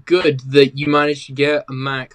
good 0.05 0.39
that 0.47 0.75
you 0.77 0.87
managed 0.87 1.27
to 1.27 1.33
get 1.33 1.65
a 1.69 1.73
Mac. 1.73 2.13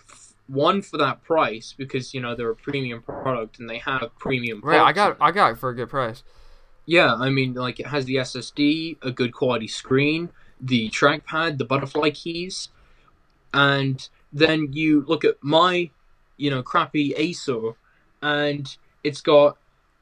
One 0.49 0.81
for 0.83 0.97
that 0.99 1.23
price 1.25 1.75
because 1.77 2.15
you 2.15 2.21
know 2.21 2.35
they're 2.37 2.51
a 2.51 2.57
premium 2.57 3.03
product 3.03 3.59
and 3.59 3.69
they 3.69 3.79
have 3.79 4.17
premium. 4.19 4.61
Right, 4.63 4.81
I 4.81 4.93
got 4.93 5.17
I 5.21 5.31
got 5.33 5.53
it 5.53 5.59
for 5.59 5.71
a 5.71 5.75
good 5.75 5.89
price. 5.91 6.23
Yeah, 6.87 7.15
I 7.15 7.31
mean, 7.31 7.55
like 7.55 7.81
it 7.81 7.87
has 7.89 8.05
the 8.05 8.17
SSD, 8.17 8.99
a 9.03 9.11
good 9.11 9.33
quality 9.33 9.67
screen, 9.67 10.31
the 10.61 10.89
trackpad, 10.91 11.59
the 11.59 11.65
butterfly 11.65 12.11
keys, 12.11 12.69
and 13.53 14.09
then 14.33 14.73
you 14.73 15.05
look 15.07 15.25
at 15.25 15.37
my, 15.43 15.91
you 16.37 16.51
know, 16.51 16.63
crappy 16.63 17.13
Acer, 17.17 17.73
and 18.23 18.77
it's 19.03 19.21
got, 19.21 19.59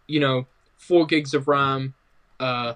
you 0.06 0.20
know, 0.20 0.46
four 0.76 1.06
gigs 1.06 1.32
of 1.32 1.48
RAM, 1.48 1.94
uh, 2.38 2.74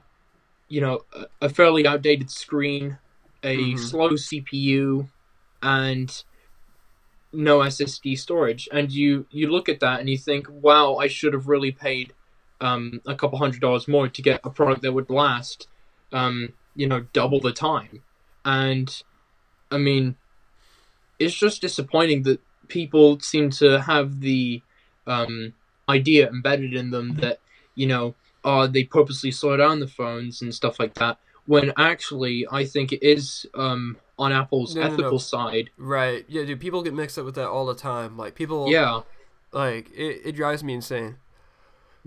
you 0.69 0.81
know, 0.81 1.05
a, 1.43 1.49
fairly 1.51 1.87
outdated 1.87 2.31
screen, 2.31 2.99
a 3.43 3.75
Mhm. 3.75 3.79
slow 3.79 4.11
CPU, 4.11 5.09
and 5.63 6.25
no 7.33 7.61
SSD 7.61 8.17
storage. 8.17 8.69
And 8.73 8.91
you 8.91 9.27
you 9.31 9.51
look 9.51 9.69
at 9.69 9.81
that 9.81 10.01
and 10.01 10.09
you 10.09 10.17
think, 10.19 10.47
wow, 10.49 10.97
I 10.97 11.09
should 11.09 11.35
have 11.35 11.49
really 11.49 11.73
paid 11.73 12.15
um, 12.61 13.01
a 13.07 13.15
couple 13.15 13.39
hundred 13.39 13.61
dollars 13.61 13.87
more 13.89 14.09
to 14.09 14.23
get 14.23 14.41
a 14.45 14.51
product 14.51 14.83
that 14.83 14.93
would 14.93 15.11
last, 15.11 15.69
um, 16.13 16.53
you 16.75 16.87
know, 16.87 17.01
double 17.13 17.41
the 17.41 17.53
time. 17.53 18.03
And 18.45 19.03
I 19.71 19.79
mean, 19.79 20.17
it's 21.19 21.35
just 21.35 21.61
disappointing 21.61 22.23
that 22.25 22.41
people 22.69 23.19
seem 23.21 23.51
to 23.51 23.81
have 23.81 24.21
the 24.21 24.63
um, 25.07 25.55
idea 25.89 26.29
embedded 26.29 26.75
in 26.75 26.91
them 26.91 27.15
that 27.17 27.41
you 27.75 27.87
know, 27.87 28.15
uh, 28.45 28.67
they 28.67 28.83
purposely 28.83 29.31
slow 29.31 29.57
down 29.57 29.79
the 29.79 29.87
phones 29.87 30.43
and 30.43 30.53
stuff 30.53 30.81
like 30.81 30.95
that. 30.95 31.19
When 31.47 31.73
actually, 31.79 32.45
I 32.51 32.65
think 32.65 32.93
it 32.93 33.03
is 33.03 33.47
um, 33.55 33.97
on 34.19 34.33
Apple's 34.33 34.75
No, 34.75 34.83
no, 34.83 34.89
no. 34.89 34.95
ethical 34.95 35.19
side. 35.21 35.71
Right. 35.79 36.25
Yeah, 36.29 36.45
dude, 36.45 36.61
people 36.61 36.83
get 36.83 36.93
mixed 36.93 37.19
up 37.19 37.25
with 37.25 37.37
that 37.37 37.49
all 37.49 37.67
the 37.67 37.75
time. 37.77 38.17
Like 38.19 38.35
people 38.35 38.69
Yeah, 38.69 39.03
like 39.53 39.91
it, 39.93 40.23
it 40.25 40.33
drives 40.33 40.63
me 40.65 40.75
insane. 40.75 41.17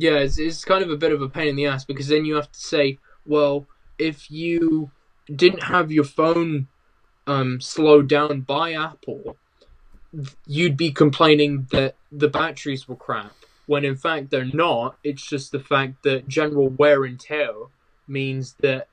Yeah, 0.02 0.18
it's, 0.18 0.39
it's 0.39 0.66
kind 0.66 0.84
of 0.84 0.89
a 0.89 0.97
bit 0.97 1.12
of 1.12 1.22
a 1.22 1.30
pain 1.30 1.49
in 1.49 1.56
the 1.56 1.68
ass 1.68 1.86
because 1.86 2.08
then 2.08 2.26
you 2.26 2.34
have 2.34 2.52
to 2.52 2.60
say, 2.60 2.97
well, 3.24 3.68
if 3.99 4.32
you 4.32 4.89
didn't 5.36 5.62
have 5.62 5.91
your 5.91 6.06
phone 6.06 6.70
um, 7.28 7.62
slowed 7.62 8.10
down 8.10 8.41
by 8.41 8.74
Apple, 8.74 9.38
you'd 10.47 10.76
be 10.76 10.91
complaining 10.91 11.68
that 11.70 11.97
the 12.12 12.28
batteries 12.28 12.88
were 12.88 12.95
crap. 12.95 13.32
When 13.68 13.86
in 13.86 13.95
fact 13.95 14.32
they're 14.32 14.43
not. 14.43 14.97
It's 15.04 15.24
just 15.24 15.52
the 15.52 15.60
fact 15.60 16.02
that 16.02 16.28
general 16.28 16.70
wear 16.70 17.04
and 17.04 17.20
tear 17.20 17.54
means 18.08 18.56
that 18.62 18.88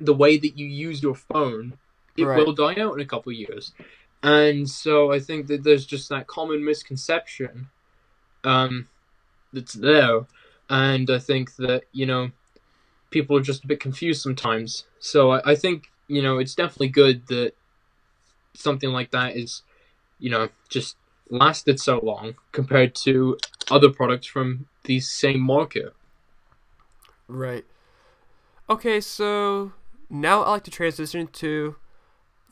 the 0.00 0.14
way 0.14 0.38
that 0.38 0.56
you 0.58 0.66
use 0.66 1.02
your 1.02 1.16
phone, 1.16 1.74
it 2.16 2.24
Right. 2.24 2.38
will 2.38 2.54
die 2.54 2.76
out 2.80 2.94
in 2.94 3.00
a 3.00 3.04
couple 3.04 3.30
of 3.30 3.36
years. 3.36 3.74
And 4.22 4.66
so 4.70 5.12
I 5.12 5.20
think 5.20 5.48
that 5.48 5.64
there's 5.64 5.84
just 5.84 6.08
that 6.08 6.26
common 6.26 6.64
misconception 6.64 7.68
um, 8.42 8.88
that's 9.52 9.74
there 9.74 10.26
and 10.68 11.10
I 11.10 11.18
think 11.18 11.56
that 11.56 11.84
you 11.92 12.06
know 12.06 12.30
people 13.10 13.36
are 13.36 13.42
just 13.42 13.64
a 13.64 13.66
bit 13.66 13.80
confused 13.80 14.22
sometimes. 14.22 14.84
So 14.98 15.32
I, 15.32 15.52
I 15.52 15.54
think 15.54 15.90
you 16.08 16.22
know 16.22 16.38
it's 16.38 16.54
definitely 16.54 16.88
good 16.88 17.26
that 17.28 17.52
something 18.54 18.90
like 18.90 19.10
that 19.10 19.36
is 19.36 19.62
you 20.18 20.30
know 20.30 20.48
just 20.68 20.96
lasted 21.30 21.80
so 21.80 21.98
long 22.02 22.36
compared 22.52 22.94
to 22.94 23.36
other 23.70 23.90
products 23.90 24.26
from 24.26 24.66
the 24.84 25.00
same 25.00 25.40
market. 25.40 25.92
Right. 27.28 27.64
Okay, 28.68 29.00
so 29.00 29.72
now 30.08 30.42
I'd 30.42 30.50
like 30.50 30.64
to 30.64 30.70
transition 30.70 31.28
to 31.28 31.76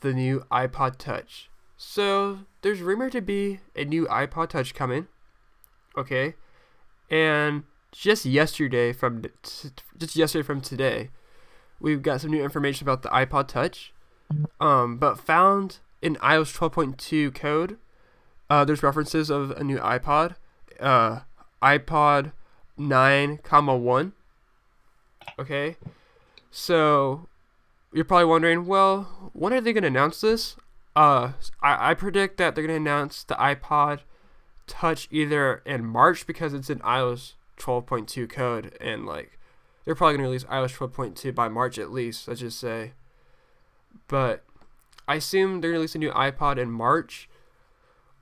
the 0.01 0.13
new 0.13 0.45
iPod 0.51 0.97
Touch. 0.97 1.49
So 1.77 2.39
there's 2.61 2.81
rumored 2.81 3.13
to 3.13 3.21
be 3.21 3.59
a 3.75 3.85
new 3.85 4.05
iPod 4.07 4.49
Touch 4.49 4.73
coming. 4.73 5.07
Okay. 5.97 6.35
And 7.09 7.63
just 7.97 8.25
yesterday 8.25 8.91
from 8.91 9.23
just 9.97 10.15
yesterday 10.15 10.43
from 10.43 10.61
today, 10.61 11.09
we've 11.79 12.01
got 12.01 12.21
some 12.21 12.31
new 12.31 12.43
information 12.43 12.85
about 12.85 13.01
the 13.01 13.09
iPod 13.09 13.47
Touch. 13.47 13.93
Um, 14.59 14.97
but 14.97 15.19
found 15.19 15.79
in 16.01 16.15
iOS 16.15 16.57
12.2 16.57 17.33
code, 17.33 17.77
uh, 18.49 18.65
there's 18.65 18.83
references 18.83 19.29
of 19.29 19.51
a 19.51 19.63
new 19.63 19.77
iPod, 19.77 20.35
uh, 20.79 21.19
iPod 21.61 22.31
9, 22.77 23.37
comma 23.43 23.77
1. 23.77 24.13
Okay, 25.37 25.77
so 26.51 27.27
you're 27.93 28.03
probably 28.03 28.25
wondering, 28.25 28.65
well, 28.65 29.31
when 29.33 29.53
are 29.53 29.61
they 29.61 29.73
going 29.73 29.83
to 29.83 29.87
announce 29.87 30.21
this? 30.21 30.55
Uh, 30.95 31.33
I, 31.61 31.91
I 31.91 31.93
predict 31.93 32.37
that 32.37 32.55
they're 32.55 32.65
going 32.65 32.83
to 32.83 32.89
announce 32.89 33.23
the 33.23 33.35
iPod 33.35 33.99
Touch 34.67 35.07
either 35.11 35.61
in 35.65 35.85
March 35.85 36.25
because 36.25 36.53
it's 36.53 36.69
in 36.71 36.79
iOS 36.79 37.33
12.2 37.57 38.29
code, 38.29 38.77
and 38.79 39.05
like 39.05 39.39
they're 39.83 39.95
probably 39.95 40.17
going 40.17 40.23
to 40.23 40.29
release 40.29 40.43
iOS 40.45 40.75
12.2 40.77 41.33
by 41.33 41.47
March 41.47 41.77
at 41.77 41.91
least, 41.91 42.27
let's 42.27 42.39
just 42.39 42.59
say. 42.59 42.93
But 44.07 44.43
I 45.07 45.15
assume 45.15 45.61
they're 45.61 45.71
going 45.71 45.75
to 45.75 45.79
release 45.79 45.95
a 45.95 45.99
new 45.99 46.11
iPod 46.11 46.57
in 46.57 46.71
March 46.71 47.29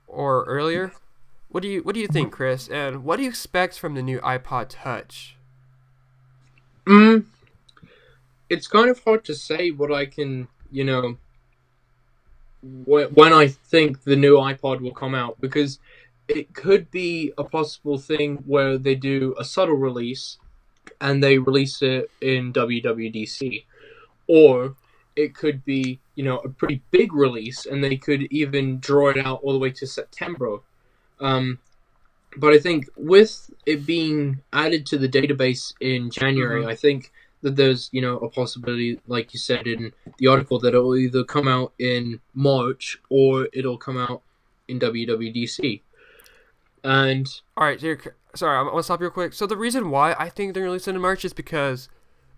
or 0.06 0.44
earlier. 0.44 0.92
What 1.48 1.62
do 1.62 1.68
you 1.68 1.82
What 1.82 1.94
do 1.94 2.00
you 2.00 2.08
think, 2.08 2.32
Chris? 2.32 2.68
And 2.68 3.04
what 3.04 3.16
do 3.16 3.22
you 3.22 3.28
expect 3.28 3.78
from 3.78 3.94
the 3.94 4.02
new 4.02 4.18
iPod 4.20 4.66
Touch? 4.68 5.36
Mm, 6.86 7.24
it's 8.50 8.66
kind 8.66 8.90
of 8.90 9.02
hard 9.04 9.24
to 9.24 9.34
say 9.34 9.70
what 9.70 9.92
I 9.92 10.04
can, 10.06 10.48
you 10.70 10.84
know, 10.84 11.16
wh- 12.60 13.10
when 13.16 13.32
I 13.32 13.48
think 13.48 14.02
the 14.02 14.16
new 14.16 14.36
iPod 14.36 14.80
will 14.80 14.92
come 14.92 15.14
out 15.14 15.40
because 15.40 15.78
it 16.28 16.54
could 16.54 16.90
be 16.90 17.32
a 17.36 17.44
possible 17.44 17.98
thing 17.98 18.36
where 18.46 18.78
they 18.78 18.94
do 18.94 19.34
a 19.38 19.44
subtle 19.44 19.76
release 19.76 20.38
and 21.00 21.22
they 21.22 21.38
release 21.38 21.82
it 21.82 22.10
in 22.20 22.52
WWDC, 22.52 23.64
or 24.26 24.74
it 25.16 25.34
could 25.34 25.64
be, 25.64 26.00
you 26.14 26.24
know, 26.24 26.38
a 26.38 26.48
pretty 26.48 26.82
big 26.90 27.12
release 27.12 27.66
and 27.66 27.82
they 27.84 27.96
could 27.96 28.22
even 28.30 28.80
draw 28.80 29.08
it 29.08 29.18
out 29.18 29.40
all 29.42 29.52
the 29.52 29.58
way 29.58 29.70
to 29.70 29.86
September. 29.86 30.58
Um, 31.20 31.58
but 32.36 32.52
I 32.52 32.58
think 32.58 32.88
with 32.96 33.50
it 33.64 33.86
being 33.86 34.40
added 34.52 34.86
to 34.86 34.98
the 34.98 35.08
database 35.08 35.72
in 35.80 36.10
January, 36.10 36.64
Mhm. 36.64 36.68
I 36.68 36.74
think 36.74 37.12
that 37.42 37.56
there's 37.56 37.90
you 37.92 38.00
know 38.00 38.16
a 38.18 38.28
possibility, 38.28 38.98
like 39.06 39.32
you 39.34 39.38
said 39.38 39.66
in 39.66 39.92
the 40.18 40.26
article, 40.26 40.58
that 40.60 40.74
it'll 40.74 40.96
either 40.96 41.22
come 41.22 41.46
out 41.46 41.72
in 41.78 42.20
March 42.34 42.98
or 43.08 43.48
it'll 43.52 43.78
come 43.78 43.98
out 43.98 44.22
in 44.66 44.78
WWDC. 44.78 45.82
And 46.84 47.26
All 47.56 47.66
right, 47.66 47.80
here. 47.80 47.98
Sorry, 48.34 48.58
I'm 48.58 48.66
gonna 48.66 48.82
stop 48.82 49.00
real 49.00 49.10
quick. 49.10 49.32
So 49.32 49.46
the 49.46 49.56
reason 49.56 49.90
why 49.90 50.14
I 50.18 50.28
think 50.28 50.54
they're 50.54 50.64
releasing 50.64 50.94
in 50.94 51.00
March 51.00 51.24
is 51.24 51.32
because 51.32 51.88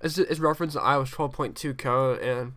it's, 0.01 0.19
it's 0.19 0.39
referenced 0.41 0.77
in 0.77 0.83
iOS 0.83 1.13
12.2 1.13 1.77
code 1.77 2.21
and 2.21 2.53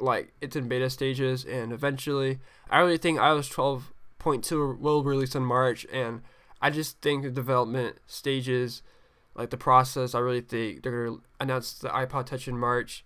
like 0.00 0.32
it's 0.40 0.54
in 0.54 0.68
beta 0.68 0.88
stages, 0.90 1.44
and 1.44 1.72
eventually, 1.72 2.38
I 2.70 2.78
really 2.80 2.98
think 2.98 3.18
iOS 3.18 3.52
12.2 3.52 4.78
will 4.78 5.02
release 5.02 5.34
in 5.34 5.42
March, 5.42 5.86
and 5.92 6.22
I 6.62 6.70
just 6.70 7.00
think 7.00 7.24
the 7.24 7.30
development 7.30 7.96
stages, 8.06 8.82
like 9.34 9.50
the 9.50 9.56
process, 9.56 10.14
I 10.14 10.20
really 10.20 10.40
think 10.40 10.82
they're 10.82 11.06
gonna 11.06 11.18
announce 11.40 11.72
the 11.72 11.88
iPod 11.88 12.26
Touch 12.26 12.46
in 12.46 12.58
March. 12.58 13.04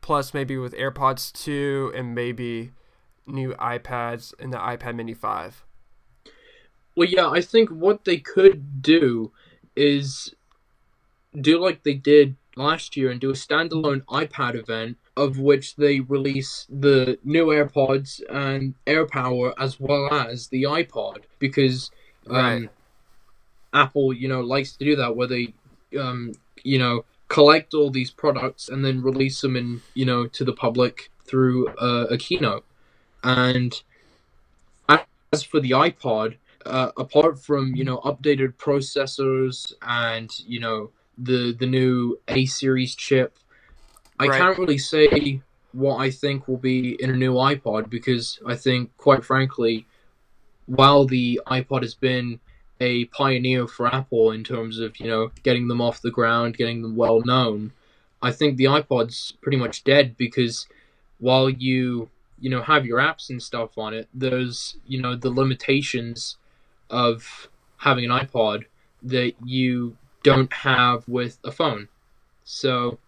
Plus, 0.00 0.34
maybe 0.34 0.58
with 0.58 0.74
AirPods 0.74 1.32
2 1.32 1.92
and 1.96 2.14
maybe 2.14 2.72
new 3.26 3.54
iPads 3.54 4.34
and 4.38 4.52
the 4.52 4.58
iPad 4.58 4.94
Mini 4.96 5.14
5. 5.14 5.64
Well, 6.96 7.08
yeah, 7.08 7.28
I 7.28 7.40
think 7.40 7.70
what 7.70 8.04
they 8.04 8.18
could 8.18 8.82
do 8.82 9.32
is 9.76 10.34
do 11.40 11.58
like 11.58 11.82
they 11.82 11.94
did 11.94 12.36
last 12.56 12.96
year 12.96 13.10
and 13.10 13.20
do 13.20 13.30
a 13.30 13.34
standalone 13.34 14.02
iPad 14.04 14.54
event 14.54 14.96
of 15.16 15.38
which 15.38 15.76
they 15.76 16.00
release 16.00 16.66
the 16.70 17.18
new 17.24 17.46
AirPods 17.46 18.20
and 18.28 18.74
AirPower 18.86 19.54
as 19.58 19.78
well 19.80 20.12
as 20.12 20.48
the 20.48 20.64
iPod 20.64 21.18
because 21.38 21.90
um, 22.28 22.36
Right. 22.36 22.68
Apple, 23.72 24.12
you 24.12 24.28
know, 24.28 24.40
likes 24.40 24.76
to 24.76 24.84
do 24.84 24.96
that 24.96 25.16
where 25.16 25.26
they, 25.26 25.52
um, 25.98 26.32
you 26.62 26.78
know, 26.78 27.04
collect 27.28 27.74
all 27.74 27.90
these 27.90 28.10
products 28.10 28.68
and 28.68 28.84
then 28.84 29.02
release 29.02 29.40
them 29.40 29.56
in, 29.56 29.82
you 29.94 30.04
know, 30.04 30.26
to 30.28 30.44
the 30.44 30.52
public 30.52 31.10
through 31.26 31.68
uh, 31.68 32.06
a 32.08 32.16
keynote. 32.16 32.64
And 33.24 33.82
as 34.88 35.42
for 35.42 35.58
the 35.58 35.70
iPod, 35.72 36.36
uh, 36.66 36.92
apart 36.96 37.38
from 37.38 37.74
you 37.74 37.84
know 37.84 37.98
updated 37.98 38.54
processors 38.54 39.72
and 39.82 40.30
you 40.46 40.60
know 40.60 40.90
the 41.18 41.54
the 41.58 41.66
new 41.66 42.18
A 42.28 42.46
series 42.46 42.94
chip, 42.94 43.38
I 44.18 44.28
Right. 44.28 44.38
can't 44.38 44.58
really 44.58 44.78
say 44.78 45.42
what 45.72 45.96
I 45.96 46.10
think 46.10 46.46
will 46.48 46.56
be 46.58 46.94
in 47.02 47.10
a 47.10 47.16
new 47.16 47.34
iPod 47.34 47.90
because 47.90 48.38
I 48.46 48.54
think, 48.56 48.96
quite 48.96 49.24
frankly, 49.24 49.86
while 50.66 51.04
the 51.06 51.40
iPod 51.46 51.82
has 51.82 51.94
been 51.94 52.40
a 52.80 53.04
pioneer 53.06 53.66
for 53.68 53.86
Apple 53.86 54.32
in 54.32 54.44
terms 54.44 54.78
of 54.78 54.98
you 55.00 55.06
know 55.06 55.30
getting 55.42 55.68
them 55.68 55.80
off 55.80 56.02
the 56.02 56.10
ground, 56.10 56.56
getting 56.56 56.82
them 56.82 56.96
well 56.96 57.20
known, 57.22 57.72
I 58.22 58.32
think 58.32 58.56
the 58.56 58.64
iPod's 58.64 59.32
pretty 59.42 59.58
much 59.58 59.84
dead 59.84 60.16
because 60.16 60.66
while 61.18 61.48
you 61.50 62.10
you 62.40 62.50
know 62.50 62.62
have 62.62 62.86
your 62.86 62.98
apps 62.98 63.30
and 63.30 63.42
stuff 63.42 63.78
on 63.78 63.94
it, 63.94 64.08
there's 64.14 64.76
you 64.86 65.00
know 65.00 65.14
the 65.16 65.30
limitations 65.30 66.36
of 66.90 67.48
having 67.78 68.04
an 68.04 68.10
iPod 68.10 68.64
that 69.02 69.34
you 69.44 69.96
don't 70.22 70.52
have 70.52 71.06
with 71.08 71.38
a 71.44 71.52
phone. 71.52 71.88
So 72.44 72.98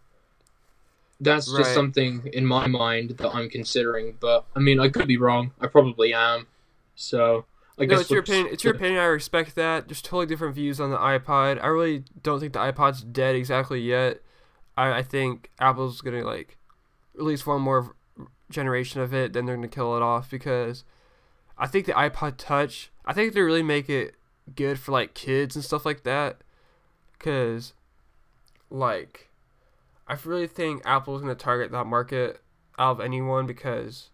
that's 1.20 1.50
just 1.50 1.74
something 1.74 2.28
in 2.32 2.44
my 2.44 2.66
mind 2.66 3.10
that 3.18 3.34
I'm 3.34 3.48
considering. 3.48 4.16
But 4.20 4.44
I 4.54 4.60
mean, 4.60 4.80
I 4.80 4.88
could 4.88 5.08
be 5.08 5.16
wrong. 5.16 5.52
I 5.60 5.66
probably 5.66 6.12
am. 6.12 6.46
So 6.94 7.46
I 7.78 7.84
No, 7.84 7.88
guess 7.88 8.00
it's 8.02 8.10
your 8.10 8.20
opinion. 8.20 8.48
It's 8.52 8.64
your 8.64 8.74
opinion. 8.74 9.00
I 9.00 9.06
respect 9.06 9.54
that. 9.54 9.88
There's 9.88 10.02
totally 10.02 10.26
different 10.26 10.54
views 10.54 10.80
on 10.80 10.90
the 10.90 10.98
iPod. 10.98 11.62
I 11.62 11.66
really 11.68 12.04
don't 12.22 12.40
think 12.40 12.52
the 12.52 12.58
iPod's 12.58 13.02
dead 13.02 13.34
exactly 13.34 13.80
yet. 13.80 14.20
I, 14.76 14.98
I 14.98 15.02
think 15.02 15.50
Apple's 15.58 16.00
gonna 16.00 16.24
like 16.24 16.56
release 17.14 17.46
one 17.46 17.62
more 17.62 17.94
generation 18.50 19.00
of 19.00 19.12
it, 19.14 19.32
then 19.32 19.46
they're 19.46 19.56
gonna 19.56 19.68
kill 19.68 19.96
it 19.96 20.02
off 20.02 20.30
because 20.30 20.84
I 21.58 21.66
think 21.66 21.86
the 21.86 21.92
iPod 21.92 22.34
Touch. 22.36 22.90
I 23.06 23.12
think 23.12 23.32
they 23.34 23.40
really 23.40 23.62
make 23.62 23.88
it 23.88 24.14
good 24.54 24.78
for 24.78 24.92
like 24.92 25.14
kids 25.14 25.54
and 25.56 25.64
stuff 25.64 25.84
like 25.86 26.02
that. 26.04 26.38
Cause 27.18 27.72
like 28.70 29.28
I 30.08 30.16
really 30.24 30.46
think 30.46 30.82
Apple's 30.84 31.20
gonna 31.22 31.34
target 31.34 31.70
that 31.72 31.86
market 31.86 32.40
out 32.78 32.92
of 32.92 33.00
anyone 33.00 33.46
because 33.46 34.10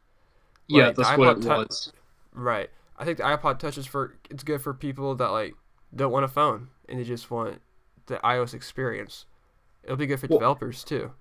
Yeah, 0.68 0.86
like, 0.88 0.96
the 0.96 1.02
that's 1.02 1.18
what 1.18 1.36
iPod 1.36 1.40
it 1.40 1.42
Tou- 1.42 1.48
was. 1.48 1.92
Right. 2.32 2.70
I 2.98 3.04
think 3.04 3.18
the 3.18 3.24
iPod 3.24 3.58
Touch 3.58 3.76
is 3.78 3.86
for 3.86 4.14
it's 4.30 4.44
good 4.44 4.60
for 4.60 4.72
people 4.74 5.14
that 5.16 5.28
like 5.28 5.54
don't 5.94 6.12
want 6.12 6.24
a 6.24 6.28
phone 6.28 6.68
and 6.88 6.98
they 6.98 7.04
just 7.04 7.30
want 7.30 7.60
the 8.06 8.16
iOS 8.18 8.54
experience. 8.54 9.26
It'll 9.84 9.96
be 9.96 10.06
good 10.06 10.20
for 10.20 10.28
Well- 10.28 10.38
developers 10.38 10.84
too. 10.84 11.12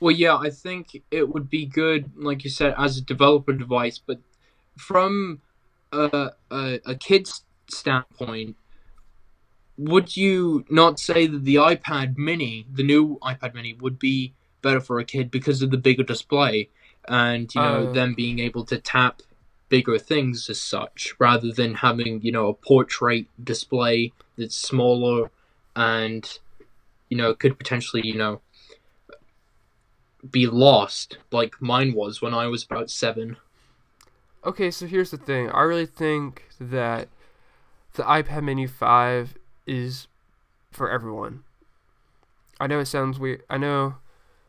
Well, 0.00 0.10
yeah, 0.10 0.36
I 0.36 0.50
think 0.50 1.00
it 1.12 1.28
would 1.28 1.48
be 1.48 1.64
good, 1.64 2.10
like 2.16 2.42
you 2.42 2.50
said, 2.50 2.74
as 2.76 2.98
a 2.98 3.02
developer 3.02 3.52
device. 3.52 4.00
But 4.04 4.18
from 4.76 5.40
a 5.92 6.32
a, 6.50 6.80
a 6.86 6.94
kid's 6.94 7.44
standpoint, 7.70 8.56
would 9.78 10.16
you 10.16 10.64
not 10.70 10.98
say 10.98 11.26
that 11.26 11.44
the 11.44 11.56
iPad 11.56 12.16
Mini, 12.16 12.66
the 12.72 12.82
new 12.82 13.18
iPad 13.22 13.54
Mini, 13.54 13.74
would 13.74 13.98
be 13.98 14.34
better 14.62 14.80
for 14.80 14.98
a 14.98 15.04
kid 15.04 15.30
because 15.30 15.62
of 15.62 15.70
the 15.70 15.76
bigger 15.76 16.04
display 16.04 16.68
and 17.08 17.52
you 17.54 17.60
know 17.60 17.84
Uh. 17.84 17.92
them 17.92 18.14
being 18.14 18.38
able 18.38 18.64
to 18.64 18.78
tap 18.78 19.22
bigger 19.68 19.98
things 19.98 20.48
as 20.50 20.60
such, 20.60 21.14
rather 21.18 21.50
than 21.52 21.74
having 21.74 22.20
you 22.22 22.32
know 22.32 22.48
a 22.48 22.54
portrait 22.54 23.26
display 23.42 24.12
that's 24.36 24.54
smaller 24.56 25.30
and 25.74 26.38
you 27.08 27.16
know 27.16 27.34
could 27.34 27.58
potentially 27.58 28.06
you 28.06 28.16
know 28.16 28.40
be 30.30 30.46
lost 30.46 31.18
like 31.32 31.60
mine 31.60 31.92
was 31.94 32.22
when 32.22 32.34
I 32.34 32.46
was 32.46 32.62
about 32.64 32.90
seven. 32.90 33.36
Okay, 34.44 34.70
so 34.70 34.86
here's 34.86 35.10
the 35.10 35.16
thing. 35.16 35.50
I 35.50 35.62
really 35.62 35.86
think 35.86 36.44
that 36.60 37.08
the 37.94 38.02
iPad 38.02 38.42
Mini 38.42 38.66
5 38.66 39.34
is 39.66 40.08
for 40.70 40.90
everyone. 40.90 41.44
I 42.58 42.66
know 42.66 42.80
it 42.80 42.86
sounds 42.86 43.18
weird. 43.18 43.42
I 43.48 43.58
know 43.58 43.96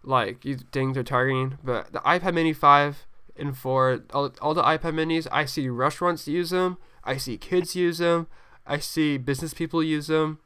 like 0.03 0.43
you 0.43 0.57
things 0.71 0.97
are 0.97 1.03
targeting, 1.03 1.57
but 1.63 1.93
the 1.93 1.99
iPad 1.99 2.33
Mini 2.33 2.53
5 2.53 3.05
and 3.37 3.57
4, 3.57 4.03
all, 4.13 4.31
all 4.41 4.53
the 4.53 4.63
iPad 4.63 4.93
Minis, 4.93 5.27
I 5.31 5.45
see 5.45 5.69
restaurants 5.69 6.27
use 6.27 6.51
them, 6.51 6.77
I 7.03 7.17
see 7.17 7.37
kids 7.37 7.75
use 7.75 7.97
them, 7.97 8.27
I 8.65 8.77
see 8.79 9.17
business 9.17 9.53
people 9.53 9.83
use 9.83 10.07
them. 10.07 10.39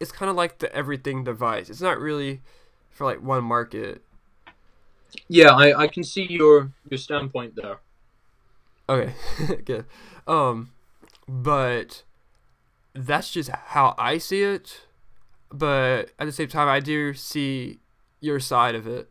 It's 0.00 0.12
kind 0.12 0.30
of 0.30 0.36
like 0.36 0.58
the 0.58 0.72
everything 0.74 1.24
device. 1.24 1.68
It's 1.68 1.80
not 1.80 1.98
really 1.98 2.40
for 2.90 3.04
like 3.04 3.22
one 3.22 3.44
market. 3.44 4.02
Yeah, 5.28 5.50
I, 5.52 5.82
I 5.82 5.88
can 5.88 6.04
see 6.04 6.26
your 6.28 6.70
your 6.88 6.98
standpoint 6.98 7.56
there. 7.56 7.80
Okay, 8.88 9.14
good. 9.64 9.84
Um, 10.26 10.70
but 11.28 12.02
that's 12.94 13.30
just 13.30 13.50
how 13.50 13.94
I 13.98 14.18
see 14.18 14.42
it. 14.42 14.86
but 15.52 16.10
at 16.18 16.26
the 16.26 16.32
same 16.32 16.48
time, 16.48 16.68
I 16.68 16.80
do 16.80 17.14
see 17.14 17.80
your 18.20 18.40
side 18.40 18.74
of 18.74 18.86
it. 18.86 19.10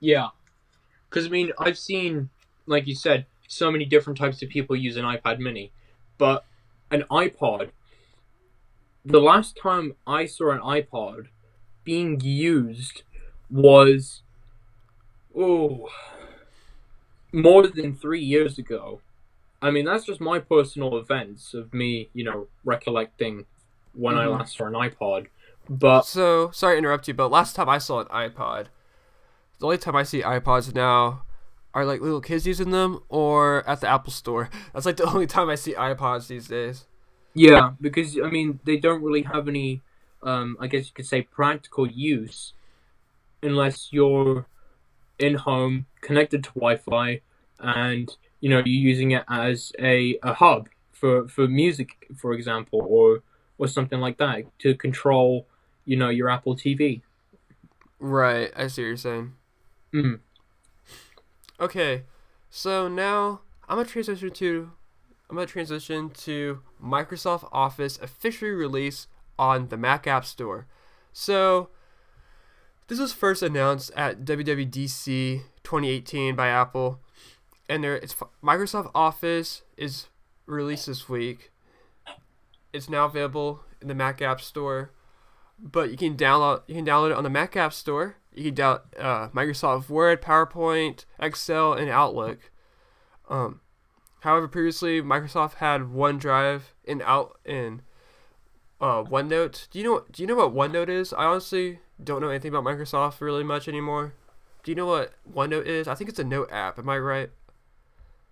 Yeah, 0.00 0.28
because 1.08 1.26
I 1.26 1.30
mean, 1.30 1.52
I've 1.58 1.78
seen, 1.78 2.30
like 2.66 2.86
you 2.86 2.94
said, 2.94 3.26
so 3.48 3.70
many 3.70 3.84
different 3.84 4.18
types 4.18 4.42
of 4.42 4.48
people 4.48 4.76
use 4.76 4.96
an 4.96 5.04
iPad 5.04 5.38
Mini, 5.38 5.72
but 6.18 6.44
an 6.90 7.04
iPod. 7.10 7.70
The 9.04 9.20
last 9.20 9.56
time 9.56 9.94
I 10.06 10.26
saw 10.26 10.50
an 10.50 10.60
iPod 10.60 11.28
being 11.84 12.20
used 12.20 13.02
was 13.48 14.22
oh 15.36 15.88
more 17.36 17.66
than 17.66 17.94
three 17.94 18.22
years 18.22 18.58
ago. 18.58 19.00
I 19.62 19.70
mean, 19.70 19.84
that's 19.84 20.04
just 20.04 20.20
my 20.20 20.38
personal 20.38 20.96
events 20.98 21.54
of 21.54 21.72
me, 21.74 22.10
you 22.14 22.24
know, 22.24 22.48
recollecting 22.64 23.46
when 23.94 24.16
I 24.16 24.26
Mhm. 24.26 24.38
last 24.38 24.56
saw 24.56 24.66
an 24.66 24.74
iPod. 24.74 25.28
But 25.68 26.02
So 26.02 26.50
sorry 26.52 26.74
to 26.74 26.78
interrupt 26.78 27.08
you, 27.08 27.14
but 27.14 27.30
last 27.30 27.56
time 27.56 27.68
I 27.68 27.78
saw 27.78 28.00
an 28.00 28.06
iPod, 28.08 28.66
the 29.58 29.66
only 29.66 29.78
time 29.78 29.96
I 29.96 30.02
see 30.04 30.22
iPods 30.22 30.74
now 30.74 31.24
are 31.74 31.84
like 31.84 32.00
little 32.00 32.20
kids 32.20 32.46
using 32.46 32.70
them 32.70 33.00
or 33.08 33.68
at 33.68 33.80
the 33.80 33.88
Apple 33.88 34.12
Store. 34.12 34.50
That's 34.74 34.86
like 34.86 34.96
the 34.96 35.06
only 35.06 35.26
time 35.26 35.48
I 35.50 35.56
see 35.56 35.74
iPods 35.74 36.28
these 36.28 36.48
days. 36.48 36.86
Yeah, 37.34 37.72
because 37.80 38.18
I 38.18 38.30
mean 38.30 38.60
they 38.64 38.78
don't 38.78 39.02
really 39.02 39.22
have 39.22 39.48
any, 39.48 39.82
um, 40.22 40.56
I 40.60 40.66
guess 40.68 40.86
you 40.86 40.92
could 40.94 41.06
say 41.06 41.22
practical 41.22 41.86
use, 41.86 42.54
unless 43.42 43.92
you're 43.92 44.46
in 45.18 45.34
home 45.36 45.86
connected 46.02 46.44
to 46.44 46.50
Wi-Fi, 46.54 47.20
and 47.60 48.14
you 48.40 48.50
know 48.50 48.58
you're 48.58 48.66
using 48.66 49.12
it 49.12 49.24
as 49.28 49.72
a, 49.78 50.18
a 50.22 50.34
hub 50.34 50.68
for 50.92 51.28
for 51.28 51.46
music, 51.46 52.08
for 52.16 52.32
example, 52.32 52.80
or 52.86 53.22
or 53.58 53.68
something 53.68 54.00
like 54.00 54.18
that 54.18 54.44
to 54.58 54.74
control, 54.74 55.46
you 55.84 55.96
know, 55.96 56.08
your 56.08 56.28
Apple 56.28 56.56
TV. 56.56 57.02
Right, 57.98 58.52
I 58.56 58.66
see 58.66 58.82
what 58.82 58.88
you're 58.88 58.96
saying. 58.96 59.32
Mm. 59.94 60.20
Okay, 61.58 62.02
so 62.50 62.88
now 62.88 63.40
I'm 63.68 63.76
gonna 63.76 63.88
transition 63.88 64.30
to 64.30 64.70
I'm 65.28 65.36
gonna 65.36 65.46
transition 65.46 66.10
to 66.10 66.60
Microsoft 66.82 67.48
Office 67.52 67.98
officially 68.00 68.50
release 68.50 69.06
on 69.38 69.68
the 69.68 69.76
Mac 69.76 70.06
App 70.06 70.24
Store. 70.24 70.66
So 71.12 71.70
this 72.88 72.98
was 72.98 73.12
first 73.12 73.42
announced 73.42 73.90
at 73.96 74.24
WWDC 74.24 75.42
2018 75.62 76.36
by 76.36 76.48
Apple, 76.48 77.00
and 77.68 77.82
there 77.82 77.96
it's 77.96 78.14
Microsoft 78.42 78.90
Office 78.94 79.62
is 79.76 80.06
released 80.46 80.86
this 80.86 81.08
week. 81.08 81.52
It's 82.72 82.88
now 82.88 83.06
available 83.06 83.60
in 83.80 83.88
the 83.88 83.94
Mac 83.94 84.20
App 84.22 84.40
Store, 84.40 84.92
but 85.58 85.90
you 85.90 85.96
can 85.96 86.16
download 86.16 86.62
you 86.66 86.74
can 86.74 86.86
download 86.86 87.10
it 87.10 87.16
on 87.16 87.24
the 87.24 87.30
Mac 87.30 87.56
App 87.56 87.72
Store. 87.72 88.16
You 88.32 88.52
can 88.52 88.54
download 88.54 88.80
uh, 88.98 89.28
Microsoft 89.28 89.88
Word, 89.88 90.20
PowerPoint, 90.20 91.04
Excel, 91.18 91.72
and 91.72 91.90
Outlook. 91.90 92.50
Um, 93.28 93.60
however, 94.20 94.46
previously 94.46 95.00
Microsoft 95.00 95.54
had 95.54 95.82
OneDrive 95.82 96.62
and 96.86 97.02
out 97.02 97.38
in 97.44 97.82
uh, 98.80 99.02
OneNote. 99.02 99.68
Do 99.70 99.78
you 99.78 99.84
know 99.84 100.04
Do 100.10 100.22
you 100.22 100.26
know 100.26 100.36
what 100.36 100.54
OneNote 100.54 100.88
is? 100.88 101.12
I 101.12 101.24
honestly 101.24 101.80
don't 102.02 102.20
know 102.20 102.28
anything 102.28 102.54
about 102.54 102.64
Microsoft 102.64 103.20
really 103.20 103.44
much 103.44 103.68
anymore. 103.68 104.12
Do 104.62 104.70
you 104.70 104.74
know 104.74 104.86
what 104.86 105.14
OneNote 105.32 105.66
is? 105.66 105.88
I 105.88 105.94
think 105.94 106.10
it's 106.10 106.18
a 106.18 106.24
note 106.24 106.50
app. 106.52 106.78
Am 106.78 106.88
I 106.88 106.98
right? 106.98 107.30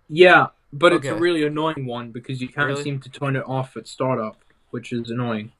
Yeah, 0.07 0.47
but 0.71 0.93
it's 0.93 1.07
a 1.07 1.15
really 1.15 1.45
annoying 1.45 1.85
one 1.85 2.11
because 2.11 2.41
you 2.41 2.47
can't 2.47 2.67
Really? 2.67 2.83
seem 2.83 2.99
to 2.99 3.09
turn 3.09 3.35
it 3.35 3.43
off 3.47 3.75
at 3.77 3.87
startup, 3.87 4.37
which 4.71 4.91
is 4.91 5.09
annoying. 5.09 5.51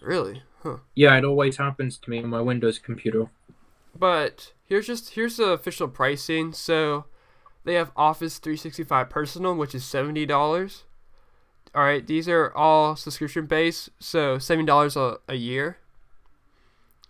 Really? 0.00 0.42
Huh. 0.62 0.78
Yeah, 0.94 1.16
it 1.16 1.24
always 1.24 1.56
happens 1.58 1.98
to 1.98 2.10
me 2.10 2.18
on 2.22 2.28
my 2.28 2.40
Windows 2.40 2.78
computer. 2.78 3.28
But 3.98 4.52
here's 4.64 4.86
just 4.86 5.10
here's 5.10 5.36
the 5.36 5.50
official 5.50 5.88
pricing. 5.88 6.52
So 6.52 7.04
they 7.64 7.74
have 7.74 7.92
Office 7.96 8.38
365 8.38 9.08
Personal, 9.08 9.54
which 9.54 9.74
is 9.74 9.84
seventy 9.84 10.26
dollars. 10.26 10.84
All 11.74 11.82
right, 11.82 12.06
these 12.06 12.28
are 12.28 12.52
all 12.56 12.96
subscription 12.96 13.46
based, 13.46 13.90
so 13.98 14.38
seventy 14.38 14.66
dollars 14.66 14.96
a 14.96 15.18
a 15.28 15.34
year. 15.34 15.78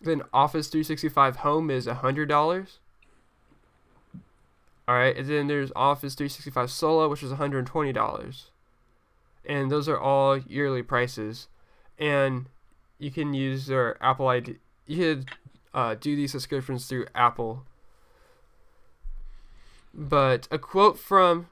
Then 0.01 0.23
Office 0.33 0.69
365 0.69 1.37
Home 1.37 1.71
is 1.71 1.87
hundred 1.87 2.29
dollars. 2.29 2.79
All 4.89 4.95
right, 4.95 5.17
and 5.17 5.29
then 5.29 5.49
there's 5.49 5.73
Office 5.75 6.15
365 6.15 6.71
Solo, 6.71 7.09
which 7.09 7.23
is 7.23 7.33
hundred 7.33 7.69
and 9.45 9.71
those 9.71 9.89
are 9.89 9.99
all 9.99 10.39
yearly 10.39 10.83
prices, 10.83 11.49
and 11.99 12.47
you 12.99 13.11
can 13.11 13.35
use 13.35 13.67
their 13.67 14.03
Apple 14.03 14.29
ID. 14.29 14.57
You 14.87 14.97
could 14.97 15.31
uh, 15.75 15.95
do 15.95 16.17
these 16.17 16.33
subscriptions 16.33 16.87
through 16.87 17.07
Apple. 17.15 17.65
But 19.93 20.47
a 20.51 20.59
quote 20.59 20.99
from 20.99 21.49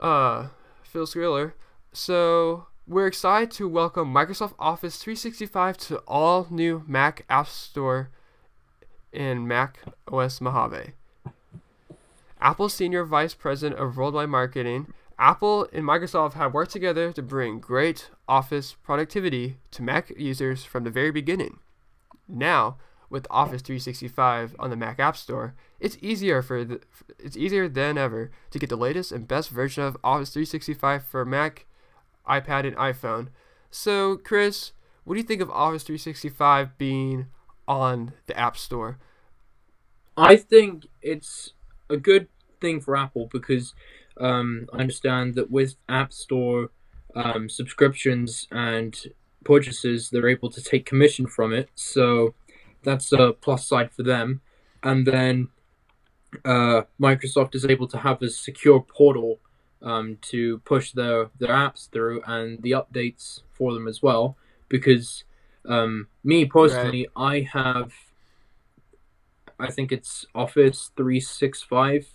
uh, 0.00 0.48
Phil 0.82 1.06
Schiller. 1.06 1.54
So 1.92 2.66
we're 2.86 3.06
excited 3.06 3.50
to 3.52 3.68
welcome 3.68 4.12
Microsoft 4.12 4.54
Office 4.58 4.96
365 4.96 5.76
to 5.78 5.98
all 6.06 6.46
new 6.50 6.84
Mac 6.86 7.24
App 7.28 7.48
Store 7.48 8.10
and 9.12 9.46
Mac 9.46 9.78
OS 10.10 10.40
Mojave. 10.40 10.92
Apple's 12.40 12.74
senior 12.74 13.04
vice 13.04 13.34
president 13.34 13.80
of 13.80 13.96
worldwide 13.96 14.28
marketing, 14.28 14.92
Apple 15.18 15.68
and 15.72 15.84
Microsoft 15.84 16.32
have 16.32 16.54
worked 16.54 16.70
together 16.72 17.12
to 17.12 17.22
bring 17.22 17.60
great 17.60 18.08
Office 18.26 18.74
productivity 18.82 19.58
to 19.70 19.82
Mac 19.82 20.10
users 20.16 20.64
from 20.64 20.84
the 20.84 20.90
very 20.90 21.10
beginning. 21.10 21.58
Now, 22.26 22.78
with 23.10 23.26
Office 23.30 23.60
365 23.60 24.56
on 24.58 24.70
the 24.70 24.76
Mac 24.76 24.98
App 24.98 25.16
Store, 25.16 25.54
it's 25.78 25.98
easier 26.00 26.40
for 26.40 26.64
the, 26.64 26.80
it's 27.18 27.36
easier 27.36 27.68
than 27.68 27.98
ever 27.98 28.30
to 28.50 28.58
get 28.58 28.70
the 28.70 28.76
latest 28.76 29.12
and 29.12 29.28
best 29.28 29.50
version 29.50 29.84
of 29.84 29.96
Office 30.02 30.30
365 30.30 31.04
for 31.04 31.24
Mac, 31.26 31.66
iPad, 32.26 32.66
and 32.66 32.76
iPhone. 32.76 33.28
So, 33.70 34.16
Chris, 34.16 34.72
what 35.04 35.14
do 35.14 35.20
you 35.20 35.26
think 35.26 35.42
of 35.42 35.50
Office 35.50 35.82
365 35.82 36.78
being 36.78 37.26
on 37.68 38.12
the 38.26 38.38
App 38.38 38.56
Store? 38.56 38.98
I 40.16 40.36
think 40.36 40.86
it's 41.02 41.52
a 41.90 41.96
good 41.96 42.28
thing 42.60 42.80
for 42.80 42.96
Apple 42.96 43.28
because 43.32 43.74
um, 44.18 44.66
I 44.72 44.78
understand 44.78 45.34
that 45.34 45.50
with 45.50 45.76
App 45.88 46.12
Store 46.12 46.70
um, 47.14 47.48
subscriptions 47.48 48.46
and 48.50 48.96
purchases, 49.44 50.10
they're 50.10 50.28
able 50.28 50.50
to 50.50 50.62
take 50.62 50.86
commission 50.86 51.26
from 51.26 51.52
it. 51.52 51.68
So 51.74 52.34
that's 52.82 53.12
a 53.12 53.32
plus 53.32 53.66
side 53.66 53.90
for 53.92 54.02
them. 54.02 54.40
And 54.82 55.06
then 55.06 55.48
uh, 56.44 56.82
Microsoft 57.00 57.54
is 57.54 57.64
able 57.64 57.88
to 57.88 57.98
have 57.98 58.22
a 58.22 58.30
secure 58.30 58.80
portal 58.80 59.40
um, 59.82 60.18
to 60.22 60.58
push 60.58 60.92
their, 60.92 61.30
their 61.38 61.50
apps 61.50 61.90
through 61.90 62.22
and 62.26 62.62
the 62.62 62.72
updates 62.72 63.42
for 63.52 63.72
them 63.72 63.88
as 63.88 64.02
well. 64.02 64.36
Because 64.68 65.24
um, 65.68 66.08
me 66.22 66.44
personally, 66.44 67.08
I 67.16 67.48
have 67.52 67.92
I 69.60 69.70
think 69.70 69.92
it's 69.92 70.26
Office 70.34 70.90
365 70.96 72.06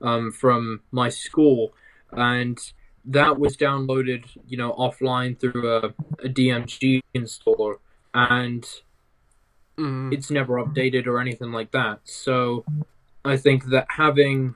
um, 0.00 0.32
from 0.32 0.80
my 0.90 1.08
school, 1.08 1.72
and 2.12 2.58
that 3.04 3.38
was 3.38 3.56
downloaded, 3.56 4.24
you 4.46 4.56
know, 4.56 4.72
offline 4.72 5.38
through 5.38 5.68
a, 5.70 5.86
a 6.24 6.28
DMG 6.28 7.00
installer, 7.14 7.76
and 8.14 8.66
Mm, 9.76 10.14
it's 10.14 10.30
never 10.30 10.54
updated 10.64 11.08
or 11.08 11.18
anything 11.20 11.50
like 11.50 11.72
that. 11.72 11.98
So 12.04 12.64
I 13.24 13.36
think 13.36 13.64
that 13.70 13.86
having, 13.90 14.54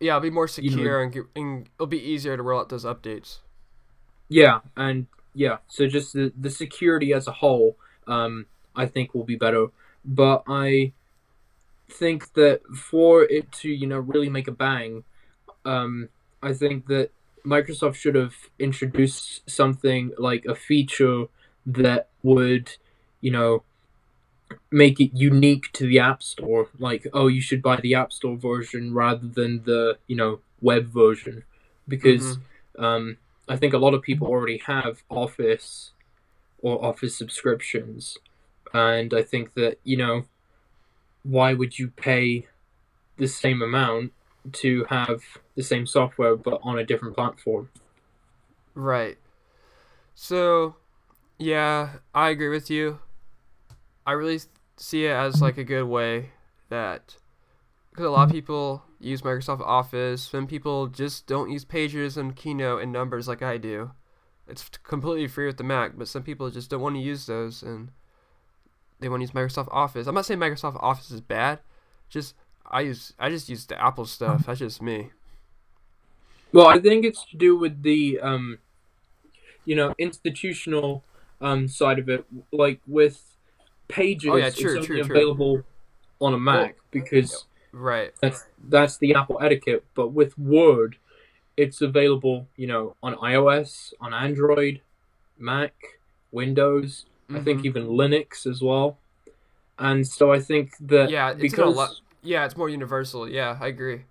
yeah, 0.00 0.16
it'll 0.16 0.22
be 0.22 0.30
more 0.30 0.48
you 0.56 0.70
know- 0.70 0.76
secure 0.76 1.02
and, 1.04 1.16
and 1.36 1.68
it'll 1.76 1.86
be 1.86 2.02
easier 2.02 2.36
to 2.36 2.42
roll 2.42 2.58
out 2.60 2.68
those 2.68 2.84
updates. 2.84 3.38
yeah, 4.28 4.58
and 4.76 5.06
yeah, 5.34 5.58
so 5.68 5.86
just 5.86 6.14
the, 6.14 6.32
the 6.36 6.50
security 6.50 7.12
as 7.12 7.28
a 7.28 7.32
whole, 7.32 7.76
um, 8.08 8.46
I 8.74 8.86
think 8.86 9.14
will 9.14 9.22
be 9.22 9.36
better. 9.36 9.68
But 10.04 10.42
I 10.48 10.92
think 11.88 12.34
that 12.34 12.62
for 12.74 13.22
it 13.24 13.52
to, 13.52 13.68
you 13.68 13.86
know, 13.86 13.98
really 13.98 14.28
make 14.28 14.48
a 14.48 14.52
bang, 14.52 15.04
um, 15.64 16.08
I 16.42 16.52
think 16.52 16.86
that 16.86 17.10
Microsoft 17.44 17.94
should 17.94 18.14
have 18.14 18.34
introduced 18.58 19.48
something 19.48 20.12
like 20.18 20.44
a 20.46 20.54
feature 20.54 21.26
that 21.64 22.08
would, 22.22 22.76
you 23.20 23.30
know, 23.30 23.62
make 24.70 25.00
it 25.00 25.10
unique 25.14 25.72
to 25.72 25.86
the 25.86 25.98
App 25.98 26.22
Store. 26.22 26.68
Like, 26.78 27.06
oh, 27.12 27.28
you 27.28 27.40
should 27.40 27.62
buy 27.62 27.76
the 27.80 27.94
App 27.94 28.12
Store 28.12 28.36
version 28.36 28.94
rather 28.94 29.26
than 29.26 29.62
the, 29.64 29.98
you 30.06 30.16
know, 30.16 30.40
web 30.60 30.86
version. 30.86 31.44
Because 31.88 32.38
um, 32.78 33.16
I 33.48 33.56
think 33.56 33.74
a 33.74 33.78
lot 33.78 33.94
of 33.94 34.02
people 34.02 34.26
already 34.26 34.58
have 34.66 35.02
Office 35.08 35.92
or 36.58 36.84
Office 36.84 37.16
subscriptions. 37.16 38.18
And 38.74 39.14
I 39.14 39.22
think 39.22 39.54
that, 39.54 39.78
you 39.84 39.96
know, 39.96 40.24
why 41.26 41.54
would 41.54 41.78
you 41.78 41.88
pay 41.88 42.46
the 43.16 43.26
same 43.26 43.60
amount 43.60 44.12
to 44.52 44.84
have 44.88 45.22
the 45.56 45.62
same 45.62 45.86
software 45.86 46.36
but 46.36 46.60
on 46.62 46.78
a 46.78 46.84
different 46.84 47.16
platform? 47.16 47.68
Right. 48.74 49.18
So, 50.14 50.76
yeah, 51.38 51.96
I 52.14 52.30
agree 52.30 52.48
with 52.48 52.70
you. 52.70 53.00
I 54.06 54.12
really 54.12 54.40
see 54.76 55.06
it 55.06 55.12
as 55.12 55.42
like 55.42 55.58
a 55.58 55.64
good 55.64 55.84
way 55.84 56.30
that 56.68 57.16
because 57.90 58.04
a 58.04 58.10
lot 58.10 58.28
of 58.28 58.32
people 58.32 58.82
use 59.00 59.22
Microsoft 59.22 59.62
Office, 59.62 60.22
some 60.22 60.46
people 60.46 60.86
just 60.86 61.26
don't 61.26 61.50
use 61.50 61.64
Pages 61.64 62.16
and 62.16 62.36
Keynote 62.36 62.82
and 62.82 62.92
Numbers 62.92 63.26
like 63.26 63.42
I 63.42 63.56
do. 63.56 63.90
It's 64.46 64.68
completely 64.84 65.26
free 65.26 65.46
with 65.46 65.56
the 65.56 65.64
Mac, 65.64 65.98
but 65.98 66.06
some 66.06 66.22
people 66.22 66.50
just 66.50 66.70
don't 66.70 66.82
want 66.82 66.94
to 66.94 67.00
use 67.00 67.26
those 67.26 67.62
and 67.62 67.90
they 69.00 69.08
want 69.08 69.20
to 69.20 69.24
use 69.24 69.32
Microsoft 69.32 69.68
Office. 69.70 70.06
I'm 70.06 70.14
not 70.14 70.26
saying 70.26 70.40
Microsoft 70.40 70.82
Office 70.82 71.10
is 71.10 71.20
bad, 71.20 71.60
just 72.08 72.34
I 72.70 72.80
use 72.82 73.12
I 73.18 73.28
just 73.30 73.48
use 73.48 73.66
the 73.66 73.80
Apple 73.82 74.06
stuff. 74.06 74.46
That's 74.46 74.58
just 74.58 74.82
me. 74.82 75.10
Well, 76.52 76.66
I 76.68 76.78
think 76.78 77.04
it's 77.04 77.24
to 77.26 77.36
do 77.36 77.56
with 77.56 77.82
the 77.82 78.18
um, 78.20 78.58
you 79.64 79.74
know, 79.76 79.94
institutional 79.98 81.04
um 81.40 81.68
side 81.68 81.98
of 81.98 82.08
it. 82.08 82.24
Like 82.52 82.80
with 82.86 83.22
Pages, 83.88 84.30
Oh, 84.32 84.36
yeah, 84.36 84.50
true, 84.50 84.76
it's 84.76 84.76
only 84.76 84.86
true, 84.86 85.02
true. 85.04 85.16
available 85.16 85.62
on 86.20 86.34
a 86.34 86.38
Mac 86.38 86.76
because 86.90 87.44
Right. 87.72 88.12
that's 88.20 88.44
that's 88.68 88.96
the 88.98 89.14
Apple 89.14 89.38
etiquette. 89.40 89.84
But 89.94 90.08
with 90.08 90.36
Word, 90.38 90.96
it's 91.56 91.82
available, 91.82 92.48
you 92.56 92.66
know, 92.66 92.96
on 93.02 93.14
iOS, 93.16 93.92
on 94.00 94.12
Android, 94.14 94.80
Mac, 95.38 95.74
Windows. 96.32 97.06
I 97.30 97.40
think 97.40 97.62
Mhm. 97.62 97.66
even 97.66 97.86
Linux 97.88 98.46
as 98.46 98.62
well. 98.62 98.98
And 99.78 100.06
so 100.06 100.32
I 100.32 100.40
think 100.40 100.76
that 100.80 101.10
Yeah, 101.10 101.30
it's 101.30 101.40
because 101.40 102.00
yeah, 102.22 102.44
it's 102.44 102.56
more 102.56 102.68
universal. 102.68 103.28
Yeah, 103.28 103.58
I 103.60 103.68
agree. 103.68 104.02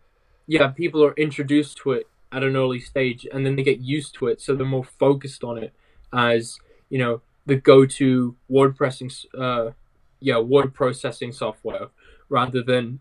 yeah, 0.48 0.68
people 0.68 1.04
are 1.04 1.14
introduced 1.14 1.78
to 1.78 1.92
it 1.94 2.08
at 2.32 2.44
an 2.44 2.56
early 2.56 2.80
stage 2.80 3.26
and 3.32 3.46
then 3.46 3.56
they 3.56 3.64
get 3.64 3.80
used 3.80 4.14
to 4.16 4.28
it, 4.28 4.42
so 4.42 4.56
they're 4.56 4.66
more 4.66 4.84
focused 4.84 5.44
on 5.44 5.58
it 5.58 5.74
as, 6.14 6.58
you 6.90 6.98
know, 7.00 7.22
the 7.46 7.56
go-to 7.56 8.36
word 8.50 8.76
pressing 8.76 9.10
uh 9.38 9.72
yeah, 10.20 10.38
word 10.40 10.74
processing 10.74 11.32
software 11.32 11.88
rather 12.30 12.62
than, 12.64 13.00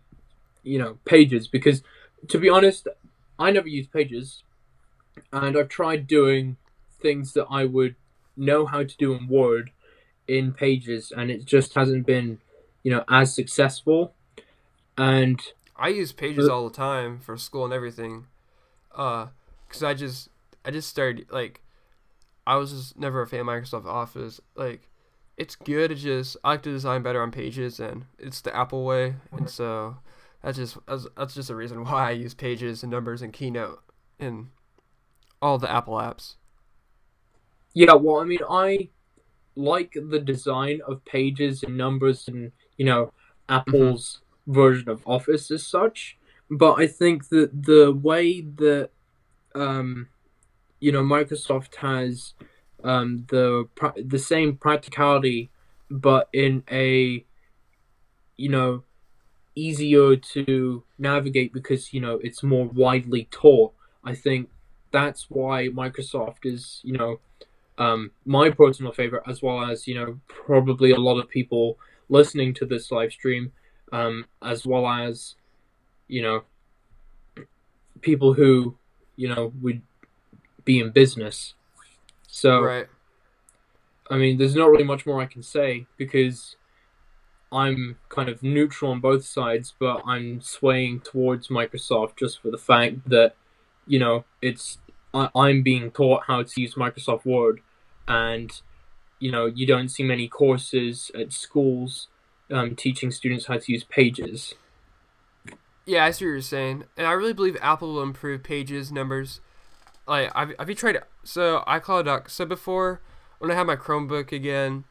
you 0.63 0.77
know, 0.79 0.97
pages 1.05 1.47
because 1.47 1.81
to 2.29 2.37
be 2.39 2.49
honest, 2.49 2.87
I 3.37 3.51
never 3.51 3.67
use 3.67 3.87
pages 3.87 4.43
and 5.31 5.57
I've 5.57 5.69
tried 5.69 6.07
doing 6.07 6.57
things 7.01 7.33
that 7.33 7.47
I 7.49 7.65
would 7.65 7.95
know 8.37 8.65
how 8.65 8.83
to 8.83 8.97
do 8.97 9.13
in 9.13 9.27
Word 9.27 9.71
in 10.27 10.53
pages 10.53 11.11
and 11.15 11.29
it 11.29 11.45
just 11.45 11.73
hasn't 11.75 12.05
been, 12.05 12.39
you 12.83 12.91
know, 12.91 13.03
as 13.09 13.33
successful. 13.33 14.13
And 14.97 15.41
I 15.75 15.89
use 15.89 16.13
Pages 16.13 16.47
all 16.47 16.69
the 16.69 16.75
time 16.75 17.19
for 17.19 17.37
school 17.37 17.65
and 17.65 17.73
everything. 17.73 18.27
Uh, 18.95 19.27
cause 19.69 19.83
I 19.83 19.93
just 19.93 20.29
I 20.63 20.71
just 20.71 20.89
started 20.89 21.25
like 21.29 21.61
I 22.47 22.55
was 22.55 22.71
just 22.71 22.97
never 22.97 23.21
a 23.21 23.27
fan 23.27 23.41
of 23.41 23.47
Microsoft 23.47 23.85
Office. 23.85 24.39
Like, 24.55 24.89
it's 25.37 25.55
good. 25.55 25.91
It's 25.91 26.01
just 26.01 26.37
I 26.43 26.51
like 26.51 26.63
to 26.63 26.71
design 26.71 27.01
better 27.01 27.21
on 27.21 27.31
Pages, 27.31 27.79
and 27.79 28.05
it's 28.19 28.41
the 28.41 28.55
Apple 28.55 28.85
way, 28.85 29.15
and 29.31 29.49
so 29.49 29.97
that's 30.41 30.57
just 30.57 30.77
that's, 30.87 31.07
that's 31.17 31.33
just 31.33 31.49
a 31.49 31.55
reason 31.55 31.83
why 31.85 32.09
I 32.09 32.11
use 32.11 32.33
Pages 32.33 32.83
and 32.83 32.91
Numbers 32.91 33.21
and 33.21 33.33
Keynote 33.33 33.81
and 34.19 34.49
all 35.41 35.57
the 35.57 35.71
Apple 35.71 35.95
apps. 35.95 36.35
Yeah, 37.73 37.93
well, 37.95 38.21
I 38.21 38.23
mean, 38.23 38.39
I 38.49 38.89
like 39.55 39.95
the 40.09 40.19
design 40.19 40.81
of 40.87 41.03
pages 41.05 41.63
and 41.63 41.77
numbers 41.77 42.27
and, 42.27 42.51
you 42.77 42.85
know, 42.85 43.13
Apple's 43.49 44.21
version 44.47 44.89
of 44.89 45.01
Office 45.05 45.51
as 45.51 45.65
such. 45.65 46.17
But 46.49 46.73
I 46.73 46.87
think 46.87 47.29
that 47.29 47.63
the 47.63 47.91
way 47.91 48.41
that, 48.41 48.89
um, 49.55 50.07
you 50.79 50.91
know, 50.91 51.01
Microsoft 51.01 51.75
has 51.75 52.33
um, 52.83 53.25
the 53.29 53.67
the 53.95 54.19
same 54.19 54.55
practicality, 54.57 55.49
but 55.89 56.29
in 56.33 56.63
a, 56.69 57.25
you 58.37 58.49
know, 58.49 58.83
easier 59.55 60.17
to 60.17 60.83
navigate 60.99 61.53
because 61.53 61.93
you 61.93 62.01
know 62.01 62.19
it's 62.23 62.43
more 62.43 62.65
widely 62.65 63.27
taught. 63.31 63.73
I 64.03 64.13
think 64.13 64.49
that's 64.91 65.29
why 65.29 65.69
Microsoft 65.69 66.45
is, 66.45 66.79
you 66.83 66.93
know, 66.93 67.19
um, 67.77 68.11
my 68.25 68.49
personal 68.49 68.91
favorite, 68.91 69.23
as 69.27 69.41
well 69.41 69.63
as 69.63 69.87
you 69.87 69.95
know 69.95 70.19
probably 70.27 70.91
a 70.91 70.99
lot 70.99 71.19
of 71.19 71.29
people 71.29 71.77
listening 72.09 72.53
to 72.55 72.65
this 72.65 72.91
live 72.91 73.11
stream, 73.11 73.51
um, 73.91 74.25
as 74.41 74.65
well 74.65 74.87
as 74.87 75.35
you 76.07 76.21
know 76.21 76.43
people 78.01 78.33
who 78.33 78.75
you 79.15 79.33
know 79.33 79.51
would 79.61 79.81
be 80.63 80.79
in 80.79 80.91
business. 80.91 81.53
So 82.27 82.61
Right. 82.61 82.87
I 84.09 84.17
mean, 84.17 84.37
there's 84.37 84.55
not 84.55 84.69
really 84.69 84.83
much 84.83 85.05
more 85.05 85.21
I 85.21 85.25
can 85.25 85.41
say 85.41 85.87
because 85.97 86.55
I'm 87.51 87.97
kind 88.09 88.29
of 88.29 88.43
neutral 88.43 88.91
on 88.91 88.99
both 88.99 89.25
sides, 89.25 89.73
but 89.79 90.01
I'm 90.05 90.41
swaying 90.41 91.01
towards 91.01 91.47
Microsoft 91.47 92.17
just 92.17 92.41
for 92.41 92.51
the 92.51 92.57
fact 92.57 93.07
that, 93.09 93.35
you 93.87 93.99
know, 93.99 94.25
it's 94.41 94.77
I, 95.15 95.29
I'm 95.33 95.63
being 95.63 95.89
taught 95.91 96.23
how 96.27 96.43
to 96.43 96.61
use 96.61 96.75
Microsoft 96.75 97.25
Word, 97.25 97.61
and 98.07 98.51
you 99.19 99.31
know, 99.31 99.45
you 99.45 99.65
don't 99.65 99.89
see 99.89 100.03
many 100.03 100.27
courses 100.27 101.09
at 101.15 101.31
schools 101.31 102.09
um, 102.51 102.75
teaching 102.75 103.09
students 103.11 103.45
how 103.45 103.57
to 103.57 103.71
use 103.71 103.83
Pages. 103.83 104.53
Yeah, 105.85 106.05
I 106.05 106.11
see 106.11 106.25
what 106.25 106.31
you're 106.31 106.41
saying, 106.41 106.83
and 106.97 107.07
I 107.07 107.11
really 107.11 107.33
believe 107.33 107.57
Apple 107.61 107.93
will 107.93 108.03
improve 108.03 108.43
Pages 108.43 108.91
numbers. 108.91 109.39
Like, 110.07 110.33
have, 110.35 110.53
have 110.59 110.69
you 110.69 110.75
tried? 110.75 110.99
So 111.23 111.63
iCloud. 111.67 112.29
So 112.29 112.45
before, 112.45 113.01
when 113.39 113.49
I 113.49 113.55
had 113.55 113.67
my 113.67 113.75
Chromebook 113.75 114.31
again, 114.31 114.83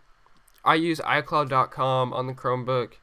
I 0.65 0.77
use 0.77 1.01
iCloud.com 1.01 2.13
on 2.13 2.27
the 2.27 2.33
Chromebook, 2.33 2.95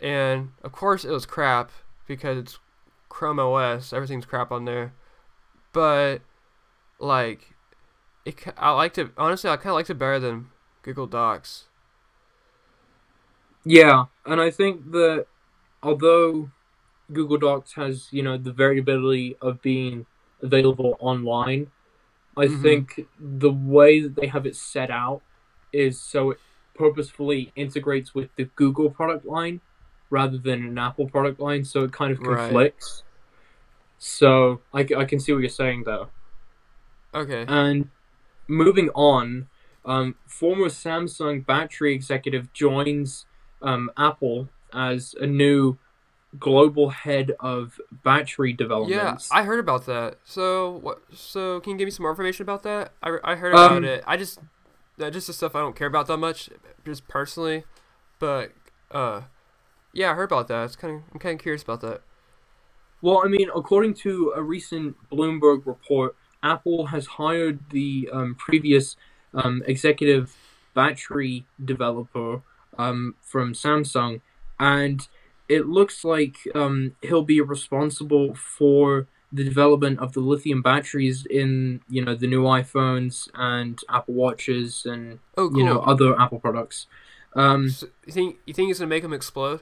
and 0.00 0.50
of 0.62 0.72
course 0.72 1.04
it 1.04 1.10
was 1.10 1.26
crap 1.26 1.70
because 2.06 2.38
it's 2.38 2.58
Chrome 3.08 3.38
OS. 3.38 3.92
Everything's 3.92 4.24
crap 4.24 4.50
on 4.50 4.64
there, 4.64 4.94
but 5.72 6.18
like, 6.98 7.54
it. 8.24 8.42
I 8.56 8.70
liked 8.72 8.98
it 8.98 9.10
honestly. 9.16 9.50
I 9.50 9.56
kind 9.56 9.68
of 9.68 9.74
liked 9.74 9.90
it 9.90 9.94
better 9.94 10.18
than 10.18 10.48
Google 10.82 11.06
Docs. 11.06 11.64
Yeah, 13.64 14.06
and 14.26 14.40
I 14.40 14.50
think 14.50 14.90
that 14.92 15.26
although 15.82 16.50
Google 17.12 17.38
Docs 17.38 17.74
has, 17.74 18.08
you 18.12 18.22
know, 18.22 18.36
the 18.36 18.52
variability 18.52 19.36
of 19.40 19.62
being 19.62 20.06
available 20.42 20.96
online, 21.00 21.70
I 22.36 22.46
Mhm. 22.46 22.62
think 22.62 23.08
the 23.18 23.52
way 23.52 24.00
that 24.00 24.16
they 24.16 24.26
have 24.26 24.46
it 24.46 24.56
set 24.56 24.90
out 24.90 25.22
is 25.72 26.00
so 26.00 26.32
it 26.32 26.40
purposefully 26.74 27.52
integrates 27.54 28.14
with 28.14 28.34
the 28.36 28.44
Google 28.56 28.90
product 28.90 29.24
line 29.26 29.60
rather 30.10 30.38
than 30.38 30.64
an 30.64 30.78
Apple 30.78 31.08
product 31.08 31.40
line, 31.40 31.64
so 31.64 31.84
it 31.84 31.92
kind 31.92 32.12
of 32.12 32.20
Right. 32.20 32.74
So 34.04 34.62
I 34.74 34.82
can 34.82 35.20
see 35.20 35.32
what 35.32 35.38
you're 35.38 35.48
saying 35.48 35.84
though. 35.84 36.08
Okay. 37.14 37.44
And 37.46 37.90
moving 38.48 38.88
on, 38.96 39.46
um, 39.84 40.16
former 40.26 40.66
Samsung 40.66 41.46
battery 41.46 41.94
executive 41.94 42.52
joins 42.52 43.26
um, 43.62 43.92
Apple 43.96 44.48
as 44.72 45.14
a 45.20 45.26
new 45.26 45.78
global 46.36 46.90
head 46.90 47.30
of 47.38 47.80
battery 47.92 48.52
development. 48.52 49.00
Yeah. 49.00 49.18
I 49.30 49.44
heard 49.44 49.60
about 49.60 49.86
that. 49.86 50.16
So 50.24 50.80
what? 50.82 51.02
So 51.14 51.60
can 51.60 51.72
you 51.72 51.78
give 51.78 51.86
me 51.86 51.92
some 51.92 52.02
more 52.02 52.10
information 52.10 52.42
about 52.42 52.64
that? 52.64 52.90
I, 53.04 53.18
I 53.22 53.36
heard 53.36 53.54
Um, 53.54 53.76
about 53.78 53.84
it. 53.84 54.02
I 54.04 54.16
just 54.16 54.40
uh, 55.00 55.10
just 55.10 55.28
the 55.28 55.32
stuff 55.32 55.54
I 55.54 55.60
don't 55.60 55.76
care 55.76 55.86
about 55.86 56.08
that 56.08 56.16
much, 56.16 56.50
just 56.84 57.06
personally. 57.06 57.62
But 58.18 58.50
uh, 58.90 59.22
yeah, 59.92 60.10
I 60.10 60.14
heard 60.14 60.24
about 60.24 60.48
that. 60.48 60.64
It's 60.64 60.74
kind 60.74 60.96
of 60.96 61.02
I'm 61.12 61.20
kind 61.20 61.38
of 61.38 61.40
curious 61.40 61.62
about 61.62 61.82
that. 61.82 62.02
Well, 63.02 63.20
I 63.24 63.28
mean, 63.28 63.48
according 63.54 63.94
to 64.06 64.32
a 64.36 64.42
recent 64.42 64.96
Bloomberg 65.10 65.66
report, 65.66 66.14
Apple 66.42 66.86
has 66.86 67.06
hired 67.06 67.58
the 67.70 68.08
um, 68.12 68.34
previous 68.36 68.96
um, 69.34 69.62
executive 69.66 70.34
battery 70.74 71.44
developer 71.62 72.42
um, 72.78 73.16
from 73.20 73.52
Samsung, 73.54 74.20
and 74.58 75.06
it 75.48 75.66
looks 75.66 76.04
like 76.04 76.36
um, 76.54 76.94
he'll 77.02 77.22
be 77.24 77.40
responsible 77.40 78.34
for 78.34 79.08
the 79.32 79.42
development 79.44 79.98
of 79.98 80.12
the 80.12 80.20
lithium 80.20 80.62
batteries 80.62 81.26
in 81.26 81.80
you 81.88 82.04
know 82.04 82.14
the 82.14 82.26
new 82.26 82.42
iPhones 82.42 83.28
and 83.34 83.80
Apple 83.88 84.14
Watches 84.14 84.84
and 84.86 85.18
Oh, 85.36 85.48
cool. 85.48 85.58
you 85.58 85.64
know 85.64 85.80
other 85.80 86.18
Apple 86.20 86.38
products. 86.38 86.86
Um, 87.34 87.70
So, 87.70 87.88
you 88.06 88.12
think 88.12 88.36
you 88.46 88.54
think 88.54 88.70
it's 88.70 88.78
gonna 88.78 88.88
make 88.88 89.02
them 89.02 89.12
explode? 89.12 89.60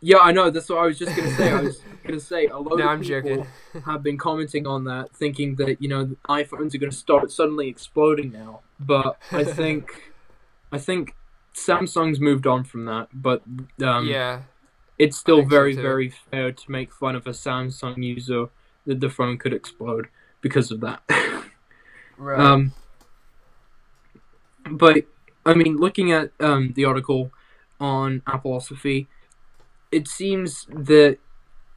Yeah, 0.00 0.18
I 0.18 0.32
know. 0.32 0.50
That's 0.50 0.68
what 0.68 0.78
I 0.78 0.86
was 0.86 0.98
just 0.98 1.16
gonna 1.16 1.34
say. 1.36 1.50
I 1.50 1.60
was 1.60 1.80
gonna 2.06 2.20
say 2.20 2.46
a 2.46 2.56
lot 2.58 2.78
No, 2.78 2.84
of 2.84 2.90
I'm 2.90 3.00
people 3.00 3.20
joking. 3.20 3.46
have 3.84 4.02
been 4.02 4.18
commenting 4.18 4.66
on 4.66 4.84
that, 4.84 5.14
thinking 5.14 5.56
that 5.56 5.80
you 5.82 5.88
know 5.88 6.16
iPhones 6.28 6.74
are 6.74 6.78
going 6.78 6.90
to 6.90 6.96
start 6.96 7.30
suddenly 7.32 7.68
exploding 7.68 8.32
now. 8.32 8.60
But 8.78 9.18
I 9.32 9.44
think, 9.60 10.12
I 10.70 10.78
think 10.78 11.14
Samsung's 11.54 12.20
moved 12.20 12.46
on 12.46 12.64
from 12.64 12.84
that. 12.86 13.08
But 13.12 13.42
um, 13.82 14.06
yeah. 14.06 14.42
it's 14.98 15.16
still 15.18 15.38
think 15.38 15.50
so 15.50 15.56
very, 15.56 15.74
very 15.74 16.08
fair 16.10 16.52
to 16.52 16.70
make 16.70 16.92
fun 16.92 17.16
of 17.16 17.26
a 17.26 17.30
Samsung 17.30 18.02
user 18.02 18.48
that 18.86 19.00
the 19.00 19.10
phone 19.10 19.36
could 19.36 19.52
explode 19.52 20.08
because 20.40 20.70
of 20.70 20.80
that. 20.80 21.02
Right. 22.20 22.40
um, 22.40 22.72
but 24.68 25.04
I 25.46 25.54
mean, 25.54 25.76
looking 25.76 26.10
at 26.10 26.32
um, 26.40 26.72
the 26.74 26.84
article 26.84 27.30
on 27.80 28.22
Appleosophy, 28.26 29.06
it 29.90 30.08
seems 30.08 30.66
that 30.70 31.18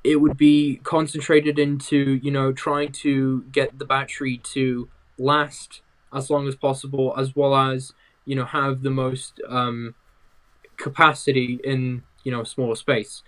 it 0.04 0.16
would 0.18 0.38
be 0.38 0.80
concentrated 0.84 1.60
into 1.60 2.20
you 2.24 2.32
know 2.32 2.52
trying 2.52 2.92
to 2.92 3.44
get 3.52 3.78
the 3.78 3.86
battery 3.86 4.38
to 4.38 4.90
last 5.18 5.82
as 6.14 6.30
long 6.30 6.48
as 6.48 6.56
possible, 6.56 7.14
as 7.18 7.36
well 7.36 7.56
as 7.56 7.94
you 8.26 8.36
know 8.36 8.46
have 8.46 8.84
the 8.84 8.90
most 8.90 9.40
um, 9.48 9.96
capacity 10.78 11.60
in 11.64 12.04
you 12.24 12.32
know 12.32 12.44
smaller 12.44 12.76
space. 12.76 13.24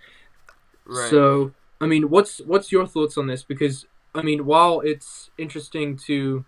Right. 0.86 1.08
So, 1.10 1.52
I 1.80 1.86
mean, 1.86 2.10
what's 2.10 2.38
what's 2.38 2.70
your 2.70 2.86
thoughts 2.86 3.16
on 3.16 3.26
this? 3.26 3.42
Because 3.42 3.86
I 4.14 4.22
mean, 4.22 4.44
while 4.44 4.80
it's 4.80 5.30
interesting 5.38 5.96
to 6.06 6.44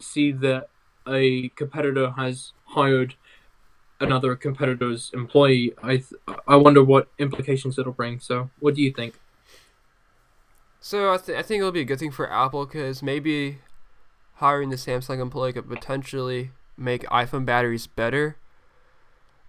see 0.00 0.32
that 0.32 0.68
a 1.06 1.50
competitor 1.50 2.12
has 2.16 2.52
hired 2.66 3.14
another 4.00 4.36
competitor's 4.36 5.10
employee, 5.14 5.74
I 5.82 5.96
th- 5.96 6.14
I 6.46 6.56
wonder 6.56 6.82
what 6.82 7.08
implications 7.18 7.78
it'll 7.78 7.92
bring. 7.92 8.20
So, 8.20 8.50
what 8.60 8.74
do 8.74 8.82
you 8.82 8.92
think? 8.92 9.18
So 10.80 11.14
I, 11.14 11.16
th- 11.16 11.38
I 11.38 11.40
think 11.40 11.60
it'll 11.60 11.72
be 11.72 11.80
a 11.80 11.84
good 11.84 11.98
thing 11.98 12.10
for 12.10 12.30
Apple 12.30 12.66
because 12.66 13.02
maybe 13.02 13.58
hiring 14.34 14.68
the 14.68 14.76
Samsung 14.76 15.18
employee 15.18 15.54
could 15.54 15.66
potentially 15.66 16.50
make 16.76 17.04
iPhone 17.04 17.46
batteries 17.46 17.86
better. 17.86 18.36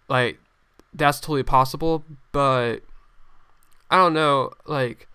Like 0.08 0.40
that's 0.94 1.20
totally 1.20 1.44
possible, 1.44 2.06
but 2.32 2.78
I 3.90 3.98
don't 3.98 4.14
know. 4.14 4.52
Like, 4.66 5.10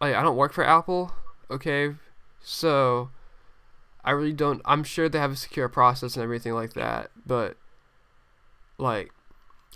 like 0.00 0.14
I 0.14 0.22
don't 0.22 0.36
work 0.36 0.52
for 0.52 0.64
Apple. 0.64 1.12
Okay, 1.50 1.94
so 2.40 3.10
I 4.04 4.12
really 4.12 4.32
don't. 4.32 4.62
I'm 4.64 4.84
sure 4.84 5.08
they 5.08 5.18
have 5.18 5.32
a 5.32 5.36
secure 5.36 5.68
process 5.68 6.14
and 6.14 6.22
everything 6.22 6.52
like 6.52 6.74
that, 6.74 7.10
but 7.26 7.56
like, 8.78 9.12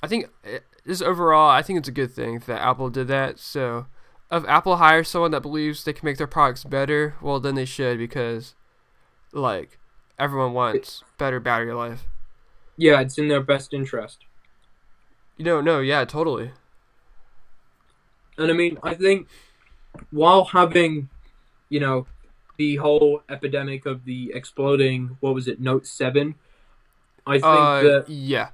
I 0.03 0.07
think 0.07 0.27
it, 0.45 0.65
just 0.87 1.03
overall, 1.03 1.51
I 1.51 1.63
think 1.63 1.79
it's 1.79 1.89
a 1.89 1.93
good 1.93 2.13
thing 2.13 2.41
that 2.47 2.61
Apple 2.61 2.91
did 2.91 3.09
that. 3.09 3.39
So 3.39 3.87
if 4.31 4.45
Apple 4.47 4.77
hires 4.77 5.09
someone 5.09 5.31
that 5.33 5.41
believes 5.41 5.85
they 5.85 5.93
can 5.93 6.07
make 6.07 6.19
their 6.19 6.27
products 6.27 6.65
better, 6.65 7.15
well 7.21 7.41
then 7.41 7.55
they 7.55 7.65
should 7.65 7.99
because 7.99 8.55
like 9.33 9.79
everyone 10.19 10.53
wants 10.53 11.03
better 11.19 11.41
battery 11.41 11.73
life. 11.73 12.07
Yeah, 12.77 13.01
it's 13.01 13.19
in 13.19 13.29
their 13.29 13.43
best 13.43 13.75
interest. 13.75 14.25
You 15.37 15.45
know, 15.45 15.61
no, 15.61 15.81
yeah, 15.81 16.05
totally. 16.05 16.53
And 18.37 18.51
I 18.51 18.55
mean, 18.55 18.79
I 18.83 18.95
think 18.95 19.29
while 20.11 20.45
having, 20.45 21.09
you 21.69 21.81
know, 21.81 22.07
the 22.57 22.77
whole 22.77 23.23
epidemic 23.29 23.87
of 23.87 24.05
the 24.05 24.33
exploding, 24.35 25.17
what 25.21 25.35
was 25.35 25.49
it, 25.49 25.61
Note 25.61 25.87
7, 25.87 26.35
I 27.27 27.35
think 27.35 27.45
Uh, 27.45 27.83
that, 27.83 28.05
yeah, 28.09 28.51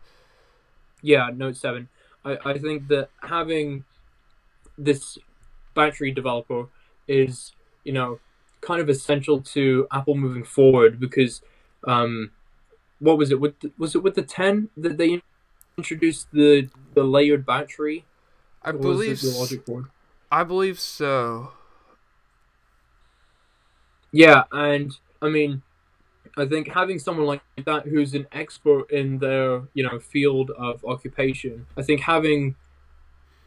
yeah, 1.05 1.29
Note 1.33 1.57
7, 1.57 1.89
I, 2.25 2.39
I 2.45 2.59
think 2.59 2.89
that 2.89 3.11
having 3.23 3.85
this 4.79 5.19
battery 5.75 6.11
developer 6.11 6.67
is, 7.07 7.53
you 7.85 7.93
know, 7.93 8.19
kind 8.63 8.81
of 8.81 8.89
essential 8.89 9.43
to 9.43 9.87
Apple 9.93 10.15
moving 10.15 10.45
forward 10.45 10.99
because, 10.99 11.43
um, 11.87 12.31
what 13.01 13.19
was 13.19 13.31
it 13.31 13.39
with 13.39 13.61
the, 13.61 13.71
was 13.77 13.95
it 13.95 14.03
with 14.03 14.15
the 14.15 14.23
10 14.23 14.71
that 14.79 14.97
they 14.97 15.21
introduced 15.77 16.29
the 16.33 16.69
the 16.95 17.05
layered 17.05 17.45
battery? 17.45 18.07
I 18.63 18.73
believe, 18.73 19.21
the 19.21 19.37
logic 19.39 19.67
board 19.67 19.87
I 20.33 20.43
believe 20.43 20.81
so. 20.81 21.53
Yeah, 24.11 24.45
and 24.51 24.97
I 25.21 25.29
mean, 25.29 25.63
I 26.37 26.47
think 26.47 26.69
having 26.69 26.99
someone 26.99 27.27
like 27.27 27.43
that 27.65 27.87
who's 27.87 28.15
an 28.15 28.27
expert 28.33 28.91
in 28.91 29.19
their 29.19 29.63
you 29.75 29.83
know 29.85 29.99
field 30.01 30.51
of 30.59 30.85
occupation, 30.85 31.67
I 31.77 31.83
think 31.83 32.01
having 32.01 32.57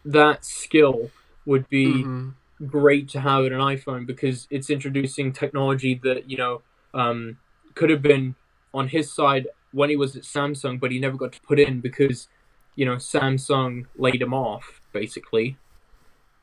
that 0.06 0.46
skill 0.46 1.12
would 1.46 1.68
be 1.70 2.04
Mhm. 2.04 2.36
great 2.66 3.10
to 3.10 3.20
have 3.22 3.46
in 3.46 3.54
an 3.54 3.60
iPhone 3.62 4.06
because 4.06 4.48
it's 4.50 4.70
introducing 4.70 5.34
technology 5.34 5.96
that 6.04 6.30
you 6.30 6.38
know 6.38 6.64
um, 6.94 7.38
could 7.76 7.90
have 7.90 8.02
been 8.02 8.36
on 8.74 8.88
his 8.88 9.14
side 9.14 9.48
when 9.72 9.90
he 9.90 9.96
was 9.96 10.16
at 10.16 10.24
Samsung, 10.24 10.80
but 10.80 10.92
he 10.92 11.00
never 11.00 11.18
got 11.18 11.34
to 11.34 11.42
put 11.42 11.60
in 11.60 11.82
because 11.82 12.28
you 12.76 12.86
know 12.86 12.96
Samsung 12.96 13.86
laid 13.98 14.22
him 14.22 14.34
off 14.34 14.82
basically. 14.94 15.58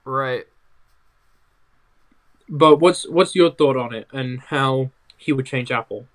Right. 0.05 0.47
But 2.49 2.77
what's 2.77 3.09
what's 3.09 3.35
your 3.35 3.51
thought 3.51 3.77
on 3.77 3.95
it 3.95 4.07
and 4.13 4.41
how 4.41 4.91
he 5.17 5.33
would 5.33 5.47
change 5.47 5.71
Apple? 5.71 6.07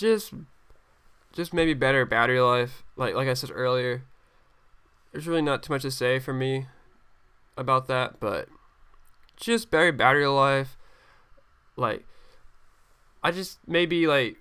Just, 0.00 0.32
just 1.34 1.52
maybe 1.52 1.74
better 1.74 2.06
battery 2.06 2.40
life. 2.40 2.84
Like 2.96 3.14
like 3.14 3.28
I 3.28 3.34
said 3.34 3.50
earlier, 3.52 4.04
there's 5.12 5.26
really 5.26 5.42
not 5.42 5.62
too 5.62 5.74
much 5.74 5.82
to 5.82 5.90
say 5.90 6.18
for 6.18 6.32
me 6.32 6.68
about 7.54 7.86
that, 7.88 8.18
but 8.18 8.48
just 9.36 9.70
better 9.70 9.92
battery 9.92 10.26
life. 10.26 10.78
Like, 11.76 12.06
I 13.22 13.30
just 13.30 13.58
maybe 13.66 14.06
like, 14.06 14.38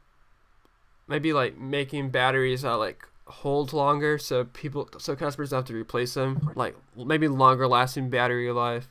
maybe 1.09 1.33
like 1.33 1.57
making 1.57 2.09
batteries 2.09 2.61
that 2.61 2.75
like 2.75 3.05
hold 3.25 3.73
longer, 3.73 4.17
so 4.17 4.45
people, 4.45 4.87
so 4.97 5.13
customers 5.13 5.49
don't 5.49 5.57
have 5.57 5.65
to 5.65 5.75
replace 5.75 6.13
them. 6.13 6.53
Like 6.55 6.77
maybe 6.95 7.27
longer 7.27 7.67
lasting 7.67 8.09
battery 8.09 8.49
life. 8.53 8.87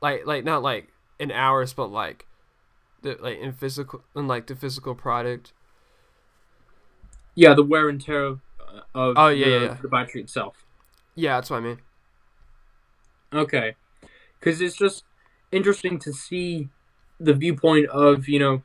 Like 0.00 0.24
like 0.24 0.44
not 0.44 0.62
like 0.62 0.92
in 1.18 1.32
hours, 1.32 1.72
but 1.72 1.90
like 1.90 2.26
the 3.02 3.16
like 3.20 3.40
in 3.40 3.50
physical 3.52 4.04
in 4.14 4.28
like 4.28 4.46
the 4.46 4.54
physical 4.54 4.94
product. 4.94 5.52
Yeah, 7.36 7.54
the 7.54 7.62
wear 7.62 7.88
and 7.88 8.00
tear 8.00 8.24
of, 8.24 8.40
of 8.94 9.14
Oh, 9.16 9.28
yeah, 9.28 9.44
the, 9.44 9.50
yeah, 9.50 9.60
yeah. 9.60 9.76
the 9.80 9.88
battery 9.88 10.22
itself. 10.22 10.56
Yeah, 11.14 11.36
that's 11.36 11.50
what 11.50 11.58
I 11.58 11.60
mean. 11.60 11.78
Okay, 13.32 13.76
because 14.40 14.60
it's 14.60 14.76
just 14.76 15.04
interesting 15.52 15.98
to 16.00 16.12
see 16.12 16.68
the 17.20 17.34
viewpoint 17.34 17.88
of 17.88 18.28
you 18.28 18.38
know 18.38 18.62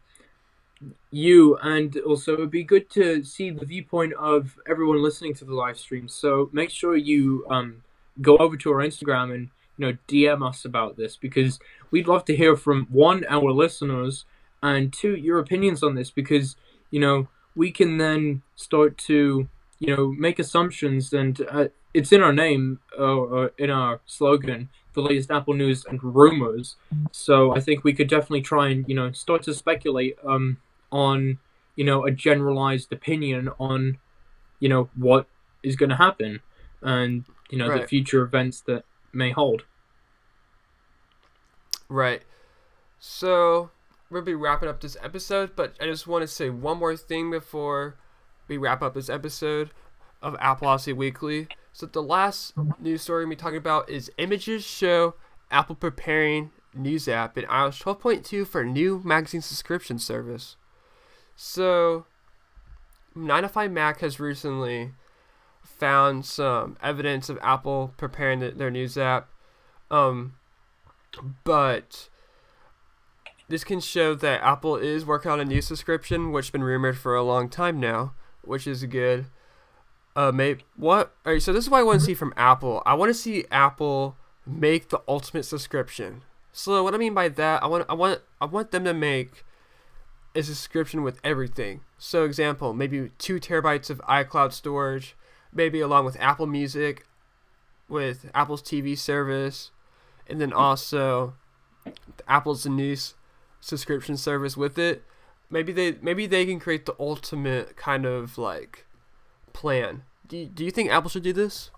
you, 1.11 1.57
and 1.57 1.95
also 1.97 2.33
it'd 2.33 2.51
be 2.51 2.63
good 2.63 2.89
to 2.91 3.23
see 3.23 3.49
the 3.51 3.65
viewpoint 3.65 4.13
of 4.13 4.57
everyone 4.67 5.03
listening 5.03 5.33
to 5.35 5.45
the 5.45 5.53
live 5.53 5.77
stream. 5.77 6.07
So 6.07 6.49
make 6.51 6.69
sure 6.69 6.95
you 6.95 7.45
um 7.49 7.83
go 8.21 8.37
over 8.37 8.57
to 8.57 8.71
our 8.71 8.79
Instagram 8.79 9.33
and 9.33 9.49
you 9.77 9.87
know 9.87 9.97
DM 10.07 10.47
us 10.47 10.65
about 10.65 10.97
this 10.97 11.17
because 11.17 11.59
we'd 11.91 12.07
love 12.07 12.25
to 12.25 12.35
hear 12.35 12.55
from 12.55 12.87
one 12.89 13.25
our 13.29 13.51
listeners 13.51 14.25
and 14.63 14.93
two 14.93 15.15
your 15.15 15.39
opinions 15.39 15.83
on 15.83 15.95
this 15.95 16.11
because 16.11 16.55
you 16.91 16.99
know 16.99 17.27
we 17.55 17.71
can 17.71 17.97
then 17.97 18.41
start 18.55 18.97
to 18.97 19.47
you 19.79 19.95
know 19.95 20.07
make 20.11 20.39
assumptions 20.39 21.13
and 21.13 21.45
uh, 21.49 21.67
it's 21.93 22.11
in 22.11 22.21
our 22.21 22.33
name 22.33 22.79
uh, 22.97 23.03
or 23.03 23.51
in 23.57 23.69
our 23.69 23.99
slogan 24.05 24.69
the 24.93 25.01
latest 25.01 25.31
apple 25.31 25.53
news 25.53 25.85
and 25.85 26.03
rumors. 26.03 26.75
So 27.11 27.55
i 27.55 27.59
think 27.59 27.83
we 27.83 27.93
could 27.93 28.09
definitely 28.09 28.41
try 28.41 28.69
and 28.69 28.87
you 28.87 28.95
know 28.95 29.11
start 29.11 29.43
to 29.43 29.53
speculate 29.53 30.17
um 30.23 30.57
on 30.91 31.39
you 31.75 31.85
know 31.85 32.05
a 32.05 32.11
generalized 32.11 32.91
opinion 32.91 33.49
on 33.59 33.97
you 34.59 34.69
know 34.69 34.89
what 34.95 35.27
is 35.63 35.75
going 35.75 35.89
to 35.89 35.95
happen 35.95 36.41
and 36.81 37.25
you 37.49 37.57
know 37.57 37.77
the 37.77 37.87
future 37.87 38.21
events 38.21 38.61
that 38.61 38.83
may 39.13 39.31
hold. 39.31 39.63
Right. 41.89 42.21
So 42.99 43.71
we'll 44.11 44.21
be 44.21 44.35
wrapping 44.35 44.69
up 44.69 44.81
this 44.81 44.97
episode, 45.01 45.55
but 45.55 45.75
I 45.79 45.85
just 45.85 46.05
want 46.05 46.21
to 46.21 46.27
say 46.27 46.49
one 46.49 46.77
more 46.77 46.95
thing 46.95 47.31
before 47.31 47.95
we 48.47 48.57
wrap 48.57 48.83
up 48.83 48.93
this 48.93 49.09
episode 49.09 49.71
of 50.21 50.33
Appleosophy 50.35 50.95
Weekly. 50.95 51.47
So 51.71 51.85
the 51.85 52.03
last 52.03 52.53
news 52.79 53.01
story 53.01 53.25
we're 53.25 53.35
talking 53.35 53.57
about 53.57 53.89
is 53.89 54.11
images 54.17 54.63
show 54.63 55.15
Apple 55.49 55.75
preparing 55.75 56.51
news 56.73 57.07
app 57.07 57.37
in 57.37 57.45
iOS 57.45 57.81
12.2 57.81 58.45
for 58.45 58.63
new 58.63 59.01
magazine 59.03 59.41
subscription 59.41 59.97
service. 59.97 60.57
So 61.35 62.05
9to5Mac 63.15 63.99
has 63.99 64.19
recently 64.19 64.91
found 65.63 66.25
some 66.25 66.77
evidence 66.83 67.29
of 67.29 67.39
Apple 67.41 67.93
preparing 67.97 68.39
the, 68.39 68.51
their 68.51 68.71
news 68.71 68.97
app. 68.97 69.29
Um, 69.89 70.33
but 71.43 72.09
this 73.51 73.63
can 73.63 73.79
show 73.79 74.15
that 74.15 74.41
Apple 74.43 74.75
is 74.77 75.05
working 75.05 75.31
on 75.31 75.39
a 75.39 75.45
new 75.45 75.61
subscription, 75.61 76.31
which 76.31 76.47
has 76.47 76.51
been 76.51 76.63
rumored 76.63 76.97
for 76.97 77.15
a 77.15 77.23
long 77.23 77.49
time 77.49 77.79
now, 77.79 78.13
which 78.43 78.65
is 78.65 78.83
good. 78.85 79.25
Uh, 80.15 80.31
maybe 80.31 80.63
what? 80.75 81.13
All 81.25 81.33
right, 81.33 81.41
so 81.41 81.53
this 81.53 81.65
is 81.65 81.69
what 81.69 81.79
I 81.79 81.83
want 81.83 81.99
to 81.99 82.05
see 82.05 82.13
from 82.13 82.33
Apple. 82.35 82.81
I 82.85 82.93
want 82.95 83.09
to 83.09 83.13
see 83.13 83.45
Apple 83.51 84.17
make 84.45 84.89
the 84.89 85.01
ultimate 85.07 85.43
subscription. 85.43 86.23
So 86.51 86.83
what 86.83 86.93
I 86.93 86.97
mean 86.97 87.13
by 87.13 87.29
that, 87.29 87.63
I 87.63 87.67
want, 87.67 87.85
I 87.87 87.93
want, 87.93 88.21
I 88.41 88.45
want 88.45 88.71
them 88.71 88.83
to 88.85 88.93
make 88.93 89.45
a 90.35 90.43
subscription 90.43 91.03
with 91.03 91.19
everything. 91.23 91.81
So 91.97 92.25
example, 92.25 92.73
maybe 92.73 93.11
two 93.17 93.39
terabytes 93.39 93.89
of 93.89 93.99
iCloud 94.09 94.51
storage, 94.53 95.15
maybe 95.53 95.79
along 95.79 96.05
with 96.05 96.19
Apple 96.19 96.47
Music, 96.47 97.05
with 97.87 98.29
Apple's 98.33 98.61
TV 98.61 98.97
service, 98.97 99.71
and 100.27 100.41
then 100.41 100.51
also 100.51 101.35
Apple's 102.27 102.65
new 102.65 102.93
s- 102.93 103.13
subscription 103.61 104.17
service 104.17 104.57
with 104.57 104.77
it. 104.79 105.03
Maybe 105.49 105.73
they 105.73 105.97
maybe 106.01 106.27
they 106.27 106.45
can 106.45 106.59
create 106.59 106.85
the 106.85 106.95
ultimate 106.99 107.77
kind 107.77 108.05
of 108.05 108.37
like 108.37 108.87
plan. 109.53 110.03
Do 110.27 110.37
you, 110.37 110.45
do 110.47 110.65
you 110.65 110.71
think 110.71 110.89
Apple 110.91 111.09
should 111.09 111.23
do 111.23 111.33
this? 111.33 111.71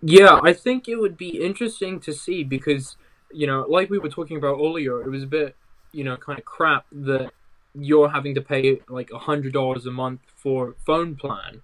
Yeah, 0.00 0.38
I 0.42 0.52
think 0.52 0.88
it 0.88 0.96
would 0.96 1.16
be 1.16 1.42
interesting 1.42 1.98
to 2.00 2.12
see 2.12 2.44
because, 2.44 2.96
you 3.32 3.46
know, 3.46 3.66
like 3.68 3.90
we 3.90 3.98
were 3.98 4.08
talking 4.08 4.36
about 4.36 4.58
earlier, 4.60 5.02
it 5.02 5.10
was 5.10 5.24
a 5.24 5.26
bit, 5.26 5.56
you 5.92 6.04
know, 6.04 6.16
kind 6.16 6.38
of 6.38 6.44
crap 6.44 6.86
that 6.92 7.32
you're 7.74 8.10
having 8.10 8.34
to 8.36 8.40
pay 8.40 8.80
like 8.88 9.10
a 9.12 9.18
hundred 9.18 9.52
dollars 9.52 9.86
a 9.86 9.90
month 9.90 10.20
for 10.36 10.76
phone 10.86 11.16
plan 11.16 11.62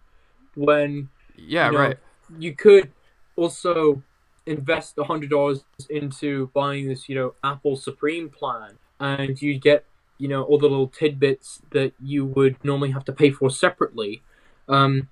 when 0.54 1.10
Yeah, 1.36 1.70
you 1.70 1.78
know, 1.78 1.78
right. 1.78 1.98
you 2.28 2.54
could 2.54 2.92
also 3.36 4.02
invest 4.46 4.98
a 4.98 5.04
hundred 5.04 5.30
dollars 5.30 5.64
into 5.90 6.48
buying 6.54 6.88
this, 6.88 7.08
you 7.08 7.14
know, 7.16 7.34
Apple 7.44 7.76
Supreme 7.76 8.30
plan, 8.30 8.78
and 9.00 9.40
you 9.40 9.58
get, 9.58 9.84
you 10.18 10.28
know, 10.28 10.42
all 10.42 10.58
the 10.58 10.68
little 10.68 10.88
tidbits 10.88 11.62
that 11.70 11.92
you 12.02 12.24
would 12.24 12.62
normally 12.64 12.90
have 12.90 13.04
to 13.06 13.12
pay 13.12 13.30
for 13.30 13.50
separately. 13.50 14.22
Um, 14.68 15.08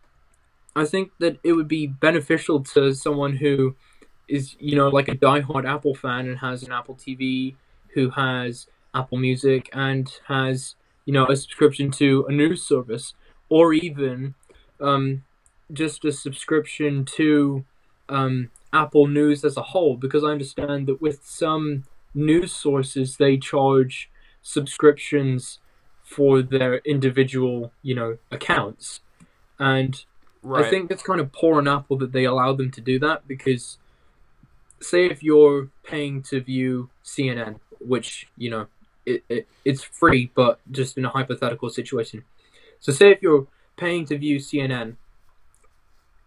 I 0.74 0.84
think 0.84 1.10
that 1.18 1.38
it 1.42 1.52
would 1.52 1.68
be 1.68 1.86
beneficial 1.86 2.60
to 2.60 2.94
someone 2.94 3.36
who 3.36 3.76
is, 4.28 4.56
you 4.58 4.76
know, 4.76 4.88
like 4.88 5.08
a 5.08 5.14
diehard 5.14 5.68
Apple 5.68 5.94
fan 5.94 6.26
and 6.28 6.38
has 6.38 6.62
an 6.62 6.72
Apple 6.72 6.94
TV, 6.94 7.56
who 7.94 8.10
has 8.10 8.66
Apple 8.94 9.18
Music 9.18 9.68
and 9.72 10.10
has, 10.28 10.76
you 11.04 11.12
know, 11.12 11.26
a 11.26 11.36
subscription 11.36 11.90
to 11.92 12.24
a 12.28 12.32
news 12.32 12.62
service, 12.62 13.14
or 13.48 13.74
even 13.74 14.34
um, 14.80 15.24
just 15.72 16.04
a 16.04 16.12
subscription 16.12 17.04
to 17.04 17.64
um, 18.08 18.50
Apple 18.72 19.06
News 19.06 19.44
as 19.44 19.56
a 19.56 19.62
whole, 19.62 19.96
because 19.96 20.24
I 20.24 20.28
understand 20.28 20.86
that 20.86 21.02
with 21.02 21.20
some 21.24 21.84
news 22.14 22.52
sources 22.54 23.16
they 23.16 23.36
charge 23.36 24.10
subscriptions 24.42 25.60
for 26.02 26.42
their 26.42 26.76
individual, 26.78 27.72
you 27.82 27.94
know, 27.94 28.18
accounts, 28.30 29.00
and 29.58 30.04
Right. 30.42 30.66
I 30.66 30.70
think 30.70 30.90
it's 30.90 31.02
kind 31.04 31.20
of 31.20 31.32
poor 31.32 31.58
on 31.58 31.68
Apple 31.68 31.96
that 31.98 32.12
they 32.12 32.24
allow 32.24 32.52
them 32.52 32.70
to 32.72 32.80
do 32.80 32.98
that 32.98 33.28
because, 33.28 33.78
say, 34.80 35.06
if 35.06 35.22
you're 35.22 35.68
paying 35.84 36.22
to 36.24 36.40
view 36.40 36.90
CNN, 37.04 37.60
which 37.80 38.26
you 38.36 38.50
know 38.50 38.66
it, 39.06 39.24
it 39.28 39.48
it's 39.64 39.82
free, 39.84 40.32
but 40.34 40.60
just 40.70 40.98
in 40.98 41.04
a 41.04 41.08
hypothetical 41.10 41.70
situation. 41.70 42.24
So, 42.80 42.92
say 42.92 43.12
if 43.12 43.22
you're 43.22 43.46
paying 43.76 44.04
to 44.06 44.18
view 44.18 44.38
CNN, 44.38 44.96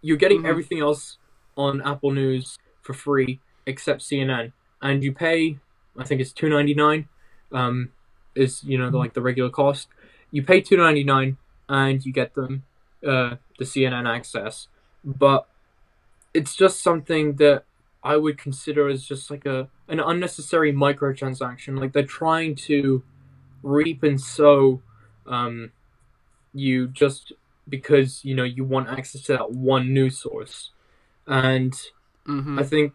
you're 0.02 0.18
getting 0.18 0.44
Mhm. 0.44 0.50
everything 0.50 0.80
else 0.80 1.18
on 1.58 1.82
Apple 1.82 2.12
News 2.12 2.58
for 2.84 2.94
free 2.94 3.42
except 3.66 4.02
CNN, 4.02 4.54
and 4.82 5.04
you 5.04 5.12
pay, 5.12 5.58
I 5.98 6.04
think 6.04 6.22
it's 6.22 6.32
two 6.32 6.50
ninety 6.50 6.74
nine, 6.74 7.08
um, 7.52 7.92
is 8.36 8.64
you 8.64 8.78
know 8.78 8.90
the, 8.90 8.98
like 8.98 9.14
the 9.14 9.22
regular 9.22 9.50
cost. 9.50 9.88
You 10.32 10.44
pay 10.44 10.62
two 10.62 10.78
ninety 10.78 11.04
nine, 11.04 11.38
and 11.70 12.06
you 12.06 12.12
get 12.12 12.36
them 12.36 12.64
uh, 13.06 13.36
the 13.58 13.66
CNN 13.66 14.08
access, 14.08 14.68
but 15.04 15.48
it's 16.34 16.56
just 16.56 16.84
something 16.84 17.36
that 17.36 17.64
I 18.04 18.18
would 18.18 18.38
consider 18.38 18.88
as 18.90 19.06
just 19.06 19.32
like 19.32 19.46
a 19.46 19.70
an 19.88 20.00
unnecessary 20.00 20.74
microtransaction. 20.74 21.80
Like 21.80 21.94
they're 21.94 22.04
trying 22.04 22.56
to 22.68 23.04
reap 23.64 24.04
and 24.04 24.20
sow 24.20 24.82
um, 25.28 25.72
you 26.54 26.88
just 26.88 27.34
because 27.68 28.24
you 28.24 28.36
know 28.36 28.44
you 28.44 28.64
want 28.64 28.90
access 28.90 29.24
to 29.24 29.34
that 29.34 29.52
one 29.52 29.94
news 29.94 30.20
source, 30.20 30.72
and 31.28 31.74
hmm 32.26 32.60
I 32.60 32.64
think 32.64 32.94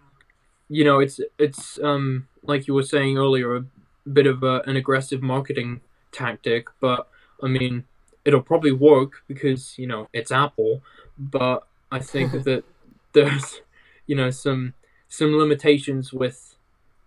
you 0.70 0.84
know 0.84 1.00
it's 1.00 1.20
it's 1.38 1.78
um 1.82 2.28
like 2.44 2.66
you 2.66 2.74
were 2.74 2.82
saying 2.82 3.18
earlier 3.18 3.56
a 3.56 3.64
bit 4.08 4.26
of 4.26 4.42
a, 4.42 4.62
an 4.66 4.76
aggressive 4.76 5.20
marketing 5.20 5.80
tactic, 6.12 6.68
but 6.80 7.08
I 7.42 7.48
mean 7.48 7.84
it'll 8.24 8.42
probably 8.42 8.72
work 8.72 9.22
because 9.26 9.78
you 9.78 9.86
know 9.86 10.08
it's 10.12 10.30
Apple, 10.30 10.82
but 11.18 11.66
I 11.90 11.98
think 11.98 12.32
that 12.44 12.64
there's 13.12 13.60
you 14.06 14.14
know 14.14 14.30
some 14.30 14.74
some 15.08 15.36
limitations 15.36 16.12
with 16.12 16.54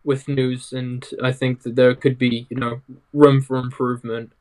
with 0.03 0.27
news, 0.27 0.73
and 0.73 1.07
I 1.23 1.31
think 1.31 1.63
that 1.63 1.75
there 1.75 1.95
could 1.95 2.17
be 2.17 2.45
you 2.49 2.57
know 2.57 2.81
room 3.13 3.41
for 3.41 3.57
improvement. 3.57 4.33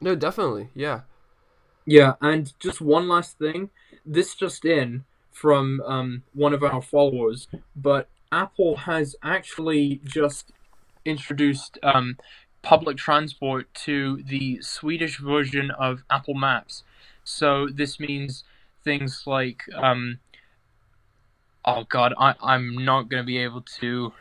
No, 0.00 0.14
definitely. 0.14 0.68
Yeah. 0.74 1.00
Yeah, 1.86 2.14
and 2.20 2.52
just 2.60 2.80
one 2.80 3.08
last 3.08 3.38
thing. 3.38 3.70
This 4.04 4.34
just 4.34 4.64
in 4.64 5.04
from 5.32 5.80
um, 5.86 6.22
one 6.34 6.52
of 6.52 6.62
our 6.62 6.82
followers, 6.82 7.48
but 7.74 8.08
Apple 8.32 8.76
has 8.78 9.16
actually 9.22 10.00
just 10.04 10.52
introduced 11.04 11.78
um, 11.82 12.16
public 12.62 12.96
transport 12.96 13.72
to 13.74 14.22
the 14.22 14.60
Swedish 14.60 15.18
version 15.18 15.70
of 15.70 16.02
Apple 16.10 16.34
Maps. 16.34 16.84
So 17.24 17.68
this 17.72 17.98
means 17.98 18.44
things 18.84 19.24
like, 19.26 19.62
um, 19.74 20.18
oh 21.64 21.84
god, 21.88 22.14
I, 22.18 22.34
I'm 22.42 22.84
not 22.84 23.08
going 23.08 23.22
to 23.22 23.26
be 23.26 23.38
able 23.38 23.62
to 23.80 24.12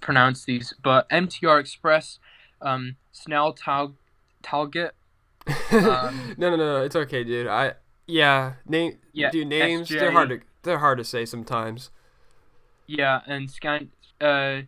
pronounce 0.00 0.44
these, 0.44 0.74
but 0.82 1.08
MTR 1.10 1.60
Express, 1.60 2.18
um, 2.60 2.96
Snell 3.12 3.52
Tal- 3.52 3.94
Talget, 4.42 4.90
Um, 5.72 6.34
no, 6.38 6.50
no, 6.50 6.56
no, 6.56 6.82
It's 6.84 6.96
okay, 6.96 7.22
dude. 7.22 7.46
I 7.46 7.74
yeah. 8.06 8.54
Name. 8.66 8.98
Yeah, 9.12 9.30
Dude, 9.30 9.48
names. 9.48 9.88
SJ. 9.88 9.98
They're 9.98 10.12
hard 10.12 10.28
to. 10.30 10.40
They're 10.62 10.78
hard 10.78 10.98
to 10.98 11.04
say 11.04 11.24
sometimes. 11.24 11.90
Yeah, 12.86 13.20
and 13.26 13.50
Scan 13.50 13.90
uh 14.20 14.62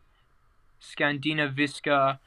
Scandinaviska, 0.80 2.18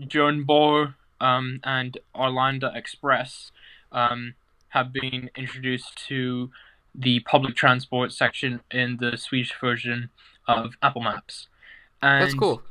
Jernborg, 0.00 0.94
um, 1.20 1.60
and 1.62 1.98
Arlanda 2.14 2.74
Express 2.74 3.52
um, 3.92 4.34
have 4.70 4.92
been 4.92 5.30
introduced 5.36 5.96
to 6.08 6.50
the 6.94 7.20
public 7.20 7.56
transport 7.56 8.12
section 8.12 8.60
in 8.70 8.98
the 9.00 9.16
Swedish 9.16 9.52
version 9.60 10.10
of 10.46 10.74
Apple 10.82 11.02
Maps. 11.02 11.48
And 12.02 12.22
That's 12.22 12.34
cool. 12.34 12.62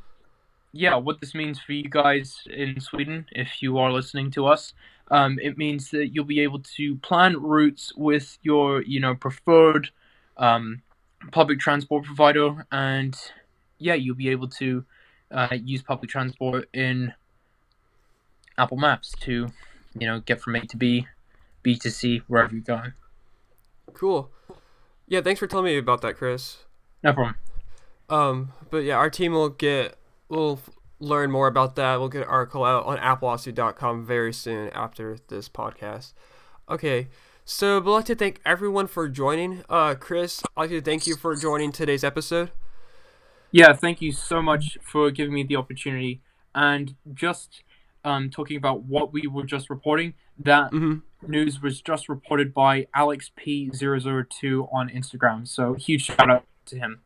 yeah, 0.72 0.96
what 0.96 1.20
this 1.20 1.34
means 1.34 1.58
for 1.60 1.72
you 1.72 1.88
guys 1.88 2.42
in 2.50 2.80
Sweden, 2.80 3.26
if 3.32 3.62
you 3.62 3.78
are 3.78 3.92
listening 3.92 4.30
to 4.32 4.46
us, 4.46 4.72
um, 5.10 5.38
it 5.42 5.58
means 5.58 5.90
that 5.90 6.08
you'll 6.08 6.24
be 6.24 6.40
able 6.40 6.60
to 6.76 6.96
plan 6.96 7.40
routes 7.40 7.92
with 7.96 8.38
your, 8.42 8.82
you 8.82 9.00
know, 9.00 9.14
preferred 9.14 9.90
um, 10.36 10.82
public 11.30 11.58
transport 11.60 12.04
provider, 12.04 12.66
and 12.72 13.16
yeah, 13.78 13.94
you'll 13.94 14.16
be 14.16 14.30
able 14.30 14.48
to 14.48 14.84
uh, 15.30 15.48
use 15.52 15.82
public 15.82 16.10
transport 16.10 16.68
in 16.72 17.12
Apple 18.56 18.76
Maps 18.76 19.12
to, 19.20 19.48
you 19.98 20.06
know, 20.06 20.20
get 20.20 20.40
from 20.40 20.56
A 20.56 20.60
to 20.66 20.76
B, 20.76 21.06
B 21.62 21.76
to 21.76 21.90
C, 21.90 22.22
wherever 22.28 22.54
you're 22.54 22.62
going. 22.62 22.92
Cool. 23.92 24.30
Yeah. 25.06 25.20
Thanks 25.20 25.38
for 25.38 25.46
telling 25.46 25.66
me 25.66 25.76
about 25.76 26.00
that, 26.02 26.16
Chris. 26.16 26.58
No 27.02 27.12
problem. 27.12 27.36
Um, 28.08 28.52
but 28.70 28.78
yeah, 28.78 28.96
our 28.96 29.10
team 29.10 29.32
will 29.32 29.48
get 29.48 29.96
we'll 30.28 30.54
f- 30.54 30.73
learn 31.00 31.30
more 31.30 31.46
about 31.46 31.76
that. 31.76 31.98
We'll 31.98 32.08
get 32.08 32.22
an 32.22 32.28
article 32.28 32.64
out 32.64 32.86
on 32.86 32.98
appleosophy.com 32.98 34.06
very 34.06 34.32
soon 34.32 34.70
after 34.70 35.16
this 35.28 35.48
podcast. 35.48 36.12
Okay, 36.68 37.08
so 37.44 37.76
I'd 37.78 37.84
like 37.84 38.04
to 38.06 38.14
thank 38.14 38.40
everyone 38.46 38.86
for 38.86 39.08
joining. 39.08 39.64
Uh, 39.68 39.94
Chris, 39.94 40.42
I'd 40.56 40.60
like 40.60 40.70
to 40.70 40.80
thank 40.80 41.06
you 41.06 41.16
for 41.16 41.36
joining 41.36 41.72
today's 41.72 42.04
episode. 42.04 42.50
Yeah, 43.50 43.72
thank 43.72 44.00
you 44.02 44.12
so 44.12 44.40
much 44.42 44.78
for 44.82 45.10
giving 45.10 45.34
me 45.34 45.42
the 45.44 45.56
opportunity. 45.56 46.22
And 46.54 46.94
just 47.12 47.62
um, 48.04 48.30
talking 48.30 48.56
about 48.56 48.82
what 48.84 49.12
we 49.12 49.26
were 49.26 49.44
just 49.44 49.68
reporting, 49.70 50.14
that 50.38 50.72
Mm-hmm. 50.72 51.30
news 51.30 51.60
was 51.62 51.80
just 51.80 52.08
reported 52.08 52.52
by 52.54 52.86
AlexP002 52.96 54.72
on 54.72 54.88
Instagram. 54.88 55.46
So 55.46 55.74
huge 55.74 56.04
shout 56.06 56.30
out 56.30 56.44
to 56.66 56.78
him. 56.78 57.00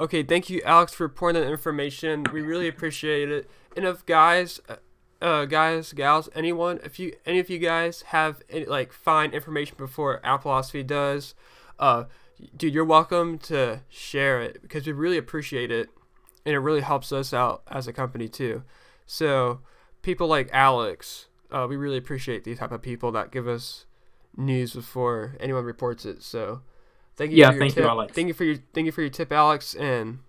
Okay, 0.00 0.22
thank 0.22 0.48
you, 0.48 0.62
Alex, 0.64 0.94
for 0.94 1.08
pouring 1.08 1.34
that 1.34 1.48
information. 1.48 2.24
We 2.32 2.40
really 2.40 2.68
appreciate 2.68 3.30
it. 3.30 3.50
And 3.76 3.84
if 3.84 4.06
guys, 4.06 4.60
uh, 4.68 4.76
uh, 5.20 5.44
guys, 5.46 5.92
gals, 5.92 6.28
anyone, 6.36 6.78
if 6.84 7.00
you, 7.00 7.14
any 7.26 7.40
of 7.40 7.50
you 7.50 7.58
guys 7.58 8.02
have 8.02 8.42
any, 8.48 8.64
like 8.64 8.92
find 8.92 9.34
information 9.34 9.74
before 9.76 10.20
Appleosophy 10.22 10.86
does, 10.86 11.34
uh, 11.80 12.04
dude, 12.56 12.74
you're 12.74 12.84
welcome 12.84 13.38
to 13.38 13.80
share 13.88 14.40
it 14.40 14.62
because 14.62 14.86
we 14.86 14.92
really 14.92 15.18
appreciate 15.18 15.72
it, 15.72 15.88
and 16.46 16.54
it 16.54 16.60
really 16.60 16.82
helps 16.82 17.10
us 17.10 17.34
out 17.34 17.62
as 17.66 17.88
a 17.88 17.92
company 17.92 18.28
too. 18.28 18.62
So, 19.04 19.62
people 20.02 20.28
like 20.28 20.48
Alex, 20.52 21.26
uh, 21.50 21.66
we 21.68 21.74
really 21.74 21.96
appreciate 21.96 22.44
these 22.44 22.58
type 22.58 22.70
of 22.70 22.82
people 22.82 23.10
that 23.12 23.32
give 23.32 23.48
us 23.48 23.86
news 24.36 24.74
before 24.74 25.34
anyone 25.40 25.64
reports 25.64 26.04
it. 26.04 26.22
So, 26.22 26.60
thank 27.18 27.32
you. 27.32 27.38
Yeah, 27.38 27.48
for 27.48 27.52
your 27.54 27.60
thank 27.60 27.76
you, 27.76 27.82
tip. 27.82 27.90
Alex. 27.90 28.12
Thank 28.14 28.28
you 28.28 28.34
for 28.34 28.44
your 28.44 28.56
thank 28.72 28.86
you 28.86 28.92
for 28.92 29.02
your 29.02 29.10
tip, 29.10 29.30
Alex, 29.32 29.74
and 29.74 30.20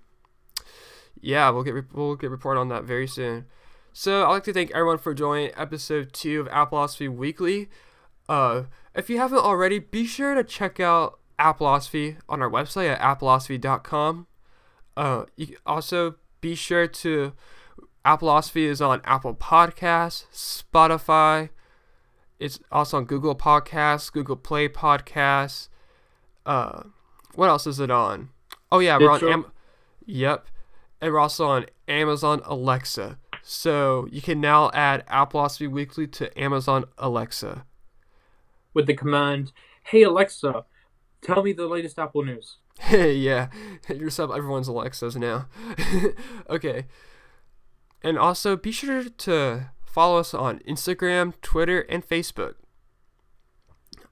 yeah, 1.21 1.49
we'll 1.49 1.63
get 1.63 1.75
we'll 1.93 2.15
get 2.15 2.29
report 2.29 2.57
on 2.57 2.67
that 2.67 2.83
very 2.83 3.07
soon. 3.07 3.45
So 3.93 4.25
I'd 4.25 4.29
like 4.29 4.43
to 4.43 4.53
thank 4.53 4.71
everyone 4.71 4.97
for 4.97 5.13
joining 5.13 5.51
episode 5.55 6.11
two 6.13 6.41
of 6.41 6.47
Appleosophy 6.47 7.09
Weekly. 7.09 7.69
Uh, 8.27 8.63
if 8.93 9.09
you 9.09 9.17
haven't 9.17 9.39
already, 9.39 9.79
be 9.79 10.05
sure 10.05 10.35
to 10.35 10.43
check 10.43 10.79
out 10.79 11.19
Appleosophy 11.39 12.17
on 12.27 12.41
our 12.41 12.49
website 12.49 12.93
at 12.93 12.99
appleosophy.com. 12.99 14.27
Uh, 14.95 15.25
you 15.35 15.55
also 15.65 16.15
be 16.41 16.55
sure 16.55 16.87
to 16.87 17.33
Appleosophy 18.05 18.63
is 18.63 18.81
on 18.81 19.01
Apple 19.03 19.35
Podcasts, 19.35 20.25
Spotify, 20.33 21.49
It's 22.39 22.59
also 22.71 22.97
on 22.97 23.05
Google 23.05 23.35
Podcasts, 23.35 24.11
Google 24.11 24.35
Play 24.35 24.69
Podcasts. 24.69 25.67
Uh, 26.49 26.81
what 27.35 27.47
else 27.47 27.67
is 27.67 27.79
it 27.79 27.91
on? 27.91 28.29
Oh 28.71 28.79
yeah, 28.79 28.97
we're 28.97 29.11
on. 29.11 29.23
Am- 29.23 29.51
yep, 30.07 30.47
and 30.99 31.13
we're 31.13 31.19
also 31.19 31.45
on 31.45 31.67
Amazon 31.87 32.41
Alexa. 32.43 33.19
So 33.43 34.07
you 34.11 34.19
can 34.19 34.41
now 34.41 34.71
add 34.73 35.05
Appleosophy 35.05 35.69
Weekly 35.69 36.07
to 36.07 36.35
Amazon 36.41 36.85
Alexa. 36.97 37.65
with 38.73 38.87
the 38.87 38.95
command, 38.95 39.51
"Hey 39.83 40.01
Alexa, 40.01 40.65
tell 41.21 41.43
me 41.43 41.53
the 41.53 41.67
latest 41.67 41.99
Apple 41.99 42.23
news." 42.23 42.57
Hey, 42.79 43.13
yeah, 43.29 43.49
you're 43.87 44.09
sub 44.09 44.31
everyone's 44.31 44.67
Alexas 44.67 45.15
now. 45.15 45.47
okay. 46.49 46.87
And 48.01 48.17
also 48.17 48.55
be 48.55 48.71
sure 48.71 49.03
to 49.03 49.69
follow 49.85 50.17
us 50.17 50.33
on 50.33 50.59
Instagram, 50.67 51.33
Twitter, 51.43 51.81
and 51.81 52.07
Facebook. 52.07 52.55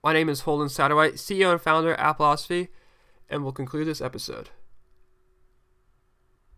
My 0.04 0.14
name 0.14 0.30
is 0.30 0.42
Holden 0.42 0.70
Satterwhite, 0.70 1.16
CEO 1.16 1.52
and 1.52 1.62
founder 1.62 1.96
at 1.96 2.18
Appleosophy, 2.18 2.70
and 3.30 3.44
we'll 3.44 3.52
conclude 3.52 3.88
this 3.88 4.02
episode. 4.02 4.50